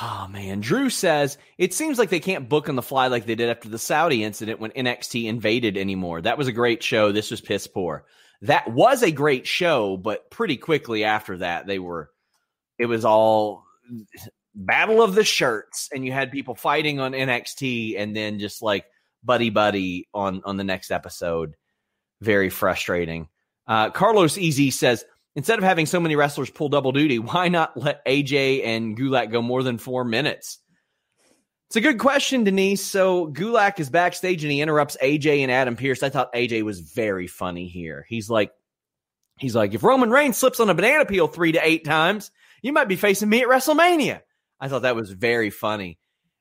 Oh 0.00 0.26
man, 0.28 0.60
Drew 0.60 0.90
says 0.90 1.38
it 1.56 1.72
seems 1.72 1.98
like 1.98 2.10
they 2.10 2.20
can't 2.20 2.48
book 2.48 2.68
on 2.68 2.74
the 2.74 2.82
fly 2.82 3.06
like 3.06 3.26
they 3.26 3.36
did 3.36 3.48
after 3.48 3.68
the 3.68 3.78
Saudi 3.78 4.24
incident 4.24 4.58
when 4.58 4.72
NXT 4.72 5.26
invaded 5.26 5.76
anymore. 5.76 6.20
That 6.20 6.36
was 6.36 6.48
a 6.48 6.52
great 6.52 6.82
show. 6.82 7.12
This 7.12 7.30
was 7.30 7.40
piss 7.40 7.66
poor. 7.68 8.04
That 8.42 8.70
was 8.72 9.02
a 9.02 9.12
great 9.12 9.46
show, 9.46 9.96
but 9.96 10.30
pretty 10.30 10.56
quickly 10.56 11.04
after 11.04 11.38
that, 11.38 11.66
they 11.66 11.78
were. 11.78 12.10
It 12.76 12.86
was 12.86 13.04
all 13.04 13.64
battle 14.54 15.00
of 15.00 15.14
the 15.14 15.22
shirts, 15.22 15.88
and 15.94 16.04
you 16.04 16.10
had 16.10 16.32
people 16.32 16.56
fighting 16.56 16.98
on 16.98 17.12
NXT, 17.12 17.96
and 17.96 18.16
then 18.16 18.40
just 18.40 18.62
like 18.62 18.86
buddy 19.22 19.50
buddy 19.50 20.08
on 20.12 20.42
on 20.44 20.56
the 20.56 20.64
next 20.64 20.90
episode. 20.90 21.54
Very 22.20 22.50
frustrating. 22.50 23.28
Uh, 23.66 23.90
Carlos 23.90 24.36
Easy 24.36 24.72
says 24.72 25.04
instead 25.36 25.58
of 25.58 25.64
having 25.64 25.86
so 25.86 26.00
many 26.00 26.16
wrestlers 26.16 26.50
pull 26.50 26.68
double 26.68 26.92
duty, 26.92 27.18
why 27.18 27.48
not 27.48 27.76
let 27.76 28.04
AJ 28.06 28.64
and 28.64 28.96
Gulak 28.96 29.30
go 29.30 29.42
more 29.42 29.62
than 29.62 29.78
four 29.78 30.04
minutes? 30.04 30.58
It's 31.68 31.76
a 31.76 31.80
good 31.80 31.98
question, 31.98 32.44
Denise. 32.44 32.84
So 32.84 33.26
Gulak 33.32 33.80
is 33.80 33.90
backstage 33.90 34.44
and 34.44 34.52
he 34.52 34.60
interrupts 34.60 34.96
AJ 35.02 35.40
and 35.40 35.50
Adam 35.50 35.76
Pearce. 35.76 36.02
I 36.02 36.10
thought 36.10 36.32
AJ 36.32 36.62
was 36.62 36.80
very 36.80 37.26
funny 37.26 37.68
here. 37.68 38.06
He's 38.08 38.30
like, 38.30 38.52
he's 39.38 39.56
like, 39.56 39.74
if 39.74 39.82
Roman 39.82 40.10
Reigns 40.10 40.38
slips 40.38 40.60
on 40.60 40.70
a 40.70 40.74
banana 40.74 41.04
peel 41.04 41.26
three 41.26 41.52
to 41.52 41.66
eight 41.66 41.84
times, 41.84 42.30
you 42.62 42.72
might 42.72 42.88
be 42.88 42.96
facing 42.96 43.28
me 43.28 43.42
at 43.42 43.48
WrestleMania. 43.48 44.20
I 44.60 44.68
thought 44.68 44.82
that 44.82 44.96
was 44.96 45.10
very 45.10 45.50
funny. 45.50 45.98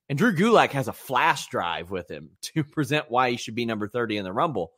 And 0.09 0.17
Drew 0.17 0.35
Gulak 0.35 0.71
has 0.71 0.87
a 0.87 0.93
flash 0.93 1.47
drive 1.47 1.89
with 1.89 2.11
him 2.11 2.31
to 2.53 2.63
present 2.63 3.09
why 3.09 3.31
he 3.31 3.37
should 3.37 3.55
be 3.55 3.65
number 3.65 3.87
30 3.87 4.17
in 4.17 4.23
the 4.23 4.33
Rumble. 4.33 4.71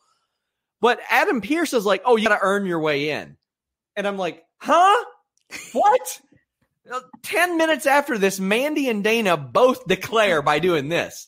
But 0.79 0.99
Adam 1.09 1.41
Pearce 1.41 1.73
is 1.73 1.85
like, 1.85 2.03
oh, 2.05 2.15
you 2.15 2.27
got 2.27 2.37
to 2.37 2.45
earn 2.45 2.65
your 2.65 2.79
way 2.79 3.09
in. 3.09 3.37
And 3.95 4.07
I'm 4.07 4.17
like, 4.17 4.43
huh? 4.57 5.05
What? 5.73 6.21
Uh, 6.91 6.99
10 7.23 7.57
minutes 7.57 7.85
after 7.85 8.17
this, 8.17 8.39
Mandy 8.39 8.89
and 8.89 9.03
Dana 9.03 9.37
both 9.37 9.87
declare 9.87 10.41
by 10.41 10.59
doing 10.59 10.89
this. 10.89 11.27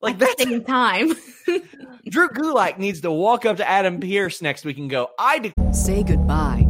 Like 0.00 0.18
that 0.18 0.38
same 0.38 0.64
time. 0.64 1.12
Drew 2.08 2.28
Gulak 2.30 2.78
needs 2.78 3.02
to 3.02 3.10
walk 3.10 3.44
up 3.44 3.58
to 3.58 3.68
Adam 3.68 4.00
Pearce 4.00 4.40
next 4.40 4.64
week 4.64 4.78
and 4.78 4.88
go, 4.88 5.08
I 5.18 5.40
de- 5.40 5.74
say 5.74 6.02
goodbye 6.02 6.69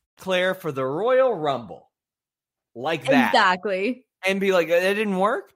Claire 0.21 0.53
for 0.53 0.71
the 0.71 0.85
Royal 0.85 1.33
Rumble. 1.33 1.89
Like 2.73 3.05
that. 3.05 3.33
Exactly. 3.33 4.05
And 4.25 4.39
be 4.39 4.53
like, 4.53 4.69
it 4.69 4.93
didn't 4.93 5.17
work? 5.17 5.51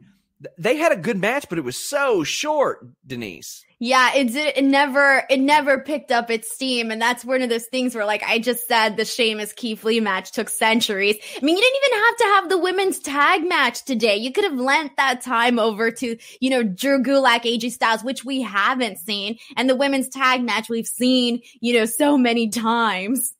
they 0.57 0.77
had 0.77 0.91
a 0.91 0.97
good 0.97 1.17
match, 1.17 1.47
but 1.49 1.57
it 1.57 1.63
was 1.63 1.77
so 1.77 2.23
short, 2.23 2.85
Denise. 3.05 3.63
Yeah, 3.79 4.13
it 4.15 4.31
did. 4.31 4.57
It 4.57 4.63
never, 4.63 5.23
it 5.29 5.39
never 5.39 5.81
picked 5.81 6.11
up 6.11 6.31
its 6.31 6.51
steam, 6.51 6.91
and 6.91 7.01
that's 7.01 7.25
one 7.25 7.41
of 7.41 7.49
those 7.49 7.65
things 7.65 7.93
where, 7.93 8.05
like 8.05 8.23
I 8.23 8.39
just 8.39 8.67
said, 8.67 8.95
the 8.95 9.03
Sheamus 9.03 9.51
Keith 9.53 9.83
Lee 9.83 9.99
match 9.99 10.31
took 10.31 10.49
centuries. 10.49 11.17
I 11.35 11.43
mean, 11.43 11.57
you 11.57 11.61
didn't 11.61 11.83
even 11.85 12.05
have 12.05 12.17
to 12.17 12.23
have 12.23 12.49
the 12.49 12.57
women's 12.57 12.99
tag 12.99 13.47
match 13.47 13.83
today. 13.83 14.15
You 14.15 14.31
could 14.31 14.45
have 14.45 14.57
lent 14.57 14.95
that 14.97 15.21
time 15.21 15.59
over 15.59 15.91
to, 15.91 16.17
you 16.39 16.49
know, 16.49 16.63
Drew 16.63 17.03
Gulak, 17.03 17.43
AJ 17.43 17.71
Styles, 17.71 18.03
which 18.03 18.23
we 18.23 18.41
haven't 18.41 18.97
seen, 18.97 19.37
and 19.57 19.69
the 19.69 19.75
women's 19.75 20.09
tag 20.09 20.41
match 20.41 20.69
we've 20.69 20.87
seen, 20.87 21.41
you 21.59 21.77
know, 21.77 21.85
so 21.85 22.17
many 22.17 22.49
times. 22.49 23.34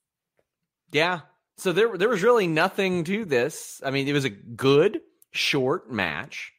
Yeah. 0.91 1.21
So 1.57 1.71
there, 1.71 1.97
there 1.97 2.09
was 2.09 2.23
really 2.23 2.47
nothing 2.47 3.03
to 3.05 3.25
this. 3.25 3.81
I 3.85 3.91
mean, 3.91 4.07
it 4.07 4.13
was 4.13 4.25
a 4.25 4.29
good 4.29 5.01
short 5.31 5.91
match 5.91 6.53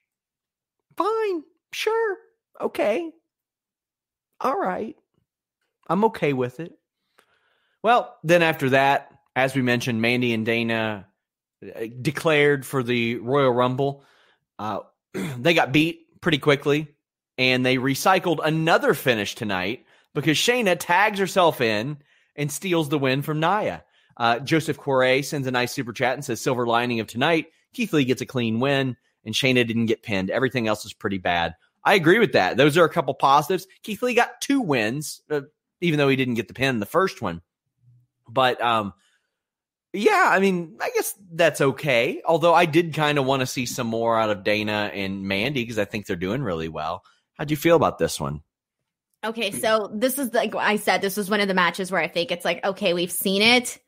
Fine. 0.97 1.43
Sure. 1.73 2.17
Okay. 2.61 3.11
All 4.41 4.59
right. 4.59 4.97
I'm 5.89 6.05
okay 6.07 6.33
with 6.33 6.61
it. 6.61 6.73
Well, 7.83 8.17
then 8.25 8.43
after 8.43 8.71
that, 8.71 9.11
as 9.35 9.55
we 9.55 9.63
mentioned, 9.63 10.01
Mandy 10.01 10.33
and 10.33 10.45
Dana 10.45 11.07
uh, 11.65 11.87
declared 12.01 12.67
for 12.67 12.83
the 12.83 13.17
Royal 13.17 13.53
Rumble. 13.53 14.05
Uh, 14.59 14.81
they 15.15 15.55
got 15.55 15.73
beat 15.73 16.21
pretty 16.21 16.39
quickly, 16.39 16.89
and 17.39 17.65
they 17.65 17.77
recycled 17.77 18.41
another 18.43 18.95
finish 18.95 19.35
tonight 19.35 19.85
because 20.15 20.39
Shayna 20.39 20.77
tags 20.79 21.19
herself 21.19 21.61
in 21.61 21.99
and 22.35 22.51
steals 22.51 22.89
the 22.89 22.99
win 22.99 23.23
from 23.23 23.41
Nia. 23.41 23.85
Uh, 24.17 24.39
Joseph 24.39 24.79
Corey 24.79 25.23
sends 25.23 25.47
a 25.47 25.51
nice 25.51 25.73
super 25.73 25.93
chat 25.93 26.15
and 26.15 26.25
says, 26.25 26.41
Silver 26.41 26.67
lining 26.67 27.01
of 27.01 27.07
tonight, 27.07 27.47
Keith 27.75 27.93
Lee 27.93 28.05
gets 28.05 28.23
a 28.23 28.27
clean 28.27 28.61
win 28.61 28.97
and 29.25 29.35
Shayna 29.35 29.67
didn't 29.67 29.87
get 29.87 30.03
pinned. 30.03 30.31
Everything 30.31 30.69
else 30.69 30.85
is 30.85 30.95
pretty 30.95 31.19
bad. 31.19 31.55
I 31.85 31.95
agree 31.95 32.19
with 32.19 32.33
that. 32.33 32.57
Those 32.57 32.77
are 32.79 32.85
a 32.85 32.93
couple 32.93 33.15
positives. 33.15 33.67
Keith 33.83 34.03
Lee 34.03 34.15
got 34.15 34.41
two 34.41 34.61
wins, 34.61 35.23
uh, 35.31 35.43
even 35.81 35.99
though 35.99 36.09
he 36.09 36.17
didn't 36.17 36.35
get 36.35 36.49
the 36.49 36.55
pin 36.55 36.81
the 36.81 36.87
first 36.87 37.21
one. 37.21 37.43
But 38.29 38.61
um, 38.61 38.93
yeah, 39.93 40.27
I 40.29 40.41
mean, 40.41 40.79
I 40.81 40.91
guess 40.95 41.15
that's 41.33 41.61
okay. 41.61 42.23
Although 42.25 42.55
I 42.55 42.65
did 42.65 42.95
kind 42.95 43.19
of 43.19 43.25
want 43.25 43.41
to 43.41 43.47
see 43.47 43.67
some 43.67 43.87
more 43.87 44.19
out 44.19 44.31
of 44.31 44.43
Dana 44.43 44.91
and 44.93 45.25
Mandy 45.25 45.63
because 45.63 45.79
I 45.79 45.85
think 45.85 46.07
they're 46.07 46.17
doing 46.17 46.43
really 46.43 46.69
well. 46.69 47.05
How'd 47.35 47.51
you 47.51 47.57
feel 47.57 47.77
about 47.77 47.99
this 47.99 48.19
one? 48.19 48.43
Okay, 49.25 49.51
so 49.51 49.91
this 49.93 50.19
is 50.19 50.33
like 50.35 50.55
I 50.55 50.77
said, 50.77 51.03
this 51.03 51.17
was 51.17 51.31
one 51.31 51.41
of 51.41 51.49
the 51.49 51.55
matches 51.55 51.91
where 51.91 52.01
I 52.01 52.09
think 52.09 52.31
it's 52.31 52.45
like, 52.45 52.65
okay, 52.65 52.95
we've 52.95 53.13
seen 53.13 53.43
it. 53.43 53.79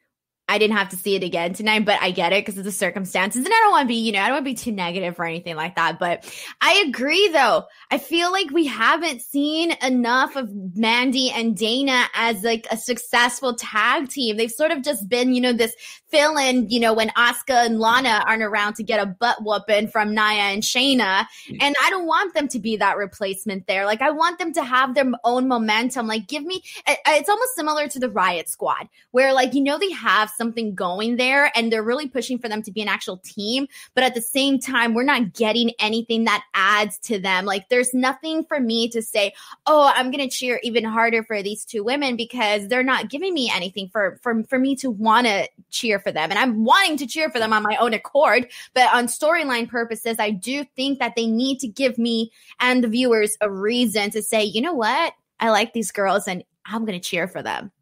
I 0.49 0.59
didn't 0.59 0.77
have 0.77 0.89
to 0.89 0.97
see 0.97 1.15
it 1.15 1.23
again 1.23 1.53
tonight, 1.53 1.85
but 1.85 2.01
I 2.01 2.11
get 2.11 2.33
it 2.33 2.45
because 2.45 2.57
of 2.57 2.65
the 2.65 2.73
circumstances. 2.73 3.45
And 3.45 3.53
I 3.53 3.57
don't 3.59 3.71
want 3.71 3.85
to 3.85 3.89
be, 3.89 3.97
you 4.01 4.13
know, 4.13 4.21
I 4.21 4.29
don't 4.29 4.37
want 4.37 4.47
to 4.47 4.51
be 4.51 4.55
too 4.55 4.73
negative 4.73 5.21
or 5.21 5.27
anything 5.27 5.57
like 5.57 5.77
that. 5.77 5.99
But 5.99 6.25
I 6.61 6.85
agree 6.89 7.29
though. 7.29 7.65
I 7.91 7.99
feel 7.99 8.33
like 8.33 8.51
we 8.51 8.67
haven't 8.67 9.21
seen 9.21 9.73
enough 9.83 10.37
of 10.37 10.51
Mandy 10.75 11.31
and 11.31 11.57
Dana 11.57 12.07
as 12.15 12.43
like 12.43 12.67
a 12.71 12.79
successful 12.79 13.55
tag 13.55 14.09
team. 14.09 14.39
They've 14.39 14.51
sort 14.51 14.71
of 14.71 14.83
just 14.83 15.09
been, 15.09 15.35
you 15.35 15.43
know, 15.43 15.53
this 15.53 15.75
fill 16.11 16.37
in, 16.37 16.69
you 16.71 16.81
know, 16.81 16.95
when 16.95 17.09
Asuka 17.11 17.67
and 17.67 17.79
Lana 17.79 18.23
aren't 18.27 18.43
around 18.43 18.75
to 18.75 18.83
get 18.83 19.01
a 19.01 19.07
butt 19.07 19.43
whooping 19.43 19.89
from 19.89 20.15
Nia 20.15 20.53
and 20.53 20.63
Shayna. 20.63 21.27
Mm. 21.49 21.59
And 21.61 21.77
I 21.83 21.91
don't 21.91 22.07
want 22.07 22.35
them 22.35 22.49
to 22.49 22.59
be 22.59 22.77
that 22.77 22.97
replacement 22.97 23.67
there. 23.67 23.85
Like 23.85 24.03
I 24.03 24.11
want 24.11 24.39
them 24.39 24.53
to 24.55 24.65
have 24.65 24.95
their 24.95 25.11
own 25.25 25.49
momentum. 25.49 26.07
Like 26.07 26.27
give 26.27 26.45
me, 26.45 26.63
it's 26.87 27.29
almost 27.29 27.55
similar 27.55 27.89
to 27.89 27.99
the 27.99 28.11
Riot 28.11 28.49
Squad 28.49 28.89
where 29.11 29.33
like, 29.33 29.55
you 29.55 29.63
know, 29.63 29.79
they 29.79 29.91
have 29.93 30.31
something 30.31 30.75
going 30.75 31.17
there 31.17 31.53
and 31.55 31.71
they're 31.71 31.83
really 31.83 32.09
pushing 32.09 32.39
for 32.39 32.49
them 32.49 32.63
to 32.63 32.73
be 32.73 32.81
an 32.81 32.89
actual 32.89 33.19
team. 33.19 33.67
But 33.95 34.05
at 34.05 34.15
the 34.15 34.23
same 34.23 34.59
time, 34.59 34.95
we're 34.95 35.05
not 35.05 35.35
getting 35.35 35.73
anything 35.79 36.25
that 36.25 36.45
adds 36.55 36.99
to 37.01 37.19
them. 37.19 37.45
Like 37.45 37.69
there's 37.69 37.93
nothing 37.93 38.45
for 38.45 38.61
me 38.61 38.89
to 38.91 39.03
say, 39.03 39.35
oh, 39.67 39.93
I'm 39.95 40.11
going 40.11 40.27
to 40.29 40.35
cheer 40.35 40.61
even 40.63 40.85
harder 40.85 41.23
for 41.23 41.43
these 41.43 41.65
two 41.65 41.85
women 41.85 42.17
because 42.17 42.69
they're 42.69 42.83
not 42.83 43.11
giving 43.11 43.35
me 43.35 43.51
anything 43.55 43.89
for, 43.91 44.19
for, 44.23 44.43
for 44.45 44.59
me 44.59 44.75
to 44.77 44.91
want 44.91 45.27
to 45.27 45.49
cheer 45.71 45.98
for 45.99 46.13
them. 46.13 46.31
And 46.31 46.39
I'm 46.39 46.65
wanting 46.65 46.97
to 46.99 47.07
cheer 47.07 47.31
for 47.31 47.39
them 47.39 47.53
on 47.53 47.63
my 47.63 47.77
own 47.77 47.95
accord. 47.95 48.51
But 48.75 48.93
on 48.95 49.07
storyline 49.07 49.69
purposes, 49.69 50.17
I 50.19 50.31
do 50.31 50.65
think 50.77 50.99
that 50.99 51.15
they 51.17 51.27
need 51.27 51.59
to 51.61 51.69
give 51.69 51.99
me 51.99 52.31
and 52.61 52.83
the 52.83 52.89
viewers 52.89 53.37
a 53.41 53.51
reason 53.51 54.11
to 54.11 54.23
say, 54.23 54.45
you 54.45 54.61
know 54.61 54.75
what? 54.75 55.15
I 55.41 55.51
like 55.51 55.73
these 55.73 55.93
girls 55.93 56.29
and 56.29 56.45
I'm 56.67 56.85
going 56.85 57.01
to 57.01 57.09
cheer 57.09 57.29
for 57.29 57.43
them. 57.43 57.73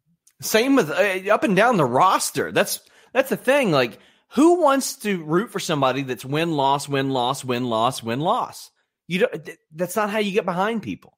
Same 0.41 0.75
with 0.75 0.91
uh, 0.91 1.33
up 1.33 1.43
and 1.43 1.55
down 1.55 1.77
the 1.77 1.85
roster. 1.85 2.51
That's 2.51 2.79
that's 3.13 3.29
the 3.29 3.37
thing. 3.37 3.71
Like, 3.71 3.97
who 4.29 4.61
wants 4.61 4.97
to 4.97 5.23
root 5.23 5.51
for 5.51 5.59
somebody 5.59 6.03
that's 6.03 6.23
win 6.23 6.51
loss 6.51 6.87
win 6.87 7.09
loss 7.09 7.43
win 7.43 7.65
loss 7.65 8.03
win 8.03 8.19
loss? 8.19 8.69
You 9.07 9.19
don't. 9.19 9.49
That's 9.73 9.95
not 9.95 10.11
how 10.11 10.19
you 10.19 10.31
get 10.31 10.45
behind 10.45 10.83
people. 10.83 11.17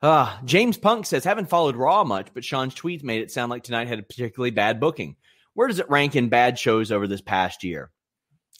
Uh, 0.00 0.34
James 0.46 0.78
Punk 0.78 1.04
says 1.04 1.24
haven't 1.24 1.50
followed 1.50 1.76
Raw 1.76 2.04
much, 2.04 2.28
but 2.32 2.44
Sean's 2.44 2.74
tweets 2.74 3.02
made 3.02 3.20
it 3.20 3.30
sound 3.30 3.50
like 3.50 3.62
tonight 3.62 3.88
had 3.88 3.98
a 3.98 4.02
particularly 4.02 4.50
bad 4.50 4.80
booking. 4.80 5.16
Where 5.60 5.68
does 5.68 5.78
it 5.78 5.90
rank 5.90 6.16
in 6.16 6.30
bad 6.30 6.58
shows 6.58 6.90
over 6.90 7.06
this 7.06 7.20
past 7.20 7.64
year? 7.64 7.90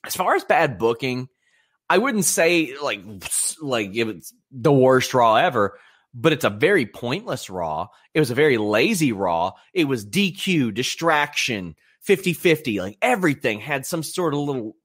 As 0.04 0.14
far 0.14 0.34
as 0.34 0.44
bad 0.44 0.76
booking, 0.76 1.28
I 1.88 1.96
wouldn't 1.96 2.26
say 2.26 2.76
like 2.76 3.00
like 3.62 3.96
if 3.96 4.06
it's 4.08 4.34
the 4.50 4.70
worst 4.70 5.14
Raw 5.14 5.36
ever, 5.36 5.78
but 6.12 6.34
it's 6.34 6.44
a 6.44 6.50
very 6.50 6.84
pointless 6.84 7.48
Raw. 7.48 7.86
It 8.12 8.20
was 8.20 8.30
a 8.30 8.34
very 8.34 8.58
lazy 8.58 9.12
Raw. 9.12 9.52
It 9.72 9.86
was 9.86 10.04
DQ, 10.04 10.74
distraction, 10.74 11.74
50 12.02 12.34
50. 12.34 12.80
Like 12.82 12.98
everything 13.00 13.60
had 13.60 13.86
some 13.86 14.02
sort 14.02 14.34
of 14.34 14.40
little, 14.40 14.76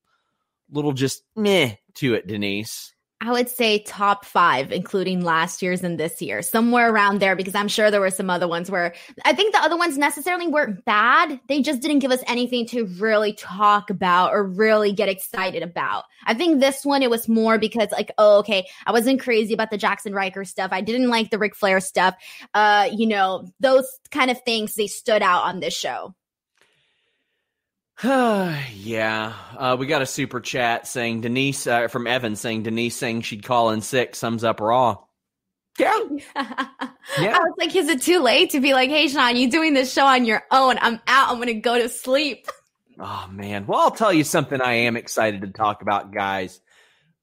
little 0.72 0.93
just 0.93 1.22
meh 1.36 1.74
to 1.95 2.13
it, 2.13 2.28
Denise. 2.28 2.95
I 3.22 3.32
would 3.32 3.49
say 3.49 3.80
top 3.80 4.26
five, 4.26 4.74
including 4.74 5.22
last 5.24 5.61
year's 5.61 5.84
and 5.84 5.97
this 5.97 6.22
year, 6.22 6.41
somewhere 6.41 6.91
around 6.91 7.20
there, 7.20 7.36
because 7.36 7.55
I'm 7.55 7.70
sure 7.70 7.89
there 7.89 8.01
were 8.01 8.09
some 8.09 8.30
other 8.30 8.47
ones 8.47 8.70
where 8.70 8.93
I 9.24 9.34
think 9.34 9.53
the 9.53 9.61
other 9.61 9.78
ones 9.78 9.97
necessarily 9.97 10.47
weren't 10.47 10.84
bad. 10.84 11.39
They 11.47 11.61
just 11.61 11.82
didn't 11.82 11.99
give 11.99 12.11
us 12.11 12.22
anything 12.28 12.68
to 12.68 12.86
really 12.99 13.32
talk 13.32 13.89
about 13.89 14.34
or 14.34 14.43
really 14.43 14.91
get 14.91 15.07
excited 15.07 15.63
about. 15.63 16.03
I 16.26 16.34
think 16.34 16.59
this 16.59 16.86
one, 16.86 17.01
it 17.01 17.09
was 17.09 17.30
more 17.30 17.57
because, 17.57 17.89
like, 17.91 18.11
oh, 18.18 18.39
okay, 18.39 18.68
I 18.86 18.91
wasn't 18.91 19.22
crazy 19.22 19.53
about 19.53 19.72
the 19.72 19.78
Jaxson 19.78 20.13
Ryker 20.13 20.43
stuff. 20.43 20.70
I 20.74 20.82
didn't 20.82 21.09
like 21.09 21.30
the 21.30 21.39
Ric 21.39 21.55
Flair 21.55 21.80
stuff. 21.80 22.16
Uh, 22.53 22.89
you 22.91 23.07
know, 23.07 23.47
those 23.61 23.88
kind 24.11 24.30
of 24.30 24.41
things, 24.43 24.76
they 24.76 24.88
stood 24.88 25.22
out 25.22 25.43
on 25.43 25.61
this 25.61 25.74
show. 25.74 26.13
yeah, 28.04 29.34
uh, 29.58 29.78
we 29.80 29.88
got 29.88 30.02
a 30.02 30.06
super 30.06 30.41
chat 30.41 30.86
saying 30.86 31.22
Denise 31.22 31.66
uh, 31.66 31.88
from 31.88 32.08
Evan 32.08 32.36
saying 32.36 32.64
Denise 32.64 32.96
saying 32.98 33.22
she'd 33.22 33.43
call 33.43 33.70
in 33.70 33.82
sick 33.82 34.16
sums 34.16 34.43
up 34.43 34.60
Raw. 34.60 34.98
Yeah, 35.80 35.93
yeah. 36.36 37.38
I 37.38 37.39
was 37.39 37.54
like, 37.58 37.76
is 37.76 37.88
it 37.88 38.02
too 38.02 38.20
late 38.20 38.50
to 38.52 38.60
be 38.60 38.74
like, 38.74 38.89
hey, 38.89 39.08
Sean, 39.08 39.38
you 39.38 39.50
doing 39.50 39.74
this 39.74 39.93
show 39.93 40.06
on 40.06 40.26
your 40.26 40.43
own? 40.52 40.78
I'm 40.80 41.00
out. 41.08 41.32
I'm 41.32 41.39
gonna 41.39 41.54
go 41.54 41.78
to 41.80 41.89
sleep. 41.89 42.48
Oh 42.98 43.28
man, 43.30 43.68
well, 43.68 43.82
I'll 43.82 43.91
tell 43.91 44.14
you 44.14 44.24
something. 44.24 44.62
I 44.62 44.72
am 44.74 44.96
excited 44.96 45.41
to 45.41 45.50
talk 45.50 45.82
about, 45.82 46.14
guys. 46.14 46.62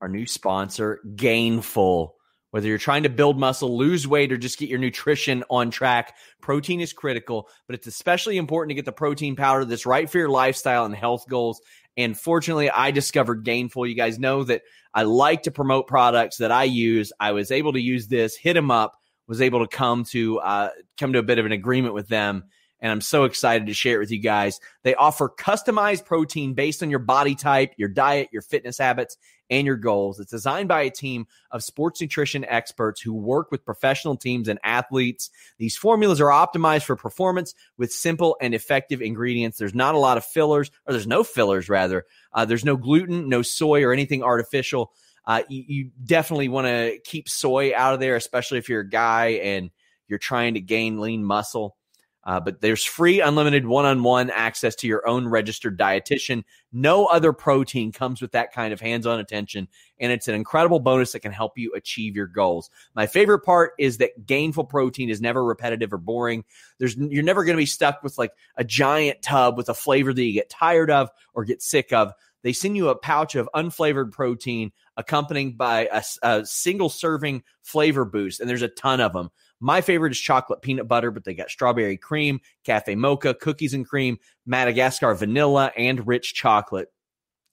Our 0.02 0.08
new 0.08 0.26
sponsor, 0.26 1.00
Gainful. 1.16 2.12
Whether 2.52 2.68
you're 2.68 2.76
trying 2.76 3.04
to 3.04 3.08
build 3.08 3.38
muscle, 3.38 3.78
lose 3.78 4.06
weight, 4.06 4.30
or 4.30 4.36
just 4.36 4.58
get 4.58 4.68
your 4.68 4.78
nutrition 4.78 5.42
on 5.48 5.70
track, 5.70 6.14
protein 6.42 6.82
is 6.82 6.92
critical, 6.92 7.48
but 7.66 7.74
it's 7.74 7.86
especially 7.86 8.36
important 8.36 8.70
to 8.70 8.74
get 8.74 8.84
the 8.84 8.92
protein 8.92 9.36
powder 9.36 9.64
that's 9.64 9.86
right 9.86 10.08
for 10.08 10.18
your 10.18 10.28
lifestyle 10.28 10.84
and 10.84 10.94
health 10.94 11.24
goals. 11.28 11.62
And 11.96 12.16
fortunately, 12.16 12.68
I 12.68 12.90
discovered 12.90 13.44
Gainful. 13.44 13.88
You 13.88 13.94
guys 13.94 14.18
know 14.18 14.44
that 14.44 14.62
I 14.92 15.04
like 15.04 15.44
to 15.44 15.50
promote 15.50 15.86
products 15.86 16.36
that 16.36 16.52
I 16.52 16.64
use. 16.64 17.10
I 17.18 17.32
was 17.32 17.50
able 17.50 17.72
to 17.72 17.80
use 17.80 18.08
this, 18.08 18.36
hit 18.36 18.52
them 18.52 18.70
up, 18.70 18.98
was 19.26 19.40
able 19.40 19.66
to 19.66 19.76
come 19.76 20.04
to 20.04 20.38
uh, 20.40 20.68
come 20.98 21.14
to 21.14 21.20
a 21.20 21.22
bit 21.22 21.38
of 21.38 21.46
an 21.46 21.52
agreement 21.52 21.94
with 21.94 22.08
them 22.08 22.44
and 22.82 22.90
I'm 22.90 23.00
so 23.00 23.24
excited 23.24 23.68
to 23.68 23.74
share 23.74 23.96
it 23.96 24.00
with 24.00 24.10
you 24.10 24.18
guys. 24.18 24.60
They 24.82 24.96
offer 24.96 25.30
customized 25.30 26.04
protein 26.04 26.54
based 26.54 26.82
on 26.82 26.90
your 26.90 26.98
body 26.98 27.36
type, 27.36 27.72
your 27.78 27.88
diet, 27.88 28.28
your 28.32 28.42
fitness 28.42 28.76
habits, 28.76 29.16
and 29.52 29.66
your 29.66 29.76
goals. 29.76 30.18
It's 30.18 30.30
designed 30.30 30.68
by 30.68 30.82
a 30.82 30.90
team 30.90 31.26
of 31.50 31.62
sports 31.62 32.00
nutrition 32.00 32.44
experts 32.46 33.02
who 33.02 33.12
work 33.12 33.50
with 33.50 33.66
professional 33.66 34.16
teams 34.16 34.48
and 34.48 34.58
athletes. 34.64 35.30
These 35.58 35.76
formulas 35.76 36.20
are 36.22 36.30
optimized 36.30 36.84
for 36.84 36.96
performance 36.96 37.54
with 37.76 37.92
simple 37.92 38.38
and 38.40 38.54
effective 38.54 39.02
ingredients. 39.02 39.58
There's 39.58 39.74
not 39.74 39.94
a 39.94 39.98
lot 39.98 40.16
of 40.16 40.24
fillers, 40.24 40.70
or 40.86 40.94
there's 40.94 41.06
no 41.06 41.22
fillers, 41.22 41.68
rather. 41.68 42.06
Uh, 42.32 42.46
there's 42.46 42.64
no 42.64 42.78
gluten, 42.78 43.28
no 43.28 43.42
soy, 43.42 43.84
or 43.84 43.92
anything 43.92 44.22
artificial. 44.22 44.92
Uh, 45.26 45.42
you, 45.50 45.64
you 45.66 45.90
definitely 46.02 46.48
want 46.48 46.66
to 46.66 46.98
keep 47.04 47.28
soy 47.28 47.76
out 47.76 47.92
of 47.92 48.00
there, 48.00 48.16
especially 48.16 48.56
if 48.56 48.70
you're 48.70 48.80
a 48.80 48.88
guy 48.88 49.26
and 49.42 49.70
you're 50.08 50.18
trying 50.18 50.54
to 50.54 50.60
gain 50.60 50.98
lean 50.98 51.22
muscle. 51.22 51.76
Uh, 52.24 52.38
but 52.38 52.60
there's 52.60 52.84
free, 52.84 53.20
unlimited 53.20 53.66
one 53.66 53.84
on 53.84 54.02
one 54.02 54.30
access 54.30 54.76
to 54.76 54.86
your 54.86 55.06
own 55.08 55.26
registered 55.26 55.78
dietitian. 55.78 56.44
No 56.72 57.06
other 57.06 57.32
protein 57.32 57.90
comes 57.90 58.22
with 58.22 58.32
that 58.32 58.52
kind 58.52 58.72
of 58.72 58.80
hands 58.80 59.06
on 59.06 59.18
attention. 59.18 59.66
And 59.98 60.12
it's 60.12 60.28
an 60.28 60.34
incredible 60.34 60.78
bonus 60.78 61.12
that 61.12 61.20
can 61.20 61.32
help 61.32 61.58
you 61.58 61.72
achieve 61.74 62.14
your 62.14 62.28
goals. 62.28 62.70
My 62.94 63.06
favorite 63.06 63.40
part 63.40 63.72
is 63.78 63.98
that 63.98 64.24
gainful 64.24 64.64
protein 64.64 65.10
is 65.10 65.20
never 65.20 65.44
repetitive 65.44 65.92
or 65.92 65.98
boring. 65.98 66.44
There's, 66.78 66.96
you're 66.96 67.24
never 67.24 67.44
going 67.44 67.56
to 67.56 67.62
be 67.62 67.66
stuck 67.66 68.02
with 68.02 68.16
like 68.18 68.32
a 68.56 68.64
giant 68.64 69.22
tub 69.22 69.56
with 69.56 69.68
a 69.68 69.74
flavor 69.74 70.12
that 70.12 70.22
you 70.22 70.32
get 70.32 70.48
tired 70.48 70.90
of 70.90 71.10
or 71.34 71.44
get 71.44 71.60
sick 71.60 71.92
of. 71.92 72.12
They 72.42 72.52
send 72.52 72.76
you 72.76 72.88
a 72.88 72.98
pouch 72.98 73.34
of 73.34 73.48
unflavored 73.54 74.12
protein 74.12 74.72
accompanied 74.96 75.56
by 75.56 75.88
a, 75.92 76.02
a 76.22 76.46
single 76.46 76.88
serving 76.88 77.42
flavor 77.62 78.04
boost. 78.04 78.40
And 78.40 78.48
there's 78.50 78.62
a 78.62 78.68
ton 78.68 79.00
of 79.00 79.12
them. 79.12 79.30
My 79.62 79.80
favorite 79.80 80.10
is 80.10 80.18
chocolate 80.18 80.60
peanut 80.60 80.88
butter, 80.88 81.12
but 81.12 81.22
they 81.22 81.34
got 81.34 81.48
strawberry 81.48 81.96
cream, 81.96 82.40
cafe 82.64 82.96
mocha, 82.96 83.32
cookies 83.32 83.74
and 83.74 83.88
cream, 83.88 84.18
Madagascar 84.44 85.14
vanilla, 85.14 85.70
and 85.76 86.04
rich 86.04 86.34
chocolate. 86.34 86.92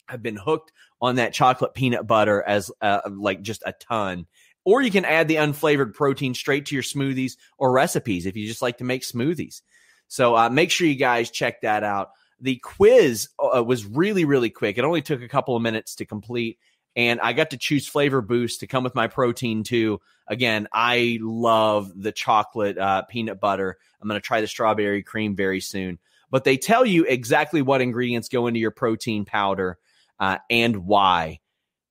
I've 0.10 0.24
been 0.24 0.36
hooked 0.36 0.72
on 0.99 1.18
that 1.18 1.34
chocolate 1.34 1.76
peanut 1.76 2.07
butter 2.07 2.41
as 2.41 2.72
uh, 2.82 3.01
like 3.12 3.43
just 3.43 3.62
a 3.64 3.74
ton. 3.74 4.26
Or 4.66 4.82
you 4.82 4.89
can 4.89 5.05
add 5.05 5.28
the 5.28 5.36
unflavored 5.36 5.93
protein 5.93 6.34
straight 6.34 6.66
to 6.66 6.76
your 6.76 6.84
smoothies 6.84 7.38
or 7.60 7.72
recipes 7.72 8.26
if 8.26 8.36
you 8.36 8.47
just 8.47 8.64
like 8.64 8.80
to 8.80 8.84
make 8.84 9.03
smoothies. 9.03 9.62
So 10.07 10.36
uh, 10.36 10.49
make 10.49 10.72
sure 10.72 10.88
you 10.88 10.95
guys 10.95 11.30
check 11.30 11.62
that 11.62 11.84
out. 11.84 12.10
The 12.41 12.55
quiz 12.55 13.30
uh, 13.38 13.64
was 13.64 13.86
really, 13.86 14.26
really 14.26 14.49
quick. 14.49 14.80
It 14.80 14.84
only 14.84 15.03
took 15.03 15.22
a 15.22 15.28
couple 15.28 15.55
of 15.55 15.62
minutes 15.62 15.93
to 15.95 16.05
complete 16.05 16.57
and 16.99 17.21
I 17.21 17.31
got 17.31 17.51
to 17.51 17.57
choose 17.57 17.87
flavor 17.87 18.21
boost 18.21 18.59
to 18.59 18.67
come 18.67 18.83
with 18.83 18.93
my 18.93 19.07
protein 19.07 19.63
too. 19.63 20.01
Again, 20.27 20.67
I 20.73 21.17
love 21.21 21.93
the 21.95 22.11
chocolate 22.11 22.77
uh, 22.77 23.03
peanut 23.03 23.39
butter. 23.39 23.77
I'm 24.01 24.09
going 24.09 24.19
to 24.19 24.25
try 24.25 24.41
the 24.41 24.47
strawberry 24.47 25.01
cream 25.01 25.33
very 25.33 25.61
soon. 25.61 25.97
But 26.29 26.43
they 26.43 26.57
tell 26.57 26.85
you 26.85 27.05
exactly 27.05 27.61
what 27.61 27.79
ingredients 27.79 28.27
go 28.27 28.47
into 28.47 28.59
your 28.59 28.71
protein 28.71 29.23
powder 29.23 29.77
uh, 30.19 30.39
and 30.49 30.85
why. 30.87 31.39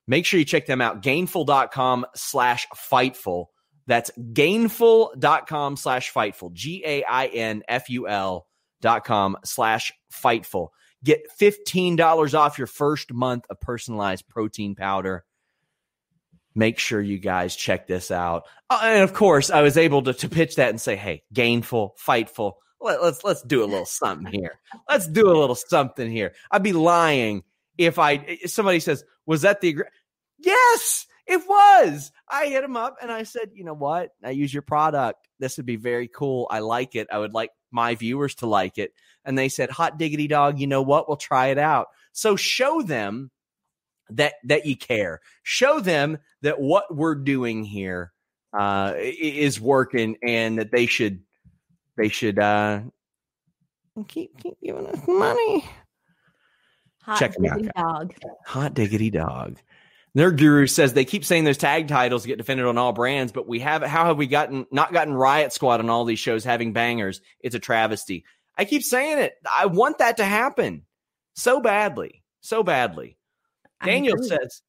Make 0.07 0.27
sure 0.27 0.39
you 0.39 0.45
check 0.45 0.67
them 0.67 0.83
out. 0.83 1.03
Gainful.com 1.03 2.05
slash 2.15 2.67
fightful. 2.77 3.47
That's 3.87 4.11
gainful.com 4.11 5.77
slash 5.79 6.13
fightful. 6.13 6.53
G 6.53 6.83
A 6.85 7.03
I 7.05 7.27
N 7.29 7.63
F 7.67 7.89
U 7.89 8.07
L 8.07 8.47
dot 8.83 9.07
com 9.07 9.39
slash 9.43 9.91
fightful. 10.13 10.69
Get 11.05 11.27
$15 11.41 12.39
off 12.39 12.59
your 12.59 12.67
first 12.67 13.13
month 13.13 13.45
of 13.51 13.61
personalized 13.61 14.29
protein 14.29 14.75
powder. 14.75 15.25
Make 16.55 16.79
sure 16.79 17.01
you 17.01 17.19
guys 17.19 17.55
check 17.55 17.87
this 17.87 18.11
out. 18.11 18.45
Uh, 18.69 18.81
and 18.83 19.05
of 19.05 19.13
course, 19.13 19.51
I 19.51 19.63
was 19.63 19.77
able 19.77 20.03
to, 20.03 20.13
to 20.15 20.29
pitch 20.29 20.57
that 20.57 20.71
and 20.71 20.81
say, 20.81 20.97
hey, 20.97 21.23
gainful, 21.33 21.95
fightful. 22.05 22.55
let, 22.81 23.03
let's 23.03 23.23
let's 23.25 23.43
do 23.43 23.63
a 23.63 23.67
little 23.67 23.87
something 23.87 24.33
here. 24.33 24.59
Let's 24.89 25.07
do 25.07 25.31
a 25.31 25.39
little 25.39 25.55
something 25.55 26.11
here. 26.11 26.33
I'd 26.51 26.63
be 26.63 26.73
lying 26.73 27.45
if 27.77 27.99
I 27.99 28.13
if 28.27 28.51
somebody 28.51 28.81
says, 28.81 29.05
"Was 29.27 29.43
that 29.43 29.61
the?" 29.61 29.79
Yes, 30.39 31.07
it 31.27 31.43
was. 31.49 32.13
I 32.29 32.47
hit 32.47 32.65
him 32.65 32.77
up 32.77 32.97
and 33.01 33.11
I 33.11 33.23
said, 33.23 33.51
"You 33.55 33.65
know 33.65 33.75
what? 33.75 34.11
I 34.25 34.31
use 34.31 34.53
your 34.53 34.63
product. 34.63 35.29
This 35.39 35.57
would 35.57 35.67
be 35.67 35.77
very 35.77 36.09
cool. 36.09 36.47
I 36.51 36.61
like 36.61 36.95
it. 36.95 37.09
I 37.13 37.19
would 37.19 37.35
like 37.35 37.51
my 37.71 37.95
viewers 37.95 38.35
to 38.37 38.47
like 38.47 38.79
it." 38.79 38.93
And 39.29 39.39
they 39.39 39.49
said, 39.49 39.71
"Hot 39.71 39.99
diggity 39.99 40.27
dog. 40.27 40.59
You 40.59 40.67
know 40.67 40.83
what? 40.83 41.07
We'll 41.07 41.17
try 41.17 41.49
it 41.49 41.59
out." 41.59 41.89
So 42.13 42.35
show 42.35 42.83
them 42.83 43.31
that 44.11 44.35
that 44.45 44.67
you 44.67 44.77
care. 44.77 45.21
Show 45.43 45.81
them 45.81 46.19
that 46.43 46.61
what 46.61 46.95
we're 46.95 47.15
doing 47.15 47.65
here 47.65 48.13
uh, 48.53 48.95
is 48.97 49.61
working 49.61 50.17
and 50.23 50.59
that 50.59 50.73
they 50.73 50.87
should 50.87 51.21
they 51.97 52.09
should 52.09 52.39
uh, 52.39 52.81
keep 54.09 54.37
keep 54.43 54.55
giving 54.63 54.87
us 54.87 55.01
money. 55.07 55.65
Hot 57.03 57.19
Check 57.19 57.35
'em 57.39 57.47
out, 57.47 57.59
diggity 57.59 57.73
dog. 57.77 58.15
Hot 58.47 58.75
diggity 58.75 59.11
dog. 59.11 59.59
Their 60.15 60.33
guru 60.33 60.67
says 60.67 60.95
they 60.95 61.05
keep 61.05 61.25
saying 61.25 61.45
those 61.45 61.59
tag 61.59 61.87
titles 61.87 62.27
get 62.27 62.39
defended 62.39 62.67
on 62.67 62.79
all 62.79 62.93
brands, 62.93 63.31
but 63.31 63.47
we 63.47 63.61
have 63.61 63.83
how 63.83 64.07
have 64.07 64.17
we 64.17 64.27
gotten 64.27 64.67
not 64.73 64.93
gotten 64.93 65.15
Riot 65.15 65.53
Squad 65.53 65.81
on 65.81 65.91
all 65.91 66.05
these 66.05 66.19
shows 66.19 66.45
having 66.45 66.73
bangers? 66.73 67.21
It's 67.41 67.55
a 67.55 67.61
travesty. 67.61 68.25
I 68.59 68.65
keep 68.65 68.83
saying 68.83 69.19
it. 69.19 69.35
I 69.57 69.67
want 69.67 69.99
that 69.99 70.17
to 70.17 70.25
happen 70.25 70.83
so 71.35 71.61
badly, 71.61 72.25
so 72.41 72.63
badly. 72.63 73.17
Daniel 73.85 74.17
says, 74.21 74.63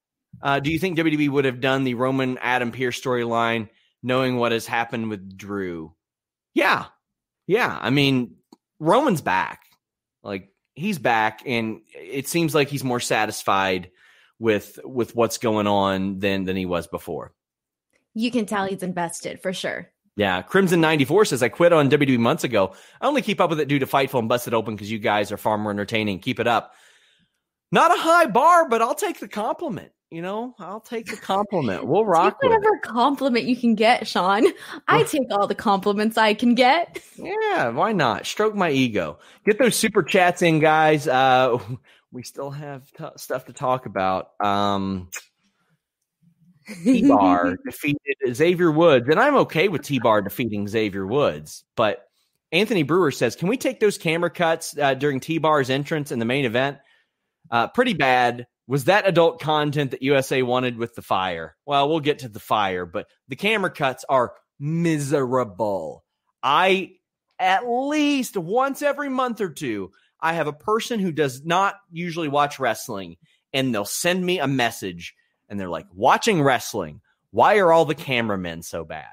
uh, 0.43 0.59
"Do 0.59 0.71
you 0.71 0.77
think 0.77 0.97
WWE 0.97 1.29
would 1.29 1.45
have 1.45 1.59
done 1.59 1.83
the 1.83 1.95
Roman 1.95 2.37
Adam 2.37 2.71
Pearce 2.71 3.01
storyline 3.01 3.69
knowing 4.03 4.37
what 4.37 4.51
has 4.51 4.67
happened 4.67 5.09
with 5.09 5.35
Drew?" 5.37 5.93
Yeah, 6.53 6.85
yeah. 7.47 7.77
I 7.81 7.89
mean, 7.89 8.35
Roman's 8.79 9.21
back. 9.21 9.63
Like 10.21 10.49
he's 10.75 10.99
back, 10.99 11.41
and 11.45 11.81
it 11.95 12.27
seems 12.27 12.53
like 12.53 12.67
he's 12.69 12.83
more 12.83 12.99
satisfied 12.99 13.89
with 14.37 14.79
with 14.83 15.15
what's 15.15 15.39
going 15.39 15.65
on 15.65 16.19
than 16.19 16.45
than 16.45 16.55
he 16.55 16.65
was 16.67 16.87
before. 16.87 17.33
you 18.13 18.31
can 18.31 18.45
tell 18.45 18.65
he's 18.65 18.83
invested 18.83 19.41
for 19.41 19.53
sure. 19.53 19.89
Yeah, 20.16 20.41
Crimson 20.41 20.82
ninety 20.82 21.05
four 21.05 21.24
says 21.26 21.41
I 21.41 21.49
quit 21.49 21.72
on 21.74 21.89
WWE 21.89 22.20
months 22.20 22.43
ago. 22.43 22.74
I 22.99 23.07
only 23.07 23.22
keep 23.22 23.39
up 23.39 23.49
with 23.49 23.60
it 23.60 23.68
due 23.68 23.80
to 23.80 23.86
Fightful 23.86 24.20
and 24.20 24.28
Busted 24.30 24.53
Open 24.53 24.76
because 24.76 24.91
you 24.91 24.99
guys 24.99 25.32
are 25.32 25.38
far 25.38 25.57
more 25.57 25.72
entertaining. 25.72 26.20
Keep 26.20 26.39
it 26.39 26.47
up. 26.47 26.74
Not 27.72 27.95
a 27.95 27.99
high 27.99 28.26
bar, 28.26 28.68
but 28.68 28.82
I'll 28.82 28.95
take 28.95 29.20
the 29.20 29.28
compliment. 29.28 29.91
You 30.12 30.24
know, 30.24 30.55
I'll 30.57 30.80
take 30.82 31.05
the 31.05 31.18
compliment. 31.18 31.86
We'll 31.86 32.03
rock 32.05 32.41
Take 32.41 32.49
with 32.49 32.51
it. 32.51 32.55
whatever 32.66 32.80
compliment 32.80 33.45
you 33.45 33.55
can 33.55 33.76
get, 33.76 34.07
Sean. 34.07 34.43
I 34.88 35.03
take 35.03 35.28
all 35.30 35.45
the 35.45 35.53
compliments 35.53 36.18
I 36.18 36.34
can 36.34 36.55
get. 36.55 36.99
Yeah, 37.18 37.70
why 37.70 37.91
not? 37.93 38.26
Stroke 38.26 38.55
my 38.55 38.72
ego. 38.72 39.20
Get 39.45 39.60
those 39.60 39.76
super 39.76 40.01
chats 40.01 40.41
in, 40.41 40.57
guys. 40.60 41.07
Uh, 41.07 41.60
we 42.12 42.24
still 42.24 42.49
have 42.49 42.91
t- 42.93 43.05
stuff 43.18 43.45
to 43.45 43.53
talk 43.53 43.86
about. 43.86 44.30
Um, 44.43 45.10
T 46.84 47.07
Bar 47.07 47.57
defeated 47.65 48.15
Xavier 48.34 48.72
Woods, 48.72 49.07
and 49.09 49.20
I'm 49.20 49.36
okay 49.38 49.67
with 49.67 49.84
T 49.84 49.99
Bar 49.99 50.22
defeating 50.22 50.67
Xavier 50.67 51.05
Woods. 51.05 51.63
But 51.76 52.05
Anthony 52.51 52.84
Brewer 52.84 53.11
says, 53.11 53.36
"Can 53.36 53.47
we 53.47 53.57
take 53.57 53.80
those 53.80 53.97
camera 53.97 54.30
cuts 54.30 54.78
uh, 54.78 54.93
during 54.93 55.20
T 55.20 55.38
Bar's 55.38 55.70
entrance 55.70 56.11
in 56.11 56.20
the 56.20 56.26
main 56.26 56.45
event? 56.45 56.78
Uh, 57.51 57.67
pretty 57.67 57.93
bad. 57.93 58.45
Was 58.67 58.86
that 58.86 59.07
adult 59.07 59.41
content 59.41 59.91
that 59.91 60.03
USA 60.03 60.43
wanted 60.43 60.78
with 60.78 60.93
the 60.93 61.01
fire? 61.01 61.55
Well, 61.65 61.89
we'll 61.89 62.01
get 62.01 62.20
to 62.20 62.30
the 62.30 62.39
fire, 62.39 62.86
but 62.86 63.07
the 63.28 63.36
camera 63.36 63.72
cuts 63.72 64.05
are 64.07 64.34
miserable. 64.59 66.03
I 66.43 66.91
at 67.39 67.67
least 67.67 68.38
once 68.38 68.82
every 68.82 69.09
month 69.09 69.41
or 69.41 69.49
two, 69.49 69.91
I 70.22 70.34
have 70.34 70.47
a 70.47 70.53
person 70.53 70.99
who 70.99 71.11
does 71.11 71.43
not 71.45 71.76
usually 71.91 72.28
watch 72.28 72.59
wrestling, 72.59 73.15
and 73.53 73.74
they'll 73.74 73.86
send 73.86 74.24
me 74.24 74.39
a 74.39 74.47
message 74.47 75.15
and 75.50 75.60
they're 75.60 75.70
like, 75.70 75.88
watching 75.93 76.41
wrestling, 76.41 77.02
why 77.32 77.58
are 77.58 77.72
all 77.72 77.86
the 77.86 77.95
cameramen 77.95 78.62
so 78.62 78.86
bad? 78.86 79.06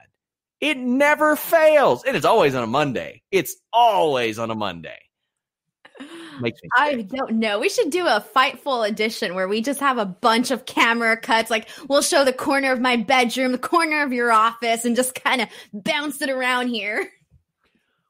It 0.61 0.79
never 0.79 1.37
fails. 1.37 2.05
And 2.05 2.17
it's 2.17 2.27
always 2.27 2.55
on 2.55 2.63
a 2.63 2.69
Monday. 2.69 3.23
It's 3.31 3.57
always 3.73 4.39
on 4.39 4.51
a 4.51 4.55
Monday. 4.55 4.99
I 6.77 7.03
don't 7.03 7.37
know. 7.37 7.59
We 7.59 7.69
should 7.69 7.91
do 7.91 8.07
a 8.07 8.25
Fightful 8.35 8.87
edition 8.87 9.35
where 9.35 9.49
we 9.49 9.63
just 9.63 9.81
have 9.81 9.99
a 9.99 10.05
bunch 10.05 10.51
of 10.51 10.67
camera 10.67 11.17
cuts. 11.17 11.51
Like 11.51 11.69
we'll 11.89 12.03
show 12.03 12.25
the 12.25 12.33
corner 12.33 12.73
of 12.73 12.81
my 12.81 12.97
bedroom, 12.97 13.53
the 13.53 13.59
corner 13.59 14.03
of 14.03 14.13
your 14.13 14.31
office, 14.31 14.85
and 14.85 14.97
just 14.97 15.15
kind 15.15 15.41
of 15.41 15.49
bounce 15.73 16.21
it 16.21 16.31
around 16.31 16.69
here. 16.69 17.11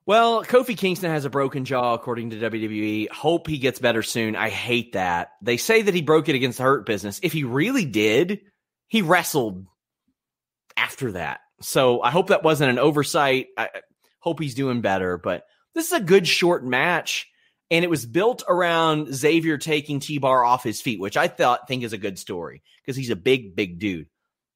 Well, 0.07 0.45
Kofi 0.45 0.77
Kingston 0.77 1.11
has 1.11 1.25
a 1.25 1.31
broken 1.31 1.65
jaw, 1.65 1.95
according 1.95 2.31
to 2.31 2.37
WWE. 2.37 3.11
Hope 3.11 3.49
he 3.49 3.59
gets 3.59 3.81
better 3.81 4.05
soon. 4.05 4.37
I 4.37 4.51
hate 4.51 4.93
that. 4.93 5.31
They 5.43 5.57
say 5.57 5.83
that 5.83 5.95
he 5.95 6.03
broke 6.03 6.29
it 6.29 6.37
against 6.37 6.61
Hurt 6.61 6.87
Business. 6.87 7.19
If 7.25 7.33
he 7.33 7.43
really 7.43 7.85
did, 7.85 8.41
he 8.87 9.03
wrestled 9.03 9.67
after 10.77 11.13
that. 11.13 11.41
So 11.61 12.01
I 12.03 12.11
hope 12.11 12.29
that 12.29 12.45
wasn't 12.45 12.71
an 12.71 12.79
oversight. 12.79 13.49
I 13.59 13.65
I 13.65 13.81
hope 14.21 14.41
he's 14.41 14.55
doing 14.55 14.81
better. 14.81 15.19
But 15.19 15.45
this 15.75 15.87
is 15.87 15.93
a 15.93 16.01
good 16.01 16.29
short 16.29 16.65
match. 16.65 17.29
And 17.69 17.85
it 17.85 17.91
was 17.91 18.07
built 18.07 18.45
around 18.49 19.13
Xavier 19.13 19.59
taking 19.59 19.99
T 19.99 20.19
Bar 20.19 20.45
off 20.45 20.63
his 20.63 20.81
feet, 20.81 21.01
which 21.01 21.17
I 21.17 21.27
thought 21.27 21.67
think 21.67 21.83
is 21.83 21.93
a 21.93 21.99
good 21.99 22.17
story 22.17 22.63
because 22.81 22.97
he's 22.97 23.11
a 23.11 23.17
big, 23.17 23.57
big 23.57 23.81
dude. 23.81 24.07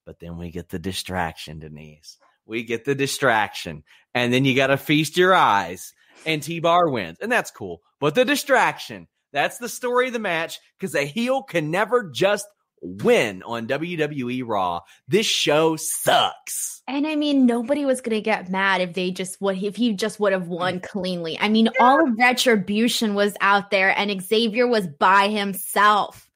But 0.07 0.21
then 0.21 0.39
we 0.39 0.53
get 0.53 0.69
the 0.69 0.79
distraction, 0.79 1.59
Denise. 1.59 2.19
We 2.47 2.65
get 2.65 2.85
the 2.85 2.95
distraction. 2.95 3.85
And 4.15 4.33
then 4.33 4.45
you 4.45 4.57
got 4.57 4.69
to 4.69 4.77
feast 4.77 5.17
your 5.17 5.35
eyes. 5.35 5.93
And 6.27 6.43
T 6.43 6.61
Bar 6.61 6.91
wins. 6.91 7.19
And 7.21 7.33
that's 7.33 7.51
cool. 7.51 7.81
But 7.99 8.15
the 8.15 8.25
distraction, 8.25 9.09
that's 9.33 9.59
the 9.59 9.69
story 9.69 10.09
of 10.09 10.13
the 10.13 10.19
match 10.19 10.59
because 10.79 10.95
a 10.95 11.05
heel 11.05 11.43
can 11.43 11.71
never 11.71 12.11
just 12.11 12.47
win 12.83 13.43
on 13.43 13.67
WWE 13.67 14.43
Raw. 14.47 14.81
This 15.09 15.27
show 15.27 15.77
sucks. 15.77 16.83
And 16.89 17.07
I 17.07 17.15
mean, 17.17 17.47
nobody 17.47 17.85
was 17.85 18.01
gonna 18.01 18.21
get 18.21 18.51
mad 18.51 18.81
if 18.81 18.95
they 18.95 19.11
just 19.11 19.41
would 19.41 19.63
if 19.63 19.77
he 19.77 19.93
just 19.93 20.19
would 20.19 20.33
have 20.33 20.49
won 20.49 20.81
mm. 20.81 20.83
cleanly. 20.83 21.39
I 21.39 21.49
mean, 21.49 21.69
all 21.79 22.03
of 22.03 22.19
retribution 22.19 23.15
was 23.15 23.37
out 23.41 23.71
there, 23.71 23.97
and 23.97 24.23
Xavier 24.23 24.67
was 24.67 24.87
by 24.87 25.29
himself. 25.29 26.29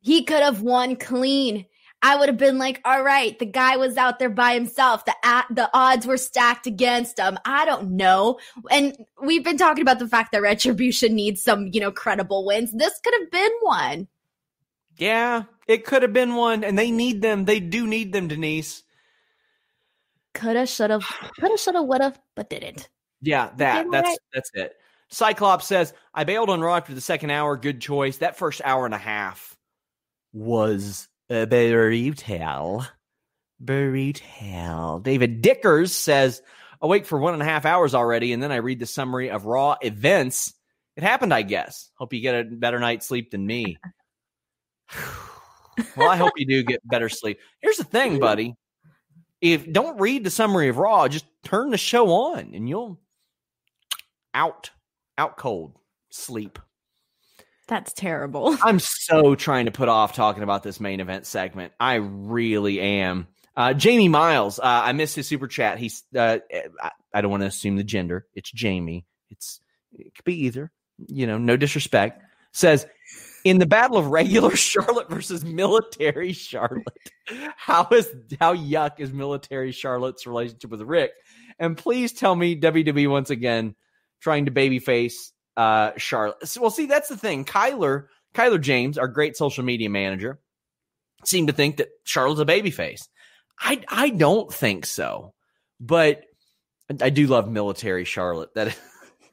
He 0.00 0.24
could 0.24 0.42
have 0.42 0.62
won 0.62 0.96
clean. 0.96 1.66
I 2.00 2.14
would 2.16 2.28
have 2.28 2.38
been 2.38 2.58
like, 2.58 2.80
all 2.84 3.02
right, 3.02 3.36
the 3.38 3.44
guy 3.46 3.76
was 3.76 3.96
out 3.96 4.18
there 4.20 4.30
by 4.30 4.54
himself. 4.54 5.04
The 5.04 5.14
a- 5.24 5.52
the 5.52 5.68
odds 5.74 6.06
were 6.06 6.16
stacked 6.16 6.66
against 6.66 7.18
him. 7.18 7.38
I 7.44 7.64
don't 7.64 7.92
know. 7.96 8.38
And 8.70 8.96
we've 9.20 9.42
been 9.42 9.56
talking 9.58 9.82
about 9.82 9.98
the 9.98 10.06
fact 10.06 10.30
that 10.32 10.42
retribution 10.42 11.14
needs 11.16 11.42
some, 11.42 11.68
you 11.72 11.80
know, 11.80 11.90
credible 11.90 12.44
wins. 12.46 12.70
This 12.72 12.98
could 13.02 13.14
have 13.18 13.30
been 13.32 13.50
one. 13.62 14.06
Yeah, 14.96 15.44
it 15.66 15.84
could 15.84 16.02
have 16.02 16.12
been 16.12 16.34
one. 16.36 16.62
And 16.62 16.78
they 16.78 16.90
need 16.92 17.20
them. 17.20 17.44
They 17.46 17.58
do 17.60 17.86
need 17.86 18.12
them, 18.12 18.28
Denise. 18.28 18.84
Coulda, 20.34 20.66
shoulda, 20.66 21.00
coulda, 21.40 21.56
shoulda, 21.58 21.82
woulda, 21.82 22.14
but 22.36 22.48
didn't. 22.48 22.88
Yeah, 23.20 23.50
that 23.56 23.80
Okay, 23.86 23.90
that's 23.90 24.08
right. 24.08 24.18
that's 24.32 24.50
it. 24.54 24.76
Cyclops 25.08 25.66
says, 25.66 25.92
I 26.14 26.24
bailed 26.24 26.50
on 26.50 26.60
Raw 26.60 26.76
after 26.76 26.94
the 26.94 27.00
second 27.00 27.30
hour. 27.30 27.56
Good 27.56 27.80
choice. 27.80 28.18
That 28.18 28.36
first 28.36 28.60
hour 28.64 28.84
and 28.84 28.94
a 28.94 28.98
half 28.98 29.56
was 30.32 31.08
a 31.30 31.46
brutal. 31.46 32.86
Brutal. 33.60 35.00
David 35.00 35.42
Dickers 35.42 35.92
says, 35.92 36.42
awake 36.80 37.06
for 37.06 37.18
one 37.18 37.34
and 37.34 37.42
a 37.42 37.46
half 37.46 37.64
hours 37.64 37.94
already, 37.94 38.32
and 38.32 38.42
then 38.42 38.52
I 38.52 38.56
read 38.56 38.78
the 38.78 38.86
summary 38.86 39.30
of 39.30 39.46
Raw 39.46 39.76
events. 39.80 40.54
It 40.96 41.02
happened, 41.02 41.34
I 41.34 41.42
guess. 41.42 41.90
Hope 41.94 42.12
you 42.12 42.20
get 42.20 42.34
a 42.34 42.44
better 42.44 42.78
night's 42.78 43.06
sleep 43.06 43.30
than 43.30 43.46
me. 43.46 43.78
well, 45.96 46.10
I 46.10 46.16
hope 46.16 46.32
you 46.36 46.46
do 46.46 46.62
get 46.62 46.86
better 46.86 47.08
sleep. 47.08 47.38
Here's 47.60 47.76
the 47.76 47.84
thing, 47.84 48.18
buddy. 48.18 48.54
If 49.40 49.70
don't 49.70 50.00
read 50.00 50.24
the 50.24 50.30
summary 50.30 50.68
of 50.68 50.78
Raw, 50.78 51.06
just 51.06 51.26
turn 51.44 51.70
the 51.70 51.78
show 51.78 52.10
on 52.10 52.52
and 52.54 52.68
you'll 52.68 52.98
out, 54.34 54.70
out 55.16 55.36
cold, 55.36 55.78
sleep. 56.10 56.58
That's 57.68 57.92
terrible. 57.92 58.56
I'm 58.62 58.80
so 58.80 59.34
trying 59.34 59.66
to 59.66 59.70
put 59.70 59.88
off 59.88 60.14
talking 60.14 60.42
about 60.42 60.62
this 60.62 60.80
main 60.80 61.00
event 61.00 61.26
segment. 61.26 61.72
I 61.78 61.96
really 61.96 62.80
am. 62.80 63.28
Uh, 63.54 63.74
Jamie 63.74 64.08
Miles, 64.08 64.58
uh, 64.58 64.62
I 64.62 64.92
missed 64.92 65.16
his 65.16 65.26
super 65.26 65.46
chat. 65.46 65.78
He's, 65.78 66.02
uh, 66.16 66.38
I, 66.82 66.90
I 67.12 67.20
don't 67.20 67.30
want 67.30 67.42
to 67.42 67.48
assume 67.48 67.76
the 67.76 67.84
gender. 67.84 68.26
It's 68.34 68.50
Jamie. 68.50 69.04
It's, 69.30 69.60
it 69.92 70.14
could 70.14 70.24
be 70.24 70.46
either. 70.46 70.70
You 71.08 71.26
know, 71.26 71.38
no 71.38 71.56
disrespect. 71.56 72.22
Says, 72.52 72.86
in 73.44 73.58
the 73.58 73.66
battle 73.66 73.98
of 73.98 74.06
regular 74.06 74.50
Charlotte 74.56 75.10
versus 75.10 75.44
military 75.44 76.32
Charlotte, 76.32 76.86
how 77.56 77.86
is 77.92 78.08
how 78.40 78.54
yuck 78.54 78.98
is 78.98 79.12
military 79.12 79.72
Charlotte's 79.72 80.26
relationship 80.26 80.70
with 80.70 80.80
Ric? 80.82 81.12
And 81.58 81.76
please 81.76 82.12
tell 82.12 82.34
me 82.34 82.58
WWE 82.58 83.10
once 83.10 83.30
again 83.30 83.74
trying 84.20 84.46
to 84.46 84.50
babyface 84.50 85.32
uh 85.58 85.90
Charlotte. 85.96 86.46
So, 86.48 86.60
well, 86.60 86.70
see, 86.70 86.86
that's 86.86 87.08
the 87.08 87.16
thing. 87.16 87.44
Kyler, 87.44 88.06
Kyler 88.32 88.60
James, 88.60 88.96
our 88.96 89.08
great 89.08 89.36
social 89.36 89.64
media 89.64 89.90
manager, 89.90 90.38
seemed 91.24 91.48
to 91.48 91.54
think 91.54 91.78
that 91.78 91.88
Charlotte's 92.04 92.40
a 92.40 92.46
babyface. 92.46 93.08
I 93.60 93.82
I 93.88 94.10
don't 94.10 94.54
think 94.54 94.86
so, 94.86 95.34
but 95.80 96.22
I 97.02 97.10
do 97.10 97.26
love 97.26 97.50
military 97.50 98.04
Charlotte. 98.04 98.54
That 98.54 98.78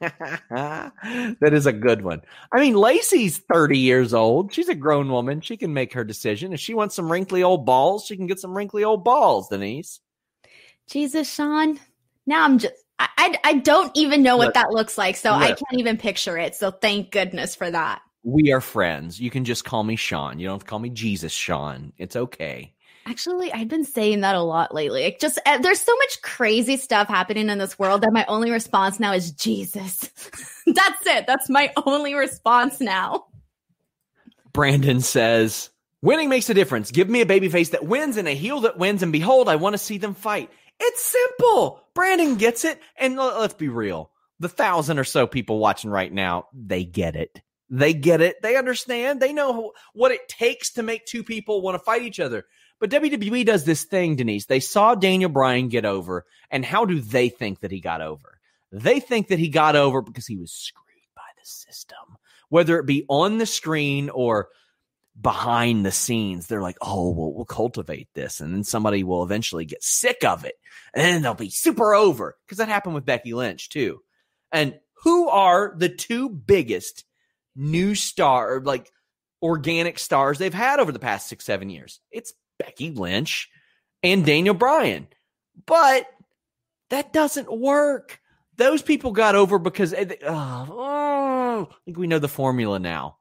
that 0.00 1.52
is 1.52 1.66
a 1.66 1.72
good 1.72 2.02
one. 2.02 2.22
I 2.52 2.60
mean, 2.60 2.74
Lacey's 2.74 3.38
30 3.38 3.78
years 3.78 4.12
old. 4.12 4.52
She's 4.52 4.68
a 4.68 4.74
grown 4.74 5.08
woman. 5.08 5.40
She 5.40 5.56
can 5.56 5.72
make 5.72 5.92
her 5.92 6.04
decision. 6.04 6.52
If 6.52 6.60
she 6.60 6.74
wants 6.74 6.96
some 6.96 7.10
wrinkly 7.10 7.44
old 7.44 7.64
balls, 7.64 8.04
she 8.04 8.16
can 8.16 8.26
get 8.26 8.40
some 8.40 8.56
wrinkly 8.56 8.82
old 8.82 9.04
balls, 9.04 9.48
Denise. 9.48 10.00
Jesus, 10.88 11.32
Sean. 11.32 11.78
Now 12.26 12.44
I'm 12.44 12.58
just 12.58 12.74
I, 12.98 13.38
I, 13.44 13.54
don't 13.54 13.90
even 13.94 14.22
know 14.22 14.36
what 14.36 14.46
Look, 14.46 14.54
that 14.54 14.70
looks 14.70 14.96
like, 14.96 15.16
so 15.16 15.32
I 15.32 15.48
can't 15.48 15.78
even 15.78 15.98
picture 15.98 16.38
it. 16.38 16.54
So 16.54 16.70
thank 16.70 17.10
goodness 17.10 17.54
for 17.54 17.70
that. 17.70 18.00
We 18.22 18.52
are 18.52 18.60
friends. 18.60 19.20
You 19.20 19.30
can 19.30 19.44
just 19.44 19.64
call 19.64 19.84
me 19.84 19.96
Sean. 19.96 20.38
You 20.38 20.46
don't 20.46 20.54
have 20.54 20.64
to 20.64 20.66
call 20.66 20.78
me 20.78 20.90
Jesus 20.90 21.32
Sean. 21.32 21.92
It's 21.98 22.16
okay. 22.16 22.74
Actually, 23.06 23.52
I've 23.52 23.68
been 23.68 23.84
saying 23.84 24.22
that 24.22 24.34
a 24.34 24.42
lot 24.42 24.74
lately. 24.74 25.04
It 25.04 25.20
just 25.20 25.38
uh, 25.46 25.58
there's 25.58 25.80
so 25.80 25.94
much 25.96 26.22
crazy 26.22 26.76
stuff 26.76 27.06
happening 27.06 27.48
in 27.48 27.58
this 27.58 27.78
world 27.78 28.00
that 28.00 28.12
my 28.12 28.24
only 28.26 28.50
response 28.50 28.98
now 28.98 29.12
is 29.12 29.30
Jesus. 29.30 30.10
That's 30.66 31.06
it. 31.06 31.24
That's 31.26 31.48
my 31.48 31.72
only 31.86 32.14
response 32.14 32.80
now. 32.80 33.26
Brandon 34.52 35.00
says, 35.00 35.70
"Winning 36.02 36.28
makes 36.28 36.50
a 36.50 36.54
difference. 36.54 36.90
Give 36.90 37.08
me 37.08 37.20
a 37.20 37.26
baby 37.26 37.48
face 37.48 37.68
that 37.68 37.86
wins 37.86 38.16
and 38.16 38.26
a 38.26 38.32
heel 38.32 38.62
that 38.62 38.76
wins, 38.76 39.04
and 39.04 39.12
behold, 39.12 39.48
I 39.48 39.54
want 39.54 39.74
to 39.74 39.78
see 39.78 39.98
them 39.98 40.14
fight." 40.14 40.50
It's 40.80 41.04
simple. 41.04 41.85
Brandon 41.96 42.36
gets 42.36 42.64
it, 42.64 42.80
and 42.96 43.16
let's 43.16 43.54
be 43.54 43.68
real: 43.68 44.12
the 44.38 44.48
thousand 44.48 45.00
or 45.00 45.04
so 45.04 45.26
people 45.26 45.58
watching 45.58 45.90
right 45.90 46.12
now, 46.12 46.46
they 46.54 46.84
get 46.84 47.16
it. 47.16 47.40
They 47.68 47.94
get 47.94 48.20
it. 48.20 48.40
They 48.42 48.56
understand. 48.56 49.18
They 49.18 49.32
know 49.32 49.72
what 49.92 50.12
it 50.12 50.28
takes 50.28 50.74
to 50.74 50.84
make 50.84 51.04
two 51.04 51.24
people 51.24 51.62
want 51.62 51.74
to 51.74 51.82
fight 51.82 52.02
each 52.02 52.20
other. 52.20 52.44
But 52.78 52.90
WWE 52.90 53.44
does 53.44 53.64
this 53.64 53.84
thing, 53.84 54.14
Denise. 54.16 54.46
They 54.46 54.60
saw 54.60 54.94
Daniel 54.94 55.30
Bryan 55.30 55.68
get 55.68 55.84
over, 55.84 56.26
and 56.50 56.64
how 56.64 56.84
do 56.84 57.00
they 57.00 57.30
think 57.30 57.60
that 57.60 57.72
he 57.72 57.80
got 57.80 58.02
over? 58.02 58.38
They 58.70 59.00
think 59.00 59.28
that 59.28 59.38
he 59.38 59.48
got 59.48 59.74
over 59.74 60.02
because 60.02 60.26
he 60.26 60.36
was 60.36 60.52
screwed 60.52 60.84
by 61.16 61.22
the 61.40 61.46
system, 61.46 62.18
whether 62.50 62.78
it 62.78 62.86
be 62.86 63.06
on 63.08 63.38
the 63.38 63.46
screen 63.46 64.10
or 64.10 64.48
behind 65.20 65.84
the 65.84 65.92
scenes. 65.92 66.46
They're 66.46 66.62
like, 66.62 66.78
oh, 66.82 67.10
well, 67.10 67.44
cultivate 67.44 68.08
this, 68.14 68.40
and 68.40 68.54
then 68.54 68.64
somebody 68.64 69.04
will 69.04 69.22
eventually 69.22 69.64
get 69.64 69.82
sick 69.82 70.24
of 70.24 70.44
it, 70.44 70.54
and 70.94 71.04
then 71.04 71.22
they'll 71.22 71.34
be 71.34 71.50
super 71.50 71.94
over 71.94 72.36
because 72.44 72.58
that 72.58 72.68
happened 72.68 72.94
with 72.94 73.06
Becky 73.06 73.34
Lynch 73.34 73.68
too. 73.68 74.02
And 74.52 74.78
who 75.02 75.28
are 75.28 75.74
the 75.76 75.88
two 75.88 76.28
biggest 76.28 77.04
new 77.54 77.94
star, 77.94 78.60
like 78.60 78.90
organic 79.42 79.98
stars 79.98 80.38
they've 80.38 80.52
had 80.52 80.80
over 80.80 80.92
the 80.92 80.98
past 80.98 81.28
six, 81.28 81.44
seven 81.44 81.70
years? 81.70 82.00
It's 82.10 82.32
Becky 82.58 82.90
Lynch 82.90 83.48
and 84.02 84.24
Daniel 84.24 84.54
Bryan. 84.54 85.08
But 85.66 86.06
that 86.90 87.12
doesn't 87.12 87.50
work. 87.50 88.20
Those 88.56 88.82
people 88.82 89.12
got 89.12 89.34
over 89.34 89.58
because 89.58 89.92
uh, 89.92 90.06
oh, 90.26 91.68
I 91.70 91.74
think 91.84 91.98
we 91.98 92.06
know 92.06 92.18
the 92.18 92.28
formula 92.28 92.78
now. 92.78 93.18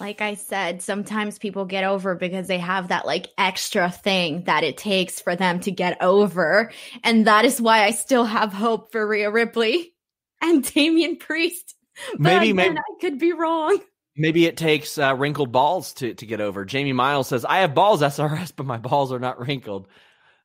Like 0.00 0.20
I 0.20 0.34
said, 0.34 0.82
sometimes 0.82 1.38
people 1.38 1.64
get 1.64 1.84
over 1.84 2.14
because 2.14 2.46
they 2.46 2.58
have 2.58 2.88
that 2.88 3.06
like 3.06 3.28
extra 3.38 3.90
thing 3.90 4.44
that 4.44 4.64
it 4.64 4.76
takes 4.76 5.20
for 5.20 5.36
them 5.36 5.60
to 5.60 5.70
get 5.70 6.02
over. 6.02 6.72
And 7.02 7.26
that 7.26 7.44
is 7.44 7.60
why 7.60 7.84
I 7.84 7.92
still 7.92 8.24
have 8.24 8.52
hope 8.52 8.92
for 8.92 9.06
Rhea 9.06 9.30
Ripley 9.30 9.94
and 10.42 10.64
Damian 10.64 11.16
Priest. 11.16 11.74
But 12.12 12.20
maybe, 12.20 12.50
again, 12.50 12.56
maybe 12.56 12.78
I 12.78 13.00
could 13.00 13.18
be 13.18 13.32
wrong. 13.32 13.78
Maybe 14.16 14.46
it 14.46 14.56
takes 14.56 14.98
uh, 14.98 15.14
wrinkled 15.16 15.52
balls 15.52 15.92
to, 15.94 16.14
to 16.14 16.26
get 16.26 16.40
over. 16.40 16.64
Jamie 16.64 16.92
Miles 16.92 17.28
says, 17.28 17.44
I 17.44 17.58
have 17.58 17.74
balls, 17.74 18.00
SRS, 18.00 18.52
but 18.54 18.66
my 18.66 18.78
balls 18.78 19.12
are 19.12 19.18
not 19.18 19.40
wrinkled. 19.40 19.88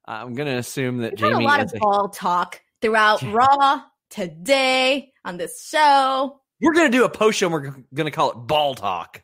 I'm 0.05 0.33
going 0.33 0.47
to 0.47 0.57
assume 0.57 0.99
that 0.99 1.11
We've 1.11 1.19
Jamie. 1.19 1.45
A 1.45 1.47
lot 1.47 1.59
of 1.59 1.71
a- 1.75 1.79
ball 1.79 2.09
talk 2.09 2.61
throughout 2.81 3.21
Raw 3.21 3.83
today 4.09 5.11
on 5.23 5.37
this 5.37 5.67
show. 5.67 6.39
We're 6.61 6.73
going 6.73 6.91
to 6.91 6.97
do 6.97 7.05
a 7.05 7.09
post 7.09 7.39
show 7.39 7.47
and 7.47 7.53
we're 7.53 7.83
going 7.93 8.05
to 8.05 8.11
call 8.11 8.31
it 8.31 8.35
Ball 8.35 8.75
Talk. 8.75 9.21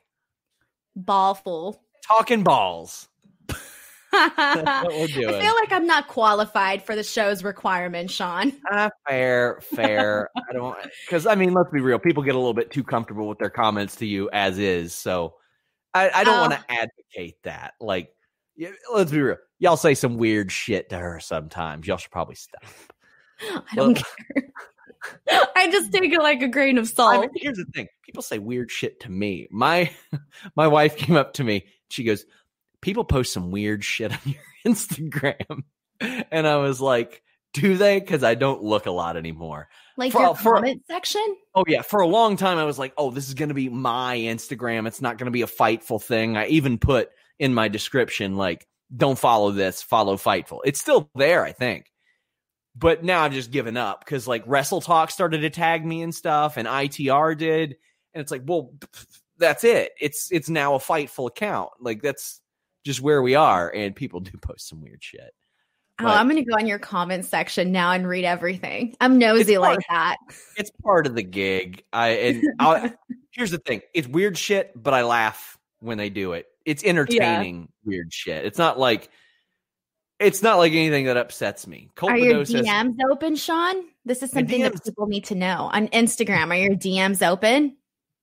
Ballful. 0.96 1.82
Talking 2.08 2.44
balls. 2.44 3.08
I 4.18 5.08
feel 5.12 5.56
like 5.56 5.72
I'm 5.72 5.86
not 5.86 6.08
qualified 6.08 6.82
for 6.84 6.96
the 6.96 7.04
show's 7.04 7.44
requirements, 7.44 8.14
Sean. 8.14 8.54
Uh, 8.72 8.90
fair, 9.08 9.60
fair. 9.62 10.30
I 10.50 10.54
don't 10.54 10.78
because 11.06 11.28
I 11.28 11.36
mean, 11.36 11.54
let's 11.54 11.70
be 11.72 11.82
real. 11.82 12.00
People 12.00 12.24
get 12.24 12.36
a 12.36 12.38
little 12.38 12.54
bit 12.54 12.72
too 12.72 12.84
comfortable 12.84 13.28
with 13.28 13.40
their 13.40 13.50
comments 13.50 13.98
to 13.98 14.06
you 14.06 14.30
as 14.32 14.58
is. 14.58 14.94
So 14.94 15.36
I, 15.94 16.10
I 16.14 16.24
don't 16.24 16.40
want 16.40 16.54
to 16.54 16.60
oh. 16.70 16.74
advocate 16.74 17.38
that. 17.44 17.74
Like, 17.80 18.14
let's 18.94 19.12
be 19.12 19.22
real. 19.22 19.38
Y'all 19.60 19.78
say 19.78 19.94
some 19.96 20.18
weird 20.18 20.52
shit 20.52 20.90
to 20.90 20.98
her 20.98 21.20
sometimes. 21.20 21.88
Y'all 21.88 21.98
should 21.98 22.12
probably 22.12 22.36
stop. 22.36 22.64
I 23.72 23.76
don't 23.76 23.96
care. 23.96 24.44
I 25.56 25.70
just 25.72 25.92
take 25.92 26.12
it 26.12 26.22
like 26.22 26.42
a 26.42 26.48
grain 26.48 26.78
of 26.78 26.88
salt. 26.88 27.16
I 27.16 27.20
mean, 27.22 27.30
here's 27.36 27.58
the 27.58 27.66
thing: 27.66 27.88
people 28.04 28.22
say 28.22 28.40
weird 28.40 28.72
shit 28.72 29.00
to 29.02 29.12
me. 29.12 29.48
My 29.52 29.92
my 30.56 30.68
wife 30.68 30.98
came 30.98 31.16
up 31.16 31.34
to 31.34 31.44
me. 31.44 31.66
She 31.90 32.04
goes, 32.04 32.26
people 32.86 33.04
post 33.04 33.34
some 33.34 33.50
weird 33.50 33.84
shit 33.84 34.12
on 34.12 34.20
your 34.26 34.42
Instagram. 34.74 35.64
And 36.00 36.48
I 36.48 36.58
was 36.58 36.80
like, 36.80 37.24
do 37.54 37.78
they? 37.78 38.00
Because 38.00 38.24
I 38.24 38.36
don't 38.36 38.62
look 38.62 38.86
a 38.86 38.92
lot 38.92 39.18
anymore. 39.18 39.70
Like 39.98 40.12
for, 40.12 40.22
your 40.22 40.36
for, 40.36 40.56
comment 40.56 40.84
section? 40.88 41.36
Oh 41.56 41.64
yeah. 41.68 41.82
For 41.82 42.02
a 42.02 42.08
long 42.08 42.38
time 42.38 42.58
I 42.58 42.66
was 42.66 42.78
like, 42.78 42.94
oh, 42.98 43.10
this 43.10 43.28
is 43.28 43.34
gonna 43.34 43.54
be 43.54 43.70
my 43.70 44.18
Instagram. 44.18 44.88
It's 44.88 45.02
not 45.02 45.18
gonna 45.18 45.32
be 45.32 45.42
a 45.42 45.48
fightful 45.48 46.02
thing. 46.02 46.38
I 46.38 46.48
even 46.48 46.78
put 46.78 47.10
in 47.40 47.54
my 47.54 47.68
description, 47.68 48.36
like, 48.36 48.68
don't 48.96 49.18
follow 49.18 49.52
this, 49.52 49.82
follow 49.82 50.16
Fightful. 50.16 50.60
It's 50.64 50.80
still 50.80 51.10
there, 51.16 51.44
I 51.44 51.54
think. 51.54 51.92
But 52.78 53.04
now 53.04 53.22
I've 53.22 53.34
just 53.34 53.52
given 53.52 53.78
up 53.78 54.04
because 54.04 54.28
like 54.28 54.44
Wrestle 54.46 54.82
Talk 54.82 55.12
started 55.12 55.40
to 55.40 55.50
tag 55.50 55.86
me 55.86 56.02
and 56.02 56.14
stuff, 56.14 56.58
and 56.58 56.68
ITR 56.68 57.38
did. 57.38 57.78
And 58.14 58.22
it's 58.22 58.32
like, 58.32 58.44
well, 58.46 58.74
that's 59.38 59.64
it. 59.64 59.92
It's 60.00 60.32
it's 60.32 60.50
now 60.50 60.76
a 60.76 60.80
Fightful 60.80 61.28
account. 61.28 61.72
Like 61.80 62.02
that's 62.02 62.42
just 62.86 63.02
where 63.02 63.22
we 63.22 63.36
are, 63.36 63.72
and 63.74 63.96
people 63.96 64.20
do 64.22 64.32
post 64.42 64.68
some 64.68 64.82
weird 64.82 65.04
shit. 65.04 65.34
Oh, 66.00 66.08
I'm 66.08 66.28
going 66.28 66.44
to 66.44 66.50
go 66.50 66.58
on 66.58 66.68
your 66.68 66.80
comment 66.80 67.24
section 67.24 67.72
now 67.72 67.92
and 67.92 68.06
read 68.06 68.26
everything. 68.26 68.98
I'm 69.00 69.18
nosy 69.18 69.58
like 69.58 69.80
that. 69.90 70.18
It's 70.58 70.70
part 70.84 71.08
of 71.08 71.16
the 71.16 71.24
gig. 71.24 71.84
I 71.94 72.10
and 72.10 72.44
I'll, 72.60 72.94
here's 73.32 73.52
the 73.52 73.60
thing: 73.60 73.82
it's 73.94 74.08
weird 74.08 74.38
shit, 74.38 74.72
but 74.76 74.94
I 74.94 75.04
laugh 75.04 75.58
when 75.80 75.98
they 75.98 76.10
do 76.10 76.34
it. 76.34 76.48
It's 76.66 76.84
entertaining 76.86 77.62
yeah. 77.62 77.68
weird 77.86 78.14
shit. 78.14 78.46
It's 78.46 78.58
not 78.58 78.78
like 78.78 79.10
it's 80.20 80.42
not 80.42 80.58
like 80.58 80.72
anything 80.72 81.06
that 81.06 81.18
upsets 81.18 81.68
me. 81.68 81.90
Colt 81.96 82.14
are 82.14 82.18
your 82.18 82.44
DMs 82.44 82.48
says, 82.48 82.96
open, 83.12 83.36
Sean? 83.36 83.84
This 84.06 84.24
is 84.24 84.32
something 84.32 84.62
that 84.62 84.84
people 84.84 85.08
need 85.08 85.26
to 85.26 85.36
know 85.36 85.70
on 85.72 85.88
Instagram. 85.90 86.52
Are 86.52 86.56
your 86.56 86.76
DMs 86.76 87.26
open? 87.26 87.76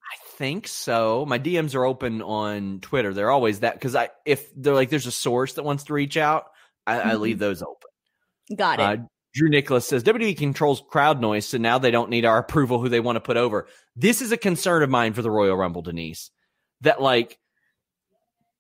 I 0.03 0.37
think 0.37 0.69
so. 0.69 1.25
My 1.27 1.39
DMs 1.39 1.75
are 1.75 1.85
open 1.85 2.23
on 2.23 2.81
Twitter. 2.81 3.13
They're 3.13 3.31
always 3.31 3.61
that 3.61 3.75
because 3.75 3.95
I 3.95 4.11
if 4.25 4.49
they're 4.55 4.75
like 4.75 4.91
there's 4.91 5.07
a 5.07 5.13
source 5.13 5.55
that 5.55 5.65
wants 5.65 5.85
to 5.85 5.95
reach 5.95 6.17
out, 6.17 6.47
I, 6.87 6.97
mm-hmm. 6.97 7.09
I 7.09 7.15
leave 7.15 7.39
those 7.39 7.63
open. 7.63 8.57
Got 8.57 8.81
it. 8.81 8.83
Uh, 8.83 8.97
Drew 9.35 9.49
Nicholas 9.49 9.87
says 9.87 10.05
WWE 10.05 10.37
controls 10.37 10.83
crowd 10.91 11.21
noise, 11.21 11.47
so 11.47 11.59
now 11.59 11.79
they 11.79 11.91
don't 11.91 12.11
need 12.11 12.25
our 12.25 12.39
approval 12.39 12.81
who 12.81 12.89
they 12.89 13.01
want 13.01 13.17
to 13.17 13.21
put 13.21 13.37
over. 13.37 13.67
This 13.97 14.23
is 14.23 14.33
a 14.33 14.37
concern 14.37 14.83
of 14.83 14.91
mine 14.91 15.13
for 15.13 15.23
the 15.23 15.31
Royal 15.31 15.57
Rumble, 15.57 15.83
Denise. 15.83 16.31
That 16.81 17.01
like 17.01 17.39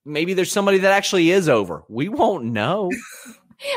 maybe 0.04 0.34
there's 0.34 0.52
somebody 0.52 0.78
that 0.78 0.92
actually 0.92 1.30
is 1.30 1.48
over. 1.48 1.84
We 1.88 2.08
won't 2.08 2.44
know. 2.44 2.90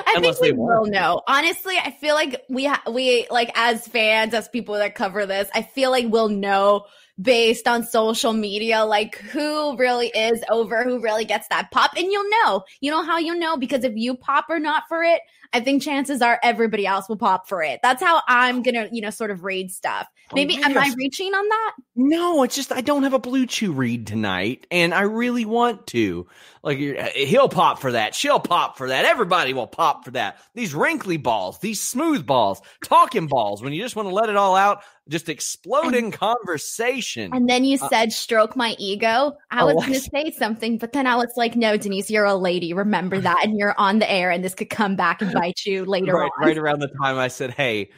I 0.08 0.20
think 0.20 0.40
we 0.42 0.52
will 0.52 0.86
know. 0.86 1.22
Honestly, 1.28 1.76
I 1.78 1.92
feel 1.92 2.16
like 2.16 2.44
we 2.50 2.66
ha- 2.66 2.82
we 2.92 3.28
like 3.30 3.52
as 3.56 3.88
fans, 3.88 4.34
as 4.34 4.48
people 4.48 4.76
that 4.76 4.96
cover 4.96 5.26
this, 5.26 5.48
I 5.54 5.62
feel 5.62 5.92
like 5.92 6.08
we'll 6.10 6.30
know 6.30 6.86
based 7.22 7.68
on 7.68 7.84
social 7.84 8.34
media, 8.34 8.84
like 8.84 9.18
who 9.18 9.78
really 9.78 10.08
is 10.08 10.44
over, 10.50 10.84
who 10.84 11.00
really 11.00 11.26
gets 11.26 11.48
that 11.50 11.72
pop. 11.72 11.92
And 11.96 12.12
you'll 12.12 12.30
know. 12.44 12.64
You 12.82 12.92
know 12.92 13.04
how 13.04 13.18
you 13.18 13.36
know? 13.36 13.58
Because 13.58 13.84
if 13.84 13.94
you 13.96 14.16
pop 14.16 14.46
or 14.50 14.60
not 14.60 14.84
for 14.90 15.04
it, 15.04 15.22
I 15.54 15.60
think 15.60 15.82
chances 15.82 16.22
are 16.22 16.40
everybody 16.44 16.86
else 16.86 17.10
will 17.10 17.18
pop 17.18 17.48
for 17.48 17.64
it. 17.64 17.80
That's 17.82 18.02
how 18.02 18.22
I'm 18.28 18.64
gonna, 18.64 18.90
you 18.92 19.02
know, 19.02 19.10
sort 19.10 19.32
of 19.32 19.44
read 19.44 19.72
stuff. 19.72 20.08
Oh, 20.32 20.36
Maybe 20.36 20.58
oh, 20.60 20.66
am 20.66 20.78
I 20.78 20.94
reaching 20.98 21.34
on 21.34 21.48
that? 21.48 21.74
No, 21.96 22.44
it's 22.44 22.56
just 22.56 22.72
I 22.72 22.82
don't 22.82 23.04
have 23.04 23.14
a 23.14 23.20
BlueChew 23.20 23.76
read 23.76 24.08
tonight, 24.08 24.66
and 24.72 24.94
I 24.94 25.02
really 25.02 25.46
want 25.46 25.88
to. 25.88 26.28
Like 26.64 26.80
he'll 26.80 27.48
pop 27.48 27.80
for 27.80 27.92
that, 27.92 28.16
she'll 28.16 28.40
pop 28.40 28.78
for 28.78 28.90
that, 28.90 29.06
everybody 29.06 29.54
will 29.54 29.68
pop 29.68 30.04
for 30.04 30.12
that. 30.12 30.40
These 30.56 30.74
wrinkly 30.74 31.18
balls, 31.18 31.60
these 31.60 31.82
smooth 31.82 32.26
balls, 32.26 32.60
talking 32.84 33.28
balls. 33.28 33.62
When 33.62 33.72
you 33.72 33.84
just 33.84 33.96
want 33.96 34.10
to 34.10 34.16
let 34.16 34.30
it 34.30 34.36
all 34.36 34.56
out, 34.56 34.82
just 35.08 35.30
exploding 35.30 36.06
and, 36.06 36.14
conversation. 36.14 37.32
And 37.34 37.48
then 37.48 37.64
you 37.64 37.78
uh, 37.80 37.90
said, 37.90 38.12
"Stroke 38.12 38.56
my 38.56 38.76
ego." 38.80 39.34
I 39.52 39.64
was 39.64 39.76
going 39.76 39.94
to 39.94 40.00
say 40.00 40.32
something, 40.32 40.80
but 40.80 40.94
then 40.94 41.06
I 41.06 41.16
was 41.16 41.32
like, 41.38 41.56
"No, 41.56 41.78
Denise, 41.78 42.10
you're 42.10 42.26
a 42.26 42.36
lady. 42.36 42.74
Remember 42.74 43.20
that, 43.20 43.42
and 43.44 43.58
you're 43.58 43.76
on 43.78 44.00
the 44.00 44.12
air, 44.12 44.32
and 44.32 44.44
this 44.44 44.56
could 44.56 44.72
come 44.72 44.96
back 44.96 45.22
and 45.22 45.32
bite 45.40 45.66
you 45.66 45.86
later 45.86 46.14
right, 46.14 46.32
on." 46.40 46.48
Right 46.48 46.58
around 46.58 46.80
the 46.80 46.88
time 47.02 47.18
I 47.18 47.28
said, 47.28 47.52
"Hey, 47.52 47.92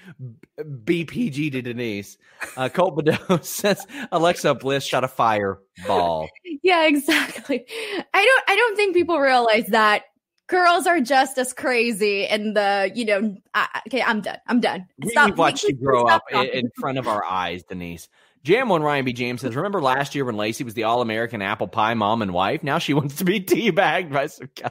BPG 0.61 1.51
to 1.51 1.61
Denise," 1.61 2.17
uh, 2.55 2.69
Colt 2.69 2.95
Bedeau 2.95 3.37
says 3.41 3.85
Alexa 4.11 4.55
Bliss 4.55 4.83
shot 4.85 5.03
a 5.03 5.07
fireball. 5.07 6.29
yeah, 6.63 6.85
exactly. 6.87 7.65
I 8.13 8.25
don't. 8.25 8.43
I 8.47 8.55
don't 8.55 8.75
think 8.75 8.95
people 8.95 9.19
realize 9.19 9.67
that 9.67 10.03
girls 10.47 10.87
are 10.87 11.01
just 11.01 11.37
as 11.37 11.51
crazy 11.53 12.25
and 12.25 12.55
the 12.55 12.89
you 12.95 13.03
know 13.03 13.35
I, 13.53 13.81
okay 13.85 14.01
i'm 14.01 14.21
done 14.21 14.37
i'm 14.47 14.61
done 14.61 14.87
We, 14.97 15.09
Stop- 15.09 15.31
we've 15.31 15.37
watched 15.37 15.63
you 15.65 15.73
grow 15.73 16.05
up 16.05 16.23
in, 16.31 16.37
talking. 16.37 16.51
in 16.53 16.69
front 16.79 16.97
of 16.97 17.05
our 17.05 17.21
eyes, 17.25 17.63
Denise. 17.63 18.07
Jam 18.43 18.69
one 18.69 18.81
Ryan 18.81 19.03
B. 19.03 19.11
James 19.11 19.41
says, 19.41 19.57
"Remember 19.57 19.81
last 19.81 20.15
year 20.15 20.23
when 20.23 20.37
Lacey 20.37 20.63
was 20.63 20.73
the 20.73 20.83
All 20.83 21.01
American 21.01 21.41
apple 21.41 21.67
pie 21.67 21.95
mom 21.95 22.21
and 22.21 22.31
wife? 22.33 22.63
Now 22.63 22.77
she 22.77 22.93
wants 22.93 23.15
to 23.15 23.25
be 23.25 23.41
teabagged 23.41 24.09
by 24.13 24.27
some. 24.27 24.47
Ca- 24.55 24.69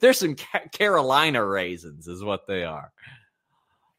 There's 0.00 0.18
some 0.18 0.36
Ca- 0.36 0.68
Carolina 0.72 1.44
raisins, 1.44 2.08
is 2.08 2.22
what 2.24 2.46
they 2.46 2.64
are. 2.64 2.92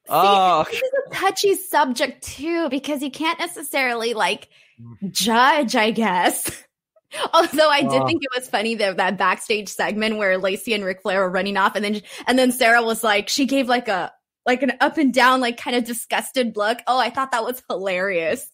Oh, 0.09 0.65
this 0.65 0.75
is 0.81 0.91
a 1.07 1.15
touchy 1.15 1.55
subject 1.55 2.23
too 2.23 2.69
because 2.69 3.01
you 3.01 3.11
can't 3.11 3.39
necessarily 3.39 4.13
like 4.13 4.49
mm. 4.81 5.11
judge 5.11 5.75
i 5.75 5.91
guess 5.91 6.51
although 7.33 7.69
i 7.69 7.81
did 7.81 8.01
Oh. 8.01 8.07
think 8.07 8.21
it 8.23 8.29
was 8.35 8.49
funny 8.49 8.75
that 8.75 8.97
that 8.97 9.17
backstage 9.17 9.69
segment 9.69 10.17
where 10.17 10.37
lacey 10.37 10.73
and 10.73 10.83
Ric 10.83 11.01
flair 11.01 11.21
were 11.21 11.29
running 11.29 11.55
off 11.55 11.75
and 11.75 11.85
then 11.85 12.01
and 12.27 12.37
then 12.37 12.51
sarah 12.51 12.83
was 12.83 13.03
like 13.03 13.29
she 13.29 13.45
gave 13.45 13.69
like 13.69 13.87
a 13.87 14.11
like 14.45 14.63
an 14.63 14.73
up 14.81 14.97
and 14.97 15.13
down 15.13 15.39
like 15.39 15.55
kind 15.57 15.77
of 15.77 15.85
disgusted 15.85 16.57
look 16.57 16.79
oh 16.87 16.97
i 16.99 17.09
thought 17.09 17.31
that 17.31 17.45
was 17.45 17.61
hilarious 17.69 18.45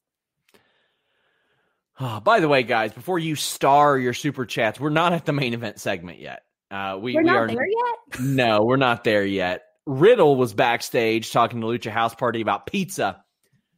Oh, 2.00 2.20
by 2.20 2.40
the 2.40 2.48
way, 2.48 2.62
guys, 2.62 2.94
before 2.94 3.18
you 3.18 3.34
star 3.36 3.98
your 3.98 4.14
super 4.14 4.46
chats, 4.46 4.80
we're 4.80 4.92
not 4.92 5.14
at 5.14 5.26
the 5.26 5.34
main 5.34 5.56
event 5.56 5.80
segment 5.80 6.20
yet. 6.20 6.44
Uh, 6.70 6.98
we 7.02 7.14
we're 7.14 7.22
we 7.22 7.28
not 7.28 7.36
are 7.38 7.48
there 7.48 7.68
yet 7.68 8.20
no, 8.20 8.64
we're 8.64 8.76
not 8.76 9.04
there 9.04 9.26
yet. 9.26 9.64
Riddle 9.86 10.36
was 10.36 10.54
backstage 10.54 11.32
talking 11.32 11.62
to 11.62 11.68
Lucha 11.68 11.92
House 11.92 12.14
Party 12.14 12.42
about 12.42 12.66
pizza. 12.66 13.24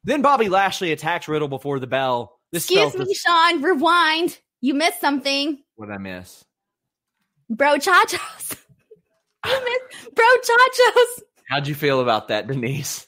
Then 0.03 0.21
Bobby 0.21 0.49
Lashley 0.49 0.91
attacks 0.91 1.27
Riddle 1.27 1.47
before 1.47 1.79
the 1.79 1.87
bell. 1.87 2.39
This 2.51 2.63
excuse 2.63 2.97
me 2.97 3.13
sean 3.13 3.61
rewind 3.61 4.39
you 4.61 4.73
missed 4.73 4.99
something 4.99 5.61
what 5.75 5.85
did 5.85 5.93
I 5.93 5.97
miss? 5.99 6.43
bro 7.49 7.75
chachos 7.75 8.57
you 9.45 9.51
missed 9.51 10.15
bro 10.15 10.25
chachos 10.25 11.23
How'd 11.49 11.67
you 11.67 11.73
feel 11.73 11.99
about 11.99 12.27
that, 12.27 12.45
Denise? 12.45 13.07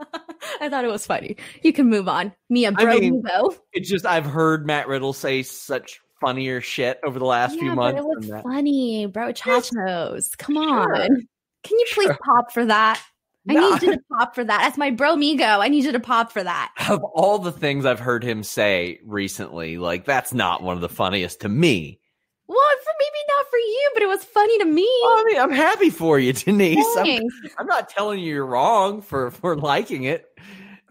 I 0.60 0.68
thought 0.68 0.84
it 0.84 0.90
was 0.90 1.06
funny. 1.06 1.36
You 1.62 1.72
can 1.72 1.88
move 1.88 2.08
on. 2.08 2.32
Mia 2.50 2.72
I 2.76 2.84
bro 2.84 2.98
mean, 2.98 3.22
Mugo. 3.22 3.56
It's 3.72 3.88
just 3.88 4.04
I've 4.04 4.26
heard 4.26 4.66
Matt 4.66 4.88
Riddle 4.88 5.12
say 5.12 5.44
such 5.44 6.00
funnier 6.20 6.60
shit 6.60 6.98
over 7.04 7.18
the 7.18 7.24
last 7.24 7.58
few 7.58 7.68
Yeah, 7.68 7.74
months. 7.74 8.02
but 8.02 8.16
it 8.16 8.32
was 8.32 8.42
funny, 8.42 9.06
bro. 9.06 9.32
Chachos. 9.32 10.36
Come 10.38 10.56
Sure. 10.56 10.94
on. 11.02 11.28
Can 11.64 11.78
you 11.78 11.86
please 11.92 12.06
Sure. 12.06 12.18
pop 12.24 12.52
for 12.52 12.64
that? 12.64 13.02
I 13.48 13.54
No, 13.54 13.70
need 13.70 13.82
you 13.82 13.92
to 13.92 14.00
pop 14.18 14.34
for 14.34 14.44
that. 14.44 14.58
That's 14.62 14.78
my 14.78 14.90
bro 14.90 15.16
Migo. 15.16 15.58
I 15.60 15.68
need 15.68 15.84
you 15.84 15.92
to 15.92 16.00
pop 16.00 16.32
for 16.32 16.42
that. 16.42 16.72
of 16.88 17.02
all 17.04 17.38
the 17.38 17.52
things 17.52 17.84
I've 17.86 18.00
heard 18.00 18.22
him 18.22 18.42
say 18.42 19.00
recently, 19.04 19.78
like 19.78 20.04
that's 20.04 20.32
not 20.34 20.62
one 20.62 20.76
of 20.76 20.80
the 20.82 20.88
funniest 20.88 21.40
to 21.42 21.48
me. 21.48 22.00
Well, 22.46 22.58
for 22.82 22.92
maybe 22.98 23.24
not 23.36 23.46
for 23.50 23.58
you, 23.58 23.90
but 23.94 24.02
it 24.02 24.08
was 24.08 24.24
funny 24.24 24.58
to 24.60 24.64
me. 24.64 24.88
Well, 25.02 25.18
I 25.18 25.24
mean, 25.24 25.40
I'm 25.40 25.52
happy 25.52 25.90
for 25.90 26.18
you, 26.18 26.32
Denise. 26.32 26.96
I'm, 26.96 27.28
I'm 27.58 27.66
not 27.66 27.88
telling 27.90 28.20
you 28.20 28.34
you're 28.34 28.46
wrong 28.46 29.02
for 29.02 29.30
for 29.30 29.56
liking 29.56 30.04
it. 30.04 30.26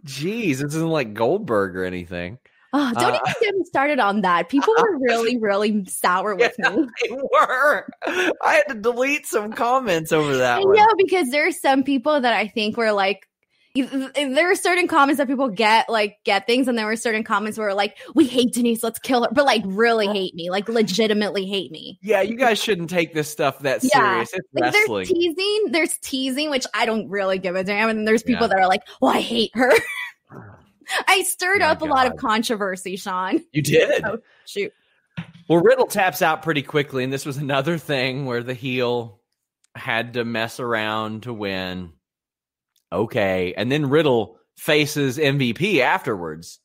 Jeez, 0.05 0.57
this 0.59 0.75
isn't 0.75 0.87
like 0.89 1.13
Goldberg 1.15 1.75
or 1.75 1.83
anything. 1.83 2.37
Oh, 2.79 2.93
don't 2.93 3.13
Uh, 3.15 3.19
even 3.25 3.33
get 3.41 3.55
me 3.55 3.63
started 3.65 3.99
on 3.99 4.21
that. 4.21 4.49
People 4.49 4.73
were 4.77 4.97
really, 5.01 5.37
really 5.39 5.83
sour 5.87 6.35
with 6.35 6.53
Yeah, 6.59 6.69
me. 6.69 6.87
they 7.01 7.11
were. 7.11 7.87
I 8.05 8.53
had 8.53 8.67
to 8.69 8.75
delete 8.75 9.25
some 9.25 9.51
comments 9.51 10.11
over 10.11 10.37
that 10.37 10.59
I 10.59 10.63
one. 10.63 10.75
know 10.75 10.87
because 10.97 11.29
there 11.29 11.47
are 11.47 11.51
some 11.51 11.83
people 11.83 12.21
that 12.21 12.33
I 12.33 12.47
think 12.47 12.77
were 12.77 12.91
like, 12.91 13.27
there 13.75 14.51
are 14.51 14.55
certain 14.55 14.87
comments 14.87 15.17
that 15.17 15.27
people 15.27 15.49
get 15.49 15.89
like 15.89 16.17
get 16.23 16.45
things, 16.47 16.67
and 16.67 16.77
there 16.77 16.85
were 16.87 16.95
certain 16.95 17.23
comments 17.23 17.57
where 17.57 17.73
like 17.73 17.97
we 18.15 18.25
hate 18.25 18.53
Denise, 18.53 18.83
let's 18.83 18.99
kill 18.99 19.23
her, 19.23 19.29
but 19.31 19.45
like 19.45 19.61
really 19.65 20.07
hate 20.07 20.33
me, 20.35 20.49
like 20.49 20.67
legitimately 20.69 21.45
hate 21.45 21.71
me. 21.71 21.99
Yeah, 22.01 22.21
you 22.21 22.35
guys 22.35 22.59
shouldn't 22.59 22.89
take 22.89 23.13
this 23.13 23.29
stuff 23.29 23.59
that 23.59 23.83
Yeah. 23.83 24.23
serious. 24.23 24.33
It's 24.33 24.47
Like 24.53 24.73
wrestling. 24.73 25.05
there's 25.07 25.35
teasing, 25.35 25.71
there's 25.71 25.97
teasing, 25.99 26.49
which 26.49 26.65
I 26.73 26.85
don't 26.85 27.09
really 27.09 27.37
give 27.39 27.55
a 27.55 27.63
damn, 27.63 27.89
and 27.89 27.99
then 27.99 28.05
there's 28.05 28.23
people 28.23 28.43
Yeah. 28.47 28.53
that 28.55 28.59
are 28.59 28.67
like, 28.67 28.81
"Well, 29.01 29.11
I 29.15 29.21
hate 29.21 29.51
her." 29.55 29.71
I 31.07 31.23
stirred 31.23 31.59
My 31.59 31.67
up 31.67 31.81
a 31.81 31.85
lot 31.85 32.07
of 32.07 32.17
controversy, 32.17 32.95
Sean. 32.95 33.43
you 33.51 33.61
did. 33.61 34.03
Oh, 34.05 34.19
shoot. 34.45 34.73
Well, 35.47 35.61
Riddle 35.61 35.87
taps 35.87 36.21
out 36.21 36.43
pretty 36.43 36.61
quickly, 36.61 37.03
and 37.03 37.11
this 37.11 37.25
was 37.25 37.37
another 37.37 37.77
thing 37.77 38.25
where 38.25 38.43
the 38.43 38.53
heel 38.53 39.21
had 39.75 40.13
to 40.13 40.25
mess 40.25 40.59
around 40.59 41.23
to 41.23 41.33
win. 41.33 41.93
Okay. 42.91 43.53
And 43.55 43.71
then 43.71 43.89
Riddle 43.89 44.39
faces 44.57 45.17
MVP 45.17 45.79
afterwards. 45.79 46.59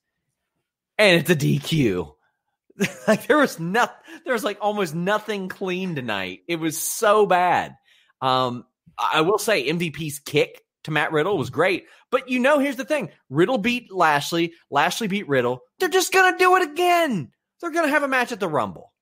And 0.98 1.20
it's 1.20 1.30
a 1.30 1.36
DQ. 1.36 2.14
like 3.08 3.26
there 3.26 3.38
was 3.38 3.60
not 3.60 3.94
there 4.24 4.32
was 4.32 4.44
like 4.44 4.58
almost 4.60 4.94
nothing 4.94 5.48
clean 5.48 5.94
tonight. 5.94 6.40
It 6.48 6.56
was 6.56 6.78
so 6.78 7.26
bad. 7.26 7.76
Um 8.20 8.64
I 8.98 9.22
will 9.22 9.38
say 9.38 9.68
MVP's 9.68 10.20
kick 10.20 10.62
to 10.84 10.90
Matt 10.90 11.12
Riddle 11.12 11.36
was 11.36 11.50
great. 11.50 11.86
But 12.12 12.28
you 12.28 12.38
know, 12.38 12.60
here's 12.60 12.76
the 12.76 12.84
thing. 12.84 13.10
Riddle 13.30 13.58
beat 13.58 13.90
Lashley, 13.90 14.52
Lashley 14.70 15.08
beat 15.08 15.26
Riddle. 15.28 15.62
They're 15.80 15.88
just 15.88 16.12
gonna 16.12 16.38
do 16.38 16.54
it 16.56 16.70
again. 16.70 17.32
They're 17.60 17.72
gonna 17.72 17.88
have 17.88 18.04
a 18.04 18.08
match 18.08 18.30
at 18.30 18.38
the 18.38 18.48
Rumble. 18.48 18.92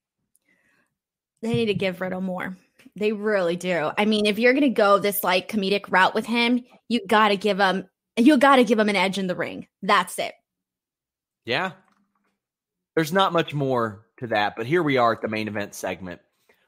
They 1.42 1.52
need 1.52 1.66
to 1.66 1.74
give 1.74 2.00
Riddle 2.00 2.20
more. 2.20 2.56
They 2.96 3.12
really 3.12 3.56
do. 3.56 3.90
I 3.98 4.04
mean, 4.04 4.26
if 4.26 4.38
you're 4.38 4.54
gonna 4.54 4.70
go 4.70 4.98
this 4.98 5.24
like 5.24 5.50
comedic 5.50 5.90
route 5.90 6.14
with 6.14 6.24
him, 6.24 6.62
you 6.88 7.04
gotta 7.04 7.36
give 7.36 7.58
him 7.58 7.88
you 8.16 8.38
gotta 8.38 8.64
give 8.64 8.78
him 8.78 8.88
an 8.88 8.96
edge 8.96 9.18
in 9.18 9.26
the 9.26 9.34
ring. 9.34 9.66
That's 9.82 10.18
it. 10.20 10.32
Yeah. 11.44 11.72
There's 12.94 13.12
not 13.12 13.32
much 13.32 13.52
more 13.52 14.06
to 14.18 14.28
that, 14.28 14.54
but 14.56 14.66
here 14.66 14.84
we 14.84 14.98
are 14.98 15.12
at 15.12 15.20
the 15.20 15.28
main 15.28 15.48
event 15.48 15.74
segment. 15.74 16.20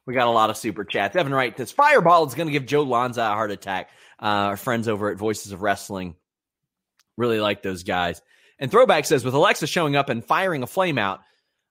We 0.06 0.14
got 0.14 0.26
a 0.26 0.30
lot 0.30 0.50
of 0.50 0.56
super 0.56 0.84
chats. 0.84 1.14
Evan 1.14 1.32
Wright, 1.32 1.56
this 1.56 1.70
fireball 1.70 2.26
is 2.26 2.34
going 2.34 2.48
to 2.48 2.52
give 2.52 2.66
Joe 2.66 2.82
Lanza 2.82 3.22
a 3.22 3.26
heart 3.26 3.52
attack. 3.52 3.90
Uh, 4.20 4.50
our 4.50 4.56
friends 4.56 4.88
over 4.88 5.10
at 5.10 5.18
Voices 5.18 5.52
of 5.52 5.62
Wrestling 5.62 6.16
really 7.16 7.40
like 7.40 7.62
those 7.62 7.82
guys. 7.82 8.22
And 8.58 8.70
Throwback 8.70 9.04
says, 9.04 9.24
with 9.24 9.34
Alexa 9.34 9.66
showing 9.66 9.96
up 9.96 10.08
and 10.08 10.24
firing 10.24 10.62
a 10.62 10.66
flame 10.66 10.98
out, 10.98 11.20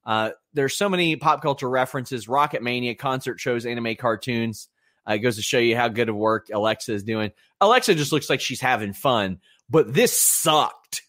uh, 0.05 0.31
there's 0.53 0.75
so 0.75 0.89
many 0.89 1.15
pop 1.15 1.41
culture 1.41 1.69
references, 1.69 2.27
Rocket 2.27 2.63
Mania, 2.63 2.95
concert 2.95 3.39
shows, 3.39 3.65
anime 3.65 3.95
cartoons. 3.95 4.67
Uh, 5.07 5.13
it 5.13 5.19
goes 5.19 5.35
to 5.35 5.41
show 5.41 5.57
you 5.59 5.75
how 5.75 5.87
good 5.87 6.09
of 6.09 6.15
work 6.15 6.47
Alexa 6.53 6.93
is 6.93 7.03
doing. 7.03 7.31
Alexa 7.59 7.95
just 7.95 8.11
looks 8.11 8.29
like 8.29 8.41
she's 8.41 8.61
having 8.61 8.93
fun, 8.93 9.39
but 9.69 9.93
this 9.93 10.19
sucked. 10.21 11.03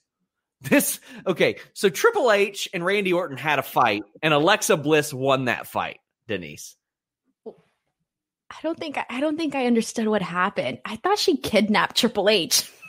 This 0.60 1.00
okay, 1.26 1.56
so 1.72 1.88
Triple 1.88 2.30
H 2.30 2.68
and 2.72 2.84
Randy 2.84 3.12
Orton 3.12 3.36
had 3.36 3.58
a 3.58 3.64
fight, 3.64 4.04
and 4.22 4.32
Alexa 4.32 4.76
Bliss 4.76 5.12
won 5.12 5.46
that 5.46 5.66
fight. 5.66 5.98
Denise, 6.28 6.76
I 7.44 8.56
don't 8.62 8.78
think 8.78 8.96
I 9.10 9.18
don't 9.18 9.36
think 9.36 9.56
I 9.56 9.66
understood 9.66 10.06
what 10.06 10.22
happened. 10.22 10.78
I 10.84 10.96
thought 10.96 11.18
she 11.18 11.36
kidnapped 11.36 11.96
Triple 11.96 12.28
H. 12.28 12.70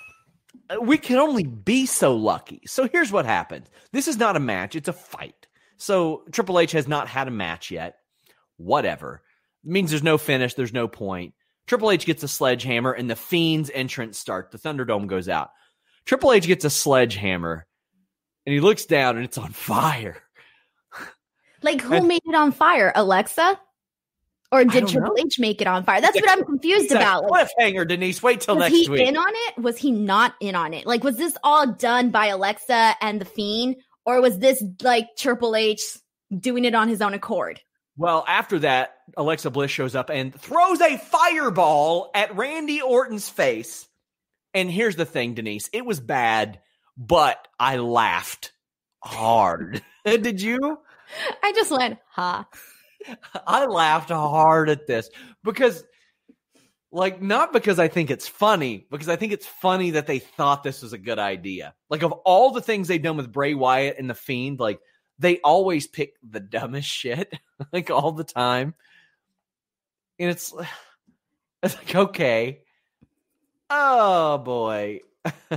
We 0.82 0.98
can 0.98 1.18
only 1.18 1.44
be 1.44 1.86
so 1.86 2.16
lucky. 2.16 2.62
So 2.66 2.88
here's 2.88 3.12
what 3.12 3.26
happened. 3.26 3.70
This 3.92 4.08
is 4.08 4.18
not 4.18 4.36
a 4.36 4.40
match; 4.40 4.76
it's 4.76 4.88
a 4.88 4.94
fight. 4.94 5.48
So 5.78 6.24
Triple 6.32 6.60
H 6.60 6.72
has 6.72 6.88
not 6.88 7.08
had 7.08 7.28
a 7.28 7.32
match 7.32 7.72
yet. 7.72 7.98
Whatever 8.58 9.22
it 9.64 9.70
means 9.72 9.90
there's 9.90 10.04
no 10.04 10.18
finish. 10.18 10.54
There's 10.54 10.74
no 10.74 10.88
point. 10.88 11.34
Triple 11.68 11.92
H 11.92 12.06
gets 12.06 12.24
a 12.24 12.28
sledgehammer, 12.28 12.92
and 12.92 13.10
the 13.10 13.16
Fiend's 13.16 13.72
entrance 13.74 14.18
start. 14.18 14.52
The 14.52 14.58
Thunderdome 14.58 15.08
goes 15.08 15.30
out. 15.30 15.50
Triple 16.06 16.34
H 16.34 16.48
gets 16.48 16.66
a 16.66 16.70
sledgehammer, 16.70 17.66
and 18.46 18.54
he 18.54 18.60
looks 18.60 18.86
down, 18.86 19.16
and 19.16 19.26
it's 19.26 19.38
on 19.38 19.52
fire. 19.52 20.22
Like 21.62 21.82
who 21.82 21.94
And- 21.94 22.08
made 22.10 22.22
it 22.26 22.36
on 22.36 22.52
fire? 22.52 22.92
Alexa? 22.96 23.60
Or 24.54 24.64
did 24.64 24.88
Triple 24.88 25.16
know. 25.16 25.24
H 25.26 25.40
make 25.40 25.62
it 25.62 25.68
on 25.68 25.84
fire? 25.84 26.00
That's 26.00 26.16
what 26.16 26.30
I'm 26.30 26.46
confused 26.46 26.86
It's 26.86 26.94
about. 26.94 27.28
Like, 27.28 27.50
cliffhanger, 27.58 27.88
Denise. 27.88 28.22
Wait 28.22 28.42
till 28.42 28.56
was 28.56 28.72
next 28.72 28.88
he 28.88 29.04
in 29.04 29.18
on 29.18 29.26
it? 29.28 29.58
Was 29.58 29.80
he 29.80 29.90
not 29.92 30.36
in 30.40 30.54
on 30.54 30.76
it? 30.76 30.86
Like, 30.86 31.04
was 31.04 31.18
this 31.18 31.36
all 31.44 31.66
done 31.66 32.12
by 32.12 32.28
Alexa 32.28 32.96
and 33.02 33.20
the 33.20 33.26
Fiend, 33.26 33.78
or 34.06 34.22
was 34.22 34.38
this 34.38 34.64
like 34.84 35.08
Triple 35.18 35.56
H 35.56 35.82
doing 36.40 36.66
it 36.66 36.76
on 36.76 36.88
his 36.88 37.02
own 37.02 37.16
accord? 37.16 37.62
Well, 37.98 38.24
after 38.28 38.60
that, 38.60 38.96
Alexa 39.18 39.50
Bliss 39.50 39.72
shows 39.72 39.96
up 39.96 40.12
and 40.12 40.40
throws 40.40 40.82
a 40.82 41.00
fireball 41.00 42.12
at 42.14 42.36
Randy 42.36 42.80
Orton's 42.80 43.30
face. 43.30 43.88
And 44.54 44.70
here's 44.70 44.96
the 44.96 45.06
thing, 45.06 45.34
Denise, 45.34 45.68
it 45.74 45.84
was 45.84 46.00
bad, 46.00 46.60
but 46.96 47.48
I 47.60 47.78
laughed 47.78 48.52
hard. 49.04 49.82
Did 50.06 50.42
you? 50.42 50.78
I 51.42 51.54
just 51.54 51.72
went, 51.72 51.98
ha. 52.12 52.48
I 53.48 53.66
laughed 53.66 54.10
hard 54.10 54.70
at 54.70 54.88
this 54.88 55.10
because, 55.44 55.84
like, 56.92 57.22
not 57.22 57.54
because 57.54 57.80
I 57.80 57.88
think 57.88 58.12
it's 58.12 58.28
funny, 58.28 58.86
because 58.90 59.10
I 59.10 59.16
think 59.16 59.34
it's 59.34 59.46
funny 59.46 59.92
that 59.92 60.08
they 60.08 60.20
thought 60.20 60.64
this 60.64 60.82
was 60.82 60.94
a 60.94 60.98
good 60.98 61.20
idea. 61.20 61.74
Like, 61.90 62.04
of 62.04 62.12
all 62.12 62.52
the 62.52 62.62
things 62.62 62.88
they've 62.88 63.02
done 63.02 63.18
with 63.18 63.32
Bray 63.32 63.54
Wyatt 63.54 63.98
and 63.98 64.10
The 64.10 64.16
Fiend, 64.16 64.60
like, 64.60 64.80
they 65.20 65.40
always 65.40 65.88
pick 65.88 66.16
the 66.28 66.40
dumbest 66.40 66.88
shit, 66.90 67.34
like, 67.72 67.90
all 67.90 68.12
the 68.12 68.24
time. 68.24 68.74
And 70.20 70.30
it's, 70.30 70.54
it's 71.64 71.76
like, 71.76 71.96
okay. 71.96 72.62
Oh, 73.70 74.38
boy. 74.38 75.02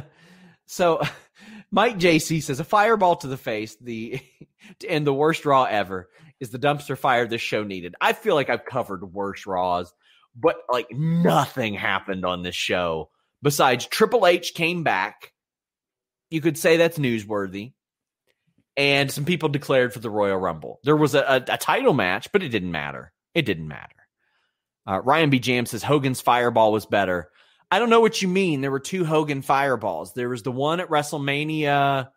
so, 0.66 1.02
Mike 1.70 1.98
JC 1.98 2.42
says 2.42 2.60
a 2.60 2.64
fireball 2.64 3.16
to 3.16 3.26
the 3.26 3.36
face, 3.36 3.76
the 3.76 4.20
to 4.80 4.88
end 4.88 5.06
the 5.06 5.14
worst 5.14 5.42
draw 5.42 5.64
ever. 5.64 6.08
Is 6.40 6.50
the 6.50 6.58
dumpster 6.58 6.98
fire 6.98 7.26
this 7.26 7.40
show 7.40 7.64
needed. 7.64 7.94
I 8.00 8.12
feel 8.12 8.34
like 8.34 8.50
I've 8.50 8.64
covered 8.64 9.12
worse 9.12 9.46
Raws, 9.46 9.92
but 10.34 10.56
like 10.70 10.90
nothing 10.90 11.74
happened 11.74 12.24
on 12.24 12.42
this 12.42 12.54
show 12.54 13.10
besides 13.42 13.86
Triple 13.86 14.26
H 14.26 14.54
came 14.54 14.82
back. 14.82 15.32
You 16.30 16.40
could 16.40 16.58
say 16.58 16.76
that's 16.76 16.98
newsworthy. 16.98 17.72
And 18.76 19.10
some 19.10 19.24
people 19.24 19.48
declared 19.48 19.94
for 19.94 20.00
the 20.00 20.10
Royal 20.10 20.36
Rumble. 20.36 20.80
There 20.84 20.96
was 20.96 21.14
a, 21.14 21.20
a, 21.20 21.54
a 21.54 21.58
title 21.58 21.94
match, 21.94 22.30
but 22.30 22.42
it 22.42 22.50
didn't 22.50 22.72
matter. 22.72 23.12
It 23.34 23.46
didn't 23.46 23.68
matter. 23.68 23.94
Uh, 24.86 25.00
Ryan 25.00 25.30
B. 25.30 25.38
Jam 25.38 25.64
says 25.64 25.82
Hogan's 25.82 26.20
fireball 26.20 26.72
was 26.72 26.84
better. 26.84 27.30
I 27.70 27.78
don't 27.78 27.90
know 27.90 28.00
what 28.00 28.20
you 28.20 28.28
mean. 28.28 28.60
There 28.60 28.70
were 28.70 28.80
two 28.80 29.04
Hogan 29.04 29.42
fireballs. 29.42 30.12
There 30.12 30.28
was 30.28 30.42
the 30.42 30.52
one 30.52 30.80
at 30.80 30.88
WrestleMania. 30.88 32.08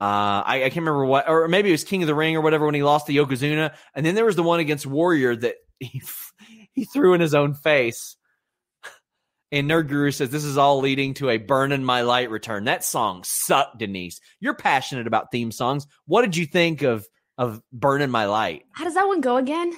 Uh, 0.00 0.46
I, 0.46 0.56
I, 0.64 0.70
can't 0.70 0.76
remember 0.76 1.04
what, 1.04 1.28
or 1.28 1.48
maybe 1.48 1.70
it 1.70 1.72
was 1.72 1.82
King 1.82 2.04
of 2.04 2.06
the 2.06 2.14
Ring 2.14 2.36
or 2.36 2.40
whatever 2.40 2.64
when 2.64 2.74
he 2.74 2.84
lost 2.84 3.08
to 3.08 3.12
Yokozuna, 3.12 3.74
and 3.94 4.06
then 4.06 4.14
there 4.14 4.24
was 4.24 4.36
the 4.36 4.44
one 4.44 4.60
against 4.60 4.86
Warrior 4.86 5.34
that 5.34 5.56
he 5.80 6.02
he 6.72 6.84
threw 6.84 7.14
in 7.14 7.20
his 7.20 7.34
own 7.34 7.54
face. 7.54 8.16
And 9.50 9.68
Nerd 9.68 9.88
Guru 9.88 10.10
says 10.10 10.30
this 10.30 10.44
is 10.44 10.58
all 10.58 10.80
leading 10.80 11.14
to 11.14 11.30
a 11.30 11.38
"Burn 11.38 11.72
in 11.72 11.84
My 11.84 12.02
Light" 12.02 12.30
return. 12.30 12.64
That 12.64 12.84
song 12.84 13.24
sucked, 13.24 13.78
Denise. 13.78 14.20
You're 14.38 14.54
passionate 14.54 15.06
about 15.08 15.32
theme 15.32 15.50
songs. 15.50 15.86
What 16.06 16.22
did 16.22 16.36
you 16.36 16.46
think 16.46 16.82
of 16.82 17.08
of 17.36 17.60
"Burn 17.72 18.00
in 18.00 18.10
My 18.10 18.26
Light"? 18.26 18.66
How 18.72 18.84
does 18.84 18.94
that 18.94 19.08
one 19.08 19.20
go 19.20 19.36
again? 19.36 19.72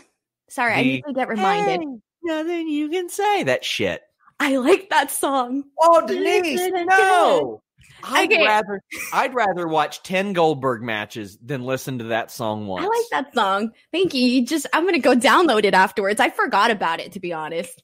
Sorry, 0.51 0.75
the, 0.75 0.79
I 0.79 0.83
need 0.83 1.05
to 1.07 1.15
get 1.15 1.29
reminded. 1.29 1.81
Hey, 1.81 1.87
nothing 2.25 2.69
you 2.69 2.91
can 2.91 3.09
say. 3.09 3.45
That 3.45 3.65
shit. 3.65 4.03
I 4.39 4.57
like 4.57 4.91
that 4.91 5.11
song. 5.11 5.65
Oh, 5.81 6.07
Denise, 6.07 6.71
no. 6.87 7.63
I'd 8.03 8.33
okay. 8.33 8.45
rather 8.45 8.83
I'd 9.13 9.35
rather 9.35 9.69
watch 9.69 10.03
10 10.03 10.33
Goldberg 10.33 10.83
matches 10.83 11.39
than 11.43 11.63
listen 11.63 11.99
to 11.99 12.05
that 12.05 12.31
song 12.31 12.67
once. 12.67 12.85
I 12.85 12.89
like 12.89 13.25
that 13.25 13.35
song. 13.35 13.73
Thank 13.93 14.15
you. 14.15 14.27
you 14.27 14.47
just 14.47 14.67
I'm 14.73 14.85
gonna 14.85 14.99
go 14.99 15.15
download 15.15 15.65
it 15.65 15.75
afterwards. 15.75 16.21
I 16.21 16.31
forgot 16.31 16.71
about 16.71 17.01
it 17.01 17.13
to 17.13 17.21
be 17.21 17.33
honest. 17.33 17.83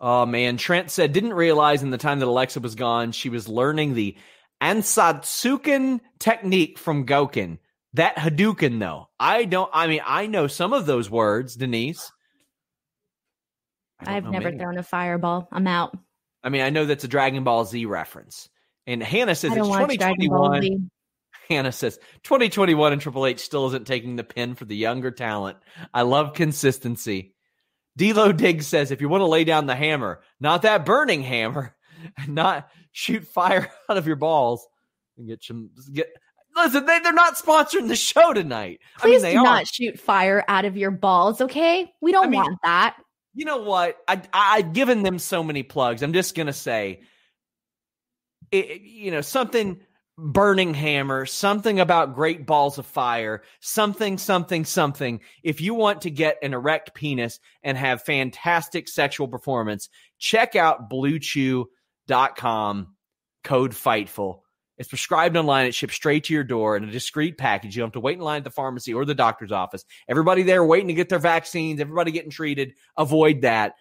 Oh 0.00 0.26
man, 0.26 0.56
Trent 0.56 0.90
said 0.90 1.12
didn't 1.12 1.34
realize 1.34 1.82
in 1.82 1.90
the 1.90 1.98
time 1.98 2.20
that 2.20 2.26
Alexa 2.26 2.60
was 2.60 2.74
gone, 2.74 3.12
she 3.12 3.28
was 3.28 3.48
learning 3.48 3.94
the 3.94 4.16
Ansatsuken 4.62 6.00
technique 6.18 6.78
from 6.78 7.06
Gouken. 7.06 7.58
That 7.94 8.16
Hadouken 8.16 8.80
though. 8.80 9.08
I 9.20 9.44
don't 9.44 9.70
I 9.72 9.86
mean 9.86 10.00
I 10.04 10.26
know 10.26 10.46
some 10.46 10.72
of 10.72 10.86
those 10.86 11.10
words, 11.10 11.54
Denise. 11.56 12.10
I've 14.00 14.24
never 14.24 14.46
many. 14.46 14.58
thrown 14.58 14.78
a 14.78 14.82
fireball. 14.82 15.48
I'm 15.52 15.66
out. 15.66 15.96
I 16.42 16.50
mean, 16.50 16.60
I 16.60 16.70
know 16.70 16.84
that's 16.84 17.04
a 17.04 17.08
Dragon 17.08 17.42
Ball 17.42 17.64
Z 17.64 17.86
reference. 17.86 18.50
And 18.86 19.02
Hannah 19.02 19.34
says 19.34 19.52
it's 19.52 19.66
2021. 19.66 20.90
Hannah 21.48 21.72
says 21.72 21.98
2021 22.22 22.92
and 22.92 23.02
Triple 23.02 23.26
H 23.26 23.40
still 23.40 23.66
isn't 23.66 23.86
taking 23.86 24.16
the 24.16 24.24
pin 24.24 24.54
for 24.54 24.64
the 24.64 24.76
younger 24.76 25.10
talent. 25.10 25.58
I 25.92 26.02
love 26.02 26.34
consistency. 26.34 27.34
D'Lo 27.96 28.32
Diggs 28.32 28.66
says 28.66 28.90
if 28.90 29.00
you 29.00 29.08
want 29.08 29.20
to 29.20 29.26
lay 29.26 29.44
down 29.44 29.66
the 29.66 29.76
hammer, 29.76 30.20
not 30.40 30.62
that 30.62 30.84
burning 30.84 31.22
hammer, 31.22 31.76
not 32.28 32.68
shoot 32.92 33.26
fire 33.26 33.70
out 33.88 33.96
of 33.96 34.06
your 34.06 34.16
balls, 34.16 34.66
and 35.16 35.28
get 35.28 35.42
some 35.42 35.70
get. 35.92 36.08
Listen, 36.56 36.86
they, 36.86 37.00
they're 37.00 37.12
not 37.12 37.34
sponsoring 37.34 37.88
the 37.88 37.96
show 37.96 38.32
tonight. 38.32 38.78
Please 38.98 39.24
I 39.24 39.28
mean, 39.28 39.38
do 39.38 39.42
not 39.42 39.66
shoot 39.66 39.98
fire 39.98 40.44
out 40.46 40.64
of 40.64 40.76
your 40.76 40.92
balls, 40.92 41.40
okay? 41.40 41.92
We 42.00 42.12
don't 42.12 42.26
I 42.26 42.30
mean, 42.30 42.40
want 42.40 42.58
that 42.62 42.96
you 43.34 43.44
know 43.44 43.58
what? 43.58 43.98
I 44.06 44.22
I've 44.32 44.72
given 44.72 45.02
them 45.02 45.18
so 45.18 45.42
many 45.42 45.62
plugs. 45.62 46.02
I'm 46.02 46.12
just 46.12 46.34
gonna 46.34 46.52
say, 46.52 47.00
it, 48.54 48.80
you 48.82 49.10
know, 49.10 49.20
something 49.20 49.80
burning 50.16 50.74
hammer, 50.74 51.26
something 51.26 51.80
about 51.80 52.14
great 52.14 52.46
balls 52.46 52.78
of 52.78 52.86
fire, 52.86 53.42
something, 53.60 54.16
something, 54.16 54.64
something. 54.64 55.20
If 55.42 55.60
you 55.60 55.74
want 55.74 56.02
to 56.02 56.10
get 56.10 56.38
an 56.42 56.54
erect 56.54 56.94
penis 56.94 57.40
and 57.62 57.76
have 57.76 58.02
fantastic 58.02 58.88
sexual 58.88 59.26
performance, 59.28 59.88
check 60.18 60.54
out 60.54 60.88
BlueChew.com. 60.90 61.66
Code 63.42 63.72
Fightful. 63.72 64.40
It's 64.76 64.88
prescribed 64.88 65.36
online. 65.36 65.66
It 65.66 65.74
ships 65.74 65.94
straight 65.94 66.24
to 66.24 66.34
your 66.34 66.44
door 66.44 66.76
in 66.76 66.84
a 66.84 66.90
discreet 66.90 67.38
package. 67.38 67.76
You 67.76 67.82
don't 67.82 67.88
have 67.88 67.92
to 67.92 68.00
wait 68.00 68.18
in 68.18 68.24
line 68.24 68.38
at 68.38 68.44
the 68.44 68.50
pharmacy 68.50 68.92
or 68.92 69.04
the 69.04 69.14
doctor's 69.14 69.52
office. 69.52 69.84
Everybody 70.08 70.42
there 70.42 70.64
waiting 70.64 70.88
to 70.88 70.94
get 70.94 71.08
their 71.08 71.18
vaccines, 71.20 71.80
everybody 71.80 72.10
getting 72.10 72.30
treated. 72.30 72.72
Avoid 72.96 73.42
that. 73.42 73.74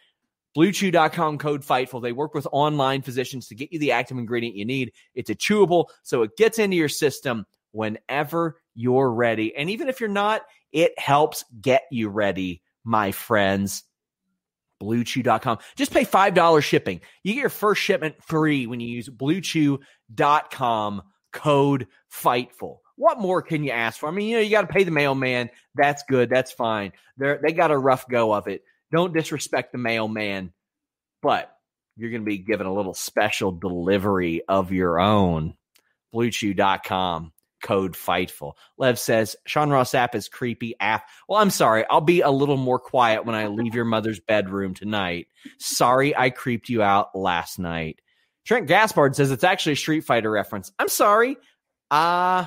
BlueChew.com 0.56 1.38
code 1.38 1.64
FIGHTFUL. 1.64 2.02
They 2.02 2.12
work 2.12 2.34
with 2.34 2.48
online 2.52 3.02
physicians 3.02 3.48
to 3.48 3.56
get 3.56 3.72
you 3.72 3.80
the 3.80 3.92
active 3.92 4.18
ingredient 4.18 4.56
you 4.56 4.66
need. 4.66 4.92
It's 5.16 5.30
a 5.30 5.36
chewable, 5.36 5.88
so 6.04 6.22
it 6.22 6.38
gets 6.38 6.60
into 6.60 6.78
your 6.78 6.90
system 6.90 7.46
whenever 7.72 8.60
you're 8.76 9.12
ready. 9.12 9.56
And 9.56 9.70
even 9.70 9.90
if 9.90 10.00
you're 10.00 10.10
not, 10.10 10.44
it 10.72 10.98
helps 11.00 11.44
get 11.60 11.84
you 11.92 12.10
ready, 12.10 12.62
my 12.84 13.12
friends 13.12 13.84
bluechew.com. 14.84 15.60
Just 15.76 15.94
pay 15.94 16.06
$5 16.06 16.64
shipping. 16.64 17.02
You 17.24 17.34
get 17.34 17.40
your 17.40 17.50
first 17.50 17.82
shipment 17.82 18.16
free 18.22 18.68
when 18.68 18.80
you 18.80 18.88
use 18.88 19.10
bluechew.com 19.10 21.02
code 21.32 21.88
FIGHTFUL. 22.12 22.78
What 22.96 23.20
more 23.20 23.42
can 23.42 23.64
you 23.64 23.72
ask 23.72 24.00
for? 24.00 24.08
I 24.08 24.12
mean, 24.12 24.30
you 24.30 24.36
know, 24.36 24.42
you 24.42 24.52
got 24.52 24.62
to 24.62 24.68
pay 24.68 24.84
the 24.84 24.92
mailman. 24.92 25.50
That's 25.74 26.04
good. 26.04 26.30
That's 26.30 26.52
fine. 26.52 26.92
They're, 27.18 27.40
they 27.42 27.52
got 27.52 27.72
a 27.72 27.78
rough 27.78 28.08
go 28.08 28.34
of 28.34 28.48
it. 28.48 28.64
Don't 28.94 29.14
disrespect 29.14 29.72
the 29.72 29.80
mailman, 29.80 30.54
but 31.22 31.52
you're 31.98 32.12
going 32.12 32.22
to 32.22 32.30
be 32.30 32.38
given 32.38 32.68
a 32.68 32.74
little 32.74 32.94
special 32.94 33.52
delivery 33.52 34.44
of 34.48 34.72
your 34.72 35.00
own. 35.00 35.56
Bluechew.com 36.14 37.34
code 37.64 37.94
Fightful. 37.94 38.54
Lev 38.78 39.00
says 39.00 39.36
Sean 39.48 39.72
Ross 39.72 39.94
Sapp 39.94 40.14
is 40.14 40.28
creepy 40.28 40.76
app. 40.80 41.08
Well, 41.28 41.42
I'm 41.42 41.50
sorry. 41.50 41.86
I'll 41.90 42.02
be 42.02 42.22
a 42.22 42.30
little 42.30 42.58
more 42.58 42.78
quiet 42.78 43.26
when 43.26 43.34
I 43.36 43.48
leave 43.48 43.74
your 43.74 43.86
mother's 43.86 44.20
bedroom 44.20 44.76
tonight. 44.76 45.28
Sorry, 45.58 46.16
I 46.16 46.30
creeped 46.30 46.70
you 46.70 46.84
out 46.84 47.16
last 47.16 47.58
night. 47.58 48.00
Trent 48.46 48.68
Gaspard 48.68 49.16
says 49.16 49.32
it's 49.32 49.46
actually 49.46 49.74
a 49.74 49.78
Street 49.78 50.02
Fighter 50.02 50.30
reference. 50.30 50.72
I'm 50.78 50.90
sorry. 50.90 51.38
Uh 51.90 52.46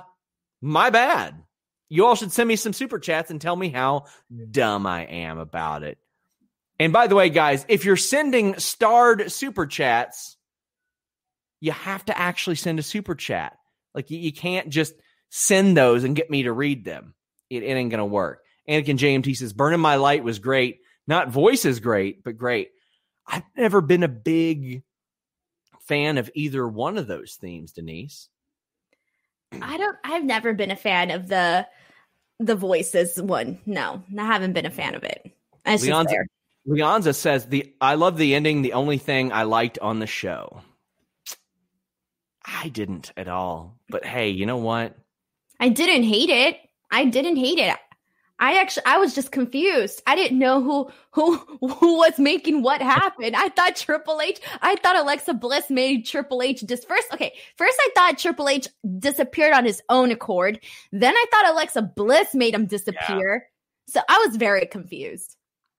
my 0.62 0.90
bad. 0.90 1.42
You 1.88 2.07
all 2.07 2.14
should 2.14 2.32
send 2.32 2.49
me 2.49 2.57
some 2.57 2.72
super 2.72 2.99
chats 2.99 3.30
and 3.30 3.40
tell 3.40 3.57
me 3.57 3.70
how 3.70 4.05
dumb 4.51 4.86
I 4.86 5.05
am 5.05 5.38
about 5.38 5.82
it. 5.82 5.99
And 6.79 6.93
by 6.93 7.07
the 7.07 7.14
way, 7.14 7.31
guys, 7.31 7.64
if 7.68 7.85
you're 7.85 7.97
sending 7.97 8.59
starred 8.59 9.31
super 9.33 9.66
chats, 9.66 10.37
you 11.61 11.72
have 11.72 12.05
to 12.07 12.18
actually 12.18 12.57
send 12.57 12.79
a 12.79 12.83
super 12.83 13.14
chat. 13.14 13.57
Like 13.95 14.11
you, 14.11 14.18
you 14.18 14.33
can't 14.33 14.68
just 14.68 14.95
send 15.31 15.77
those 15.77 16.05
and 16.05 16.16
get 16.16 16.31
me 16.31 16.43
to 16.45 16.53
read 16.53 16.85
them. 16.85 17.14
It, 17.49 17.62
it 17.62 17.66
ain't 17.66 17.91
going 17.91 17.99
to 17.99 18.05
work. 18.05 18.43
Anakin 18.68 18.99
JMT 18.99 19.37
says, 19.37 19.53
Burn 19.53 19.74
in 19.74 19.81
My 19.81 19.97
Light 19.97 20.24
was 20.24 20.39
great. 20.39 20.81
Not 21.07 21.31
voice 21.31 21.64
is 21.64 21.81
great, 21.81 22.24
but 22.24 22.37
great. 22.37 22.70
I've 23.27 23.45
never 23.57 23.81
been 23.81 24.03
a 24.03 24.09
big 24.09 24.83
fan 25.87 26.18
of 26.18 26.31
either 26.35 26.66
one 26.66 26.99
of 26.99 27.07
those 27.07 27.37
themes, 27.41 27.72
Denise. 27.72 28.29
I 29.62 29.77
don't 29.77 29.97
I've 30.05 30.24
never 30.24 30.53
been 30.53 30.70
a 30.70 30.77
fan 30.77 31.11
of 31.11 31.29
the 31.29 31.66
the 32.41 32.57
voices 32.57 33.20
one. 33.20 33.61
No, 33.64 34.03
I 34.18 34.27
haven't 34.27 34.53
been 34.53 34.66
a 34.66 34.70
fan 34.70 34.95
of 34.95 35.05
it. 35.05 35.33
Leonza, 35.64 36.24
Leonza 36.69 37.14
says 37.14 37.47
the 37.47 37.75
I 37.81 37.95
love 37.95 38.19
the 38.19 38.35
ending, 38.35 38.62
the 38.62 38.73
only 38.73 38.99
thing 38.99 39.33
I 39.33 39.45
liked 39.45 39.79
on 39.79 39.99
the 39.99 40.07
show. 40.07 40.62
I 42.45 42.69
didn't 42.69 43.12
at 43.17 43.29
all. 43.29 43.79
But 43.89 44.05
hey, 44.05 44.31
you 44.31 44.47
know 44.47 44.57
what? 44.57 44.97
I 45.61 45.69
didn't 45.69 46.05
hate 46.05 46.31
it. 46.31 46.59
I 46.91 47.05
didn't 47.05 47.37
hate 47.37 47.59
it. 47.59 47.77
I 48.39 48.61
actually 48.61 48.85
I 48.85 48.99
was 48.99 49.14
just 49.14 49.33
confused. 49.33 50.03
I 50.07 50.14
didn't 50.14 50.39
know 50.39 50.62
who 50.62 50.91
who 51.12 51.37
who 51.67 51.97
was 51.97 52.19
making 52.19 52.62
what 52.62 52.83
happen. 52.83 53.35
I 53.35 53.49
thought 53.49 53.77
Triple 53.77 54.21
H, 54.21 54.41
I 54.61 54.77
thought 54.77 54.97
Alexa 54.97 55.35
Bliss 55.35 55.71
made 55.71 56.05
Triple 56.05 56.43
H 56.43 56.64
just 56.67 56.87
first 56.87 57.12
okay, 57.14 57.33
first 57.57 57.79
I 57.81 57.91
thought 57.95 58.19
Triple 58.19 58.49
H 58.49 58.69
disappeared 58.99 59.55
on 59.55 59.64
his 59.64 59.83
own 59.89 60.11
accord. 60.11 60.61
Then 60.93 61.14
I 61.14 61.25
thought 61.31 61.51
Alexa 61.51 61.83
Bliss 61.97 62.35
made 62.35 62.55
him 62.55 62.67
disappear. 62.67 63.49
Yeah. 63.89 63.93
So 63.95 64.01
I 64.09 64.25
was 64.27 64.37
very 64.37 64.67
confused. 64.67 65.37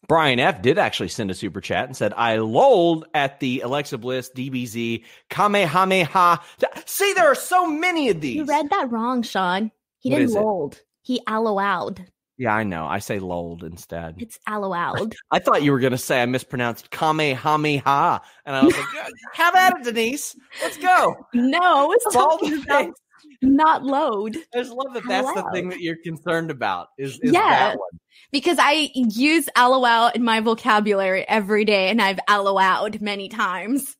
Brian 0.08 0.40
F 0.40 0.62
did 0.62 0.78
actually 0.78 1.10
send 1.10 1.30
a 1.32 1.34
super 1.34 1.60
chat 1.60 1.86
and 1.86 1.96
said, 1.96 2.14
I 2.16 2.38
lolled 2.38 3.06
at 3.14 3.40
the 3.40 3.62
Alexa 3.62 3.98
Bliss 3.98 4.32
DBZ 4.36 5.04
Kamehameha. 5.30 6.40
See, 6.86 7.14
there 7.14 7.30
are 7.30 7.36
so 7.36 7.68
many 7.68 8.10
of 8.10 8.22
these. 8.22 8.38
You 8.38 8.46
read 8.46 8.70
that 8.70 8.90
wrong, 8.90 9.22
Sean. 9.22 9.72
He 10.00 10.10
what 10.10 10.20
didn't 10.20 10.36
lolled. 10.36 10.82
He 11.02 11.22
allowed. 11.28 12.06
Yeah, 12.38 12.54
I 12.54 12.64
know. 12.64 12.86
I 12.86 13.00
say 13.00 13.18
lolled 13.18 13.64
instead. 13.64 14.16
It's 14.20 14.40
allowed. 14.46 15.16
I 15.32 15.40
thought 15.40 15.64
you 15.64 15.72
were 15.72 15.80
going 15.80 15.92
to 15.92 15.98
say 15.98 16.22
I 16.22 16.26
mispronounced 16.28 16.92
Kamehameha. 16.92 18.22
And 18.46 18.56
I 18.56 18.64
was 18.64 18.78
like, 18.78 18.86
have 19.34 19.56
at 19.56 19.78
it, 19.80 19.84
Denise. 19.86 20.36
Let's 20.62 20.78
go. 20.78 21.16
No, 21.34 21.92
it's 21.92 22.14
talking 22.14 22.62
about 22.62 22.94
not 23.42 23.84
load. 23.84 24.38
I 24.54 24.60
just 24.60 24.72
love 24.72 24.94
that 24.94 25.04
that's 25.08 25.34
the 25.34 25.50
thing 25.52 25.70
that 25.70 25.80
you're 25.82 25.98
concerned 26.04 26.52
about 26.52 26.88
is, 26.98 27.20
is 27.22 27.32
yeah, 27.32 27.76
because 28.32 28.58
I 28.60 28.90
use 28.94 29.50
LOL 29.58 30.10
in 30.10 30.24
my 30.24 30.40
vocabulary 30.40 31.28
every 31.28 31.66
day 31.66 31.90
and 31.90 32.02
I've 32.02 32.20
LOL'd 32.30 33.02
many 33.02 33.30
times. 33.30 33.96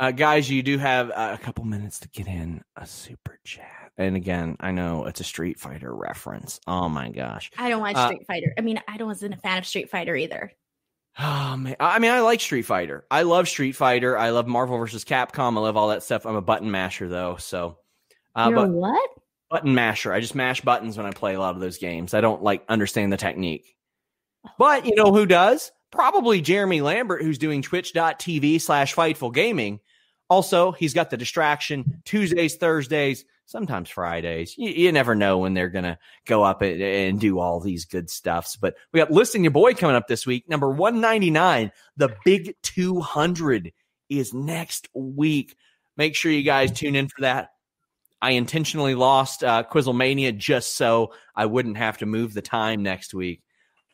Uh, 0.00 0.12
guys, 0.12 0.48
you 0.48 0.62
do 0.62 0.78
have 0.78 1.10
uh, 1.10 1.36
a 1.38 1.42
couple 1.42 1.64
minutes 1.64 1.98
to 2.00 2.08
get 2.10 2.28
in 2.28 2.62
a 2.76 2.86
super 2.86 3.38
chat. 3.44 3.90
and 3.96 4.14
again, 4.14 4.56
I 4.60 4.70
know 4.70 5.06
it's 5.06 5.18
a 5.20 5.24
Street 5.24 5.58
Fighter 5.58 5.92
reference. 5.92 6.60
Oh 6.68 6.88
my 6.88 7.08
gosh. 7.10 7.50
I 7.58 7.68
don't 7.68 7.80
watch 7.80 7.96
Uh, 7.96 8.06
Street 8.06 8.24
Fighter. 8.28 8.54
I 8.56 8.60
mean, 8.60 8.80
I 8.86 8.96
don't 8.96 9.08
wasn't 9.08 9.34
a 9.34 9.38
fan 9.38 9.58
of 9.58 9.66
Street 9.66 9.90
Fighter 9.90 10.14
either. 10.14 10.52
Oh 11.18 11.56
man, 11.56 11.74
I 11.80 11.98
mean, 11.98 12.12
I 12.12 12.20
like 12.20 12.40
Street 12.40 12.62
Fighter. 12.62 13.04
I 13.10 13.22
love 13.22 13.48
Street 13.48 13.72
Fighter. 13.72 14.16
I 14.16 14.30
love 14.30 14.46
Marvel 14.46 14.78
versus 14.78 15.04
Capcom. 15.04 15.56
I 15.56 15.60
love 15.60 15.76
all 15.76 15.88
that 15.88 16.04
stuff. 16.04 16.26
I'm 16.26 16.36
a 16.36 16.40
button 16.42 16.70
masher 16.70 17.08
though, 17.08 17.34
so. 17.36 17.78
Uh, 18.38 18.50
but 18.52 18.70
what? 18.70 19.10
button 19.50 19.74
masher. 19.74 20.12
I 20.12 20.20
just 20.20 20.34
mash 20.34 20.60
buttons 20.60 20.96
when 20.96 21.06
I 21.06 21.10
play 21.10 21.34
a 21.34 21.40
lot 21.40 21.54
of 21.54 21.60
those 21.60 21.78
games. 21.78 22.14
I 22.14 22.20
don't 22.20 22.42
like 22.42 22.64
understand 22.68 23.12
the 23.12 23.16
technique. 23.16 23.74
But 24.58 24.86
you 24.86 24.94
know 24.94 25.12
who 25.12 25.26
does? 25.26 25.72
Probably 25.90 26.40
Jeremy 26.40 26.80
Lambert, 26.80 27.22
who's 27.22 27.38
doing 27.38 27.62
twitch.tv 27.62 28.60
slash 28.60 28.94
fightful 28.94 29.32
gaming. 29.32 29.80
Also, 30.30 30.72
he's 30.72 30.94
got 30.94 31.10
the 31.10 31.16
distraction 31.16 32.02
Tuesdays, 32.04 32.56
Thursdays, 32.56 33.24
sometimes 33.46 33.88
Fridays. 33.88 34.56
You, 34.58 34.70
you 34.70 34.92
never 34.92 35.14
know 35.14 35.38
when 35.38 35.54
they're 35.54 35.70
going 35.70 35.84
to 35.84 35.98
go 36.26 36.44
up 36.44 36.60
and, 36.60 36.80
and 36.82 37.18
do 37.18 37.38
all 37.38 37.60
these 37.60 37.86
good 37.86 38.10
stuffs. 38.10 38.56
But 38.56 38.76
we 38.92 39.00
got 39.00 39.10
Listing 39.10 39.42
Your 39.42 39.50
Boy 39.50 39.72
coming 39.72 39.96
up 39.96 40.06
this 40.06 40.26
week. 40.26 40.48
Number 40.48 40.70
199, 40.70 41.72
the 41.96 42.14
big 42.24 42.54
200 42.62 43.72
is 44.10 44.34
next 44.34 44.88
week. 44.94 45.56
Make 45.96 46.14
sure 46.14 46.30
you 46.30 46.42
guys 46.42 46.70
tune 46.70 46.94
in 46.94 47.08
for 47.08 47.22
that. 47.22 47.48
I 48.20 48.32
intentionally 48.32 48.94
lost 48.94 49.44
uh, 49.44 49.62
Quizzlemania 49.62 50.36
just 50.36 50.76
so 50.76 51.12
I 51.36 51.46
wouldn't 51.46 51.76
have 51.76 51.98
to 51.98 52.06
move 52.06 52.34
the 52.34 52.42
time 52.42 52.82
next 52.82 53.14
week. 53.14 53.42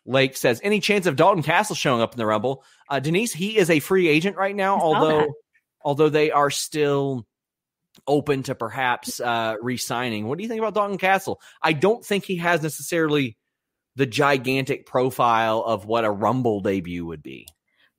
Lake 0.07 0.37
says, 0.37 0.61
any 0.63 0.81
chance 0.81 1.07
of 1.07 1.17
Dalton 1.17 1.43
Castle 1.43 1.77
showing 1.77 2.03
up 2.03 2.13
in 2.13 2.19
the 2.19 2.27
Rumble? 2.27 2.65
Uh, 2.89 3.01
Denise, 3.01 3.33
he 3.33 3.57
is 3.57 3.71
a 3.71 3.81
free 3.81 4.09
agent 4.09 4.37
right 4.37 4.55
now, 4.55 4.79
although 4.79 5.21
that. 5.21 5.33
although 5.83 6.09
they 6.09 6.31
are 6.31 6.51
still 6.51 7.27
open 8.07 8.43
to 8.43 8.55
perhaps 8.55 9.21
uh, 9.21 9.57
re-signing. 9.63 10.27
What 10.27 10.37
do 10.37 10.43
you 10.43 10.49
think 10.49 10.59
about 10.59 10.75
Dalton 10.75 10.99
Castle? 10.99 11.41
I 11.63 11.73
don't 11.73 12.05
think 12.05 12.25
he 12.25 12.37
has 12.37 12.63
necessarily 12.63 13.37
the 13.97 14.07
gigantic 14.07 14.87
profile 14.87 15.63
of 15.63 15.87
what 15.87 16.05
a 16.05 16.11
Rumble 16.11 16.61
debut 16.61 17.07
would 17.07 17.23
be. 17.23 17.47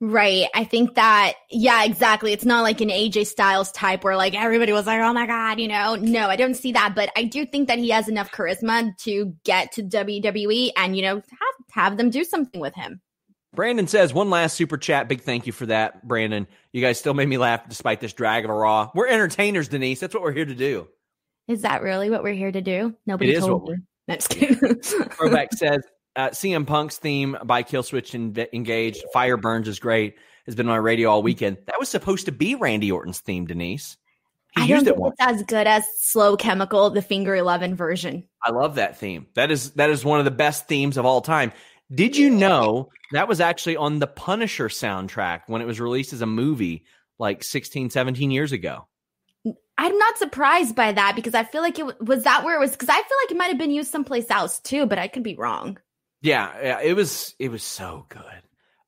Right. 0.00 0.46
I 0.54 0.64
think 0.64 0.94
that, 0.96 1.34
yeah, 1.50 1.84
exactly. 1.84 2.32
It's 2.32 2.44
not 2.44 2.62
like 2.62 2.82
an 2.82 2.90
AJ 2.90 3.26
Styles 3.28 3.72
type 3.72 4.04
where 4.04 4.16
like 4.16 4.34
everybody 4.34 4.72
was 4.72 4.86
like, 4.86 5.00
oh 5.00 5.12
my 5.14 5.26
God, 5.26 5.58
you 5.58 5.68
know? 5.68 5.94
No, 5.94 6.28
I 6.28 6.36
don't 6.36 6.54
see 6.54 6.72
that. 6.72 6.94
But 6.94 7.10
I 7.16 7.24
do 7.24 7.46
think 7.46 7.68
that 7.68 7.78
he 7.78 7.88
has 7.90 8.06
enough 8.06 8.30
charisma 8.30 8.94
to 8.98 9.34
get 9.44 9.72
to 9.72 9.82
WWE 9.82 10.72
and, 10.76 10.96
you 10.96 11.02
know, 11.02 11.14
have, 11.14 11.54
have 11.70 11.96
them 11.96 12.10
do 12.10 12.24
something 12.24 12.60
with 12.60 12.74
him. 12.74 13.00
Brandon 13.54 13.86
says 13.86 14.12
one 14.12 14.28
last 14.28 14.54
super 14.54 14.76
chat. 14.76 15.08
Big 15.08 15.22
thank 15.22 15.46
you 15.46 15.52
for 15.52 15.64
that, 15.66 16.06
Brandon. 16.06 16.46
You 16.72 16.82
guys 16.82 16.98
still 16.98 17.14
made 17.14 17.28
me 17.28 17.38
laugh 17.38 17.66
despite 17.66 18.00
this 18.00 18.12
drag 18.12 18.44
of 18.44 18.50
a 18.50 18.54
raw. 18.54 18.90
We're 18.94 19.08
entertainers, 19.08 19.68
Denise. 19.68 19.98
That's 19.98 20.12
what 20.12 20.22
we're 20.22 20.32
here 20.32 20.44
to 20.44 20.54
do. 20.54 20.88
Is 21.48 21.62
that 21.62 21.82
really 21.82 22.10
what 22.10 22.22
we're 22.22 22.34
here 22.34 22.52
to 22.52 22.60
do? 22.60 22.94
Nobody 23.06 23.30
It 23.30 23.38
is 23.38 23.46
told 23.46 23.62
what 23.62 23.78
me. 23.78 23.84
Just 24.10 24.28
kidding. 24.28 24.74
Throwback 24.82 25.54
says 25.54 25.80
uh, 26.16 26.30
CM 26.30 26.66
Punk's 26.66 26.96
theme 26.96 27.36
by 27.44 27.62
Killswitch 27.62 28.14
and 28.14 28.36
Engaged, 28.52 29.04
Fire 29.12 29.36
Burns 29.36 29.68
is 29.68 29.78
great. 29.78 30.16
Has 30.46 30.54
been 30.54 30.68
on 30.68 30.74
my 30.74 30.78
radio 30.78 31.10
all 31.10 31.22
weekend. 31.22 31.58
That 31.66 31.78
was 31.78 31.88
supposed 31.88 32.26
to 32.26 32.32
be 32.32 32.54
Randy 32.54 32.90
Orton's 32.92 33.18
theme, 33.18 33.46
Denise. 33.46 33.96
He 34.54 34.62
I 34.62 34.66
don't 34.68 34.82
it 34.82 34.84
think 34.84 34.98
once. 34.98 35.16
it's 35.18 35.32
as 35.32 35.42
good 35.42 35.66
as 35.66 35.84
Slow 36.00 36.36
Chemical, 36.36 36.88
the 36.90 37.02
Finger 37.02 37.34
Eleven 37.34 37.74
version. 37.74 38.24
I 38.44 38.52
love 38.52 38.76
that 38.76 38.96
theme. 38.96 39.26
That 39.34 39.50
is 39.50 39.72
that 39.72 39.90
is 39.90 40.04
one 40.04 40.20
of 40.20 40.24
the 40.24 40.30
best 40.30 40.68
themes 40.68 40.96
of 40.96 41.04
all 41.04 41.20
time. 41.20 41.52
Did 41.92 42.16
you 42.16 42.30
know 42.30 42.90
that 43.12 43.28
was 43.28 43.40
actually 43.40 43.76
on 43.76 43.98
the 43.98 44.06
Punisher 44.06 44.68
soundtrack 44.68 45.42
when 45.46 45.60
it 45.62 45.66
was 45.66 45.80
released 45.80 46.12
as 46.12 46.20
a 46.22 46.26
movie 46.26 46.84
like 47.18 47.44
16, 47.44 47.90
17 47.90 48.30
years 48.30 48.52
ago? 48.52 48.86
I'm 49.78 49.98
not 49.98 50.18
surprised 50.18 50.74
by 50.74 50.92
that 50.92 51.14
because 51.16 51.34
I 51.34 51.44
feel 51.44 51.62
like 51.62 51.78
it 51.78 52.00
was 52.00 52.24
that 52.24 52.44
where 52.44 52.56
it 52.56 52.60
was 52.60 52.72
because 52.72 52.88
I 52.88 52.94
feel 52.94 53.18
like 53.24 53.30
it 53.30 53.36
might 53.36 53.48
have 53.48 53.58
been 53.58 53.70
used 53.70 53.90
someplace 53.90 54.30
else 54.30 54.58
too, 54.60 54.86
but 54.86 54.98
I 54.98 55.08
could 55.08 55.22
be 55.22 55.36
wrong. 55.36 55.78
Yeah, 56.22 56.52
yeah, 56.62 56.80
it 56.80 56.94
was 56.94 57.34
it 57.38 57.50
was 57.50 57.62
so 57.62 58.06
good. 58.08 58.22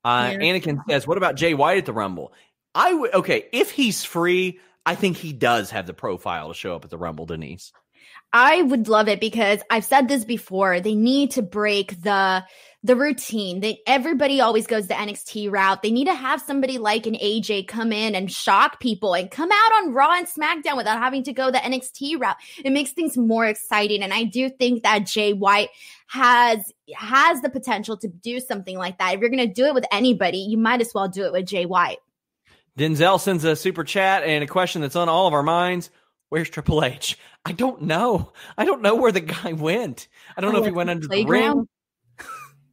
Uh, 0.05 0.31
Yeah. 0.33 0.39
Anakin 0.39 0.81
says, 0.89 1.07
"What 1.07 1.19
about 1.19 1.37
Jay 1.37 1.55
White 1.55 1.79
at 1.79 1.87
the 1.87 1.93
Rumble?" 1.93 2.33
I 2.75 2.93
would 2.93 3.15
okay 3.15 3.47
if 3.53 3.71
he's 3.71 4.05
free. 4.05 4.61
I 4.87 4.95
think 4.95 5.17
he 5.17 5.33
does 5.33 5.71
have 5.71 5.87
the 5.87 5.95
profile 5.95 6.49
to 6.49 6.55
show 6.55 6.75
up 6.75 6.85
at 6.85 6.91
the 6.91 6.99
Rumble, 6.99 7.27
Denise. 7.27 7.73
I 8.33 8.63
would 8.63 8.89
love 8.89 9.09
it 9.09 9.21
because 9.21 9.61
I've 9.71 9.85
said 9.85 10.09
this 10.09 10.25
before. 10.25 10.81
They 10.81 10.95
need 10.95 11.33
to 11.33 11.43
break 11.43 12.03
the 12.03 12.45
the 12.83 12.95
routine. 12.95 13.61
that 13.61 13.77
everybody 13.87 14.41
always 14.41 14.67
goes 14.67 14.87
the 14.87 14.95
NXT 14.95 15.51
route. 15.51 15.83
They 15.83 15.91
need 15.91 16.07
to 16.07 16.15
have 16.15 16.41
somebody 16.41 16.79
like 16.79 17.07
an 17.07 17.15
AJ 17.15 17.67
come 17.67 17.93
in 17.93 18.15
and 18.15 18.31
shock 18.31 18.79
people 18.79 19.15
and 19.15 19.31
come 19.31 19.51
out 19.51 19.73
on 19.77 19.95
Raw 19.95 20.13
and 20.13 20.27
SmackDown 20.27 20.77
without 20.77 20.99
having 20.99 21.25
to 21.25 21.33
go 21.33 21.51
the 21.51 21.59
NXT 21.59 22.21
route. 22.21 22.37
It 22.65 22.73
makes 22.73 22.93
things 22.93 23.17
more 23.17 23.47
exciting. 23.47 24.03
And 24.03 24.13
I 24.13 24.25
do 24.25 24.49
think 24.49 24.85
that 24.85 25.07
Jay 25.07 25.33
White 25.33 25.71
has 26.07 26.73
has 26.95 27.43
the 27.43 27.51
potential 27.51 27.97
to 27.99 28.09
do 28.09 28.41
something 28.41 28.79
like 28.79 28.99
that. 28.99 29.15
If 29.15 29.21
you're 29.21 29.31
gonna 29.31 29.47
do 29.47 29.65
it 29.65 29.75
with 29.75 29.85
anybody, 29.91 30.39
you 30.39 30.57
might 30.57 30.81
as 30.81 30.93
well 30.95 31.09
do 31.09 31.25
it 31.25 31.33
with 31.33 31.47
Jay 31.47 31.67
White. 31.67 31.99
Denzel 32.79 33.21
sends 33.21 33.43
a 33.43 33.57
super 33.57 33.83
chat 33.83 34.23
and 34.23 34.45
a 34.45 34.47
question 34.47 34.83
that's 34.83 34.97
on 34.97 35.09
all 35.09 35.27
of 35.27 35.35
our 35.35 35.43
minds. 35.43 35.91
Where's 36.29 36.49
Triple 36.49 36.85
H? 36.85 37.19
I 37.45 37.53
don't 37.53 37.83
know. 37.83 38.33
I 38.57 38.65
don't 38.65 38.83
know 38.83 38.95
where 38.95 39.11
the 39.11 39.21
guy 39.21 39.53
went. 39.53 40.07
I 40.37 40.41
don't 40.41 40.53
know 40.53 40.61
if 40.61 40.67
he 40.67 40.71
went 40.71 40.91
under 40.91 41.09
the 41.09 41.25
ring. 41.25 41.67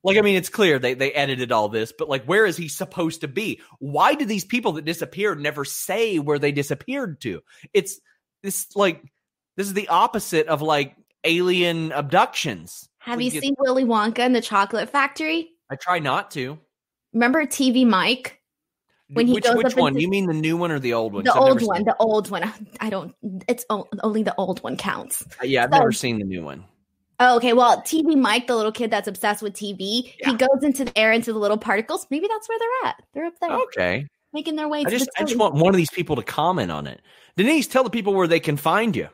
Like, 0.06 0.18
I 0.18 0.22
mean, 0.22 0.36
it's 0.36 0.50
clear 0.50 0.78
they 0.78 0.94
they 0.94 1.12
edited 1.14 1.52
all 1.52 1.68
this, 1.68 1.92
but 1.92 2.08
like, 2.08 2.24
where 2.26 2.46
is 2.46 2.56
he 2.56 2.68
supposed 2.68 3.22
to 3.22 3.28
be? 3.28 3.60
Why 3.80 4.14
do 4.14 4.24
these 4.24 4.46
people 4.46 4.74
that 4.74 4.86
disappeared 4.86 5.42
never 5.42 5.66
say 5.66 6.20
where 6.20 6.38
they 6.38 6.52
disappeared 6.52 7.20
to? 7.22 7.42
It's 7.74 8.00
this 8.44 8.68
like 8.76 9.02
this 9.58 9.66
is 9.66 9.74
the 9.74 9.88
opposite 9.88 10.46
of 10.46 10.62
like 10.62 10.96
alien 11.24 11.92
abductions. 11.92 12.88
Have 13.00 13.18
We 13.18 13.26
you 13.26 13.42
seen 13.42 13.56
Willy 13.58 13.84
Wonka 13.84 14.20
and 14.20 14.36
the 14.36 14.42
Chocolate 14.42 14.92
Factory? 14.92 15.50
I 15.72 15.76
try 15.76 15.98
not 15.98 16.30
to. 16.32 16.60
Remember 17.12 17.46
TV 17.48 17.88
Mike? 17.88 18.40
When 19.10 19.26
he 19.26 19.34
which 19.34 19.44
goes 19.44 19.56
which 19.56 19.74
up 19.74 19.78
one? 19.78 19.90
into- 19.94 20.02
You 20.02 20.10
mean 20.10 20.28
the 20.28 20.34
new 20.34 20.56
one 20.56 20.72
or 20.72 20.80
the 20.80 20.94
old 20.94 21.14
one? 21.14 21.24
The 21.24 21.34
old 21.34 21.62
one, 21.64 21.84
the 21.84 21.96
old 21.98 22.30
one. 22.30 22.52
I 22.80 22.92
don't. 22.92 23.16
It's 23.48 23.66
only 23.70 24.22
the 24.22 24.36
old 24.38 24.62
one 24.64 24.78
counts. 24.78 25.24
Uh, 25.42 25.46
yeah, 25.46 25.64
I've 25.64 25.72
so- 25.72 25.78
never 25.80 25.92
seen 25.92 26.20
the 26.20 26.26
new 26.26 26.44
one. 26.44 26.66
Oh, 27.20 27.38
okay. 27.38 27.54
Well, 27.54 27.82
TV 27.82 28.16
Mike, 28.20 28.48
the 28.48 28.56
little 28.56 28.72
kid 28.72 28.92
that's 28.92 29.08
obsessed 29.08 29.42
with 29.42 29.54
TV, 29.54 30.14
Yeah. 30.20 30.32
he 30.32 30.36
goes 30.36 30.64
into 30.64 30.86
the 30.86 30.98
air 30.98 31.12
into 31.14 31.32
the 31.32 31.40
little 31.40 31.58
particles. 31.58 32.06
Maybe 32.10 32.28
that's 32.28 32.48
where 32.50 32.60
they're 32.60 32.90
at. 32.90 33.04
They're 33.14 33.26
up 33.26 33.34
there, 33.40 33.52
Okay. 33.52 34.08
making 34.34 34.56
their 34.58 34.68
way. 34.68 34.82
I 34.82 34.84
to 34.84 34.90
just 34.90 35.10
I 35.18 35.24
just 35.24 35.38
want 35.38 35.56
one 35.56 35.74
of 35.74 35.78
these 35.78 35.90
people 35.92 36.18
to 36.18 36.24
comment 36.24 36.72
on 36.72 36.88
it. 36.88 37.02
Denise, 37.38 37.68
tell 37.68 37.84
the 37.84 37.90
people 37.90 38.14
where 38.14 38.28
they 38.28 38.40
can 38.40 38.58
find 38.58 38.96
you. 38.96 39.08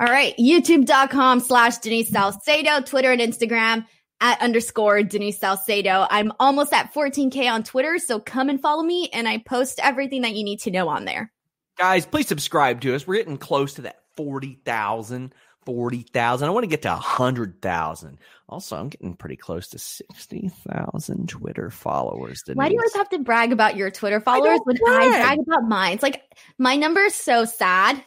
All 0.00 0.06
right. 0.08 0.34
YouTube.com 0.38 1.40
slash 1.40 1.78
Denise 1.78 2.10
Salcedo, 2.10 2.80
Twitter 2.82 3.10
and 3.12 3.20
Instagram 3.20 3.86
at 4.20 4.40
underscore 4.42 5.02
Denise 5.02 5.38
Salcedo. 5.38 6.06
I'm 6.10 6.32
almost 6.40 6.72
at 6.72 6.92
14K 6.92 7.50
on 7.50 7.62
Twitter, 7.62 7.98
so 7.98 8.18
come 8.20 8.48
and 8.48 8.60
follow 8.60 8.82
me, 8.82 9.08
and 9.12 9.26
I 9.28 9.38
post 9.38 9.80
everything 9.82 10.22
that 10.22 10.34
you 10.34 10.44
need 10.44 10.60
to 10.60 10.70
know 10.70 10.88
on 10.88 11.04
there. 11.04 11.32
Guys, 11.78 12.04
please 12.04 12.26
subscribe 12.26 12.80
to 12.82 12.94
us. 12.94 13.06
We're 13.06 13.18
getting 13.18 13.38
close 13.38 13.74
to 13.74 13.82
that 13.82 14.00
40,000, 14.16 15.32
40,000. 15.68 16.48
I 16.48 16.50
want 16.50 16.64
to 16.64 16.68
get 16.68 16.80
to 16.82 16.88
100,000. 16.88 18.18
Also, 18.48 18.74
I'm 18.74 18.88
getting 18.88 19.14
pretty 19.14 19.36
close 19.36 19.68
to 19.68 19.78
60,000 19.78 21.28
Twitter 21.28 21.70
followers. 21.70 22.42
Denise. 22.46 22.56
Why 22.56 22.68
do 22.68 22.72
you 22.72 22.80
always 22.80 22.94
have 22.94 23.10
to 23.10 23.18
brag 23.18 23.52
about 23.52 23.76
your 23.76 23.90
Twitter 23.90 24.18
followers 24.18 24.60
don't 24.64 24.80
when 24.80 24.94
I 24.94 25.08
brag. 25.08 25.22
brag 25.22 25.38
about 25.40 25.68
mine? 25.68 25.92
It's 25.92 26.02
like 26.02 26.22
my 26.56 26.76
number 26.76 27.02
is 27.02 27.14
so 27.14 27.44
sad. 27.44 28.02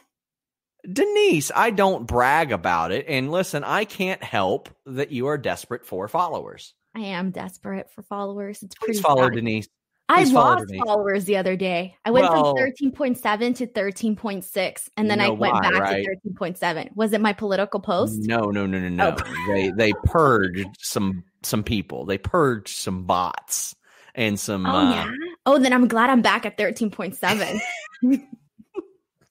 Denise, 0.92 1.52
I 1.54 1.70
don't 1.70 2.04
brag 2.04 2.50
about 2.50 2.90
it. 2.90 3.04
And 3.06 3.30
listen, 3.30 3.62
I 3.62 3.84
can't 3.84 4.20
help 4.24 4.68
that 4.84 5.12
you 5.12 5.28
are 5.28 5.38
desperate 5.38 5.86
for 5.86 6.08
followers. 6.08 6.74
I 6.96 7.02
am 7.02 7.30
desperate 7.30 7.92
for 7.92 8.02
followers. 8.02 8.64
It's 8.64 8.74
pretty 8.74 8.94
Please 8.94 9.00
follow 9.00 9.26
sad. 9.26 9.34
Denise. 9.34 9.68
I 10.08 10.24
lost 10.24 10.66
followers 10.84 11.24
the 11.24 11.36
other 11.36 11.56
day. 11.56 11.96
I 12.04 12.10
went 12.10 12.28
Well- 12.28 12.54
from 12.54 12.56
13.7 12.56 13.54
to 13.56 13.66
13.6 13.66 14.88
and 14.96 15.10
then 15.10 15.20
I 15.20 15.30
went 15.30 15.54
why, 15.54 15.60
back 15.60 15.72
right? 15.80 16.04
to 16.04 16.30
13.7. 16.30 16.94
Was 16.94 17.12
it 17.12 17.20
my 17.20 17.32
political 17.32 17.80
post? 17.80 18.20
No, 18.20 18.50
no, 18.50 18.66
no, 18.66 18.78
no, 18.78 18.88
no. 18.88 19.16
Oh. 19.18 19.46
They 19.52 19.70
they 19.70 19.92
purged 20.04 20.68
some 20.78 21.24
some 21.42 21.62
people. 21.62 22.04
They 22.04 22.18
purged 22.18 22.76
some 22.76 23.04
bots 23.04 23.74
and 24.14 24.38
some. 24.38 24.66
Oh 24.66 24.70
uh, 24.70 24.90
yeah. 24.90 25.10
Oh, 25.46 25.58
then 25.58 25.72
I'm 25.72 25.88
glad 25.88 26.10
I'm 26.10 26.22
back 26.22 26.46
at 26.46 26.56
13.7. 26.56 27.60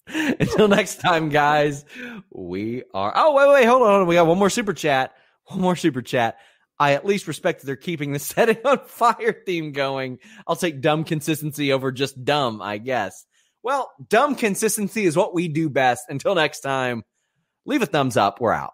Until 0.07 0.67
next 0.67 0.99
time, 0.99 1.29
guys, 1.29 1.85
we 2.31 2.83
are. 2.93 3.13
Oh, 3.15 3.33
wait, 3.33 3.49
wait, 3.53 3.65
hold 3.65 3.83
on. 3.83 4.07
We 4.07 4.15
got 4.15 4.27
one 4.27 4.37
more 4.37 4.49
super 4.49 4.73
chat. 4.73 5.13
One 5.45 5.61
more 5.61 5.75
super 5.75 6.01
chat. 6.01 6.37
I 6.81 6.93
at 6.93 7.05
least 7.05 7.27
respect 7.27 7.59
that 7.59 7.67
they're 7.67 7.75
keeping 7.75 8.11
the 8.11 8.17
setting 8.33 8.57
on 8.65 8.79
fire 8.87 9.43
theme 9.45 9.71
going. 9.71 10.17
I'll 10.47 10.55
take 10.55 10.81
dumb 10.81 11.03
consistency 11.03 11.71
over 11.71 11.91
just 11.91 12.25
dumb, 12.25 12.59
I 12.59 12.79
guess. 12.79 13.23
Well, 13.61 13.91
dumb 14.09 14.33
consistency 14.33 15.05
is 15.05 15.15
what 15.15 15.35
we 15.35 15.47
do 15.47 15.69
best. 15.69 16.05
Until 16.09 16.33
next 16.33 16.61
time, 16.61 17.03
leave 17.67 17.83
a 17.83 17.85
thumbs 17.85 18.17
up. 18.17 18.41
We're 18.41 18.53
out. 18.53 18.73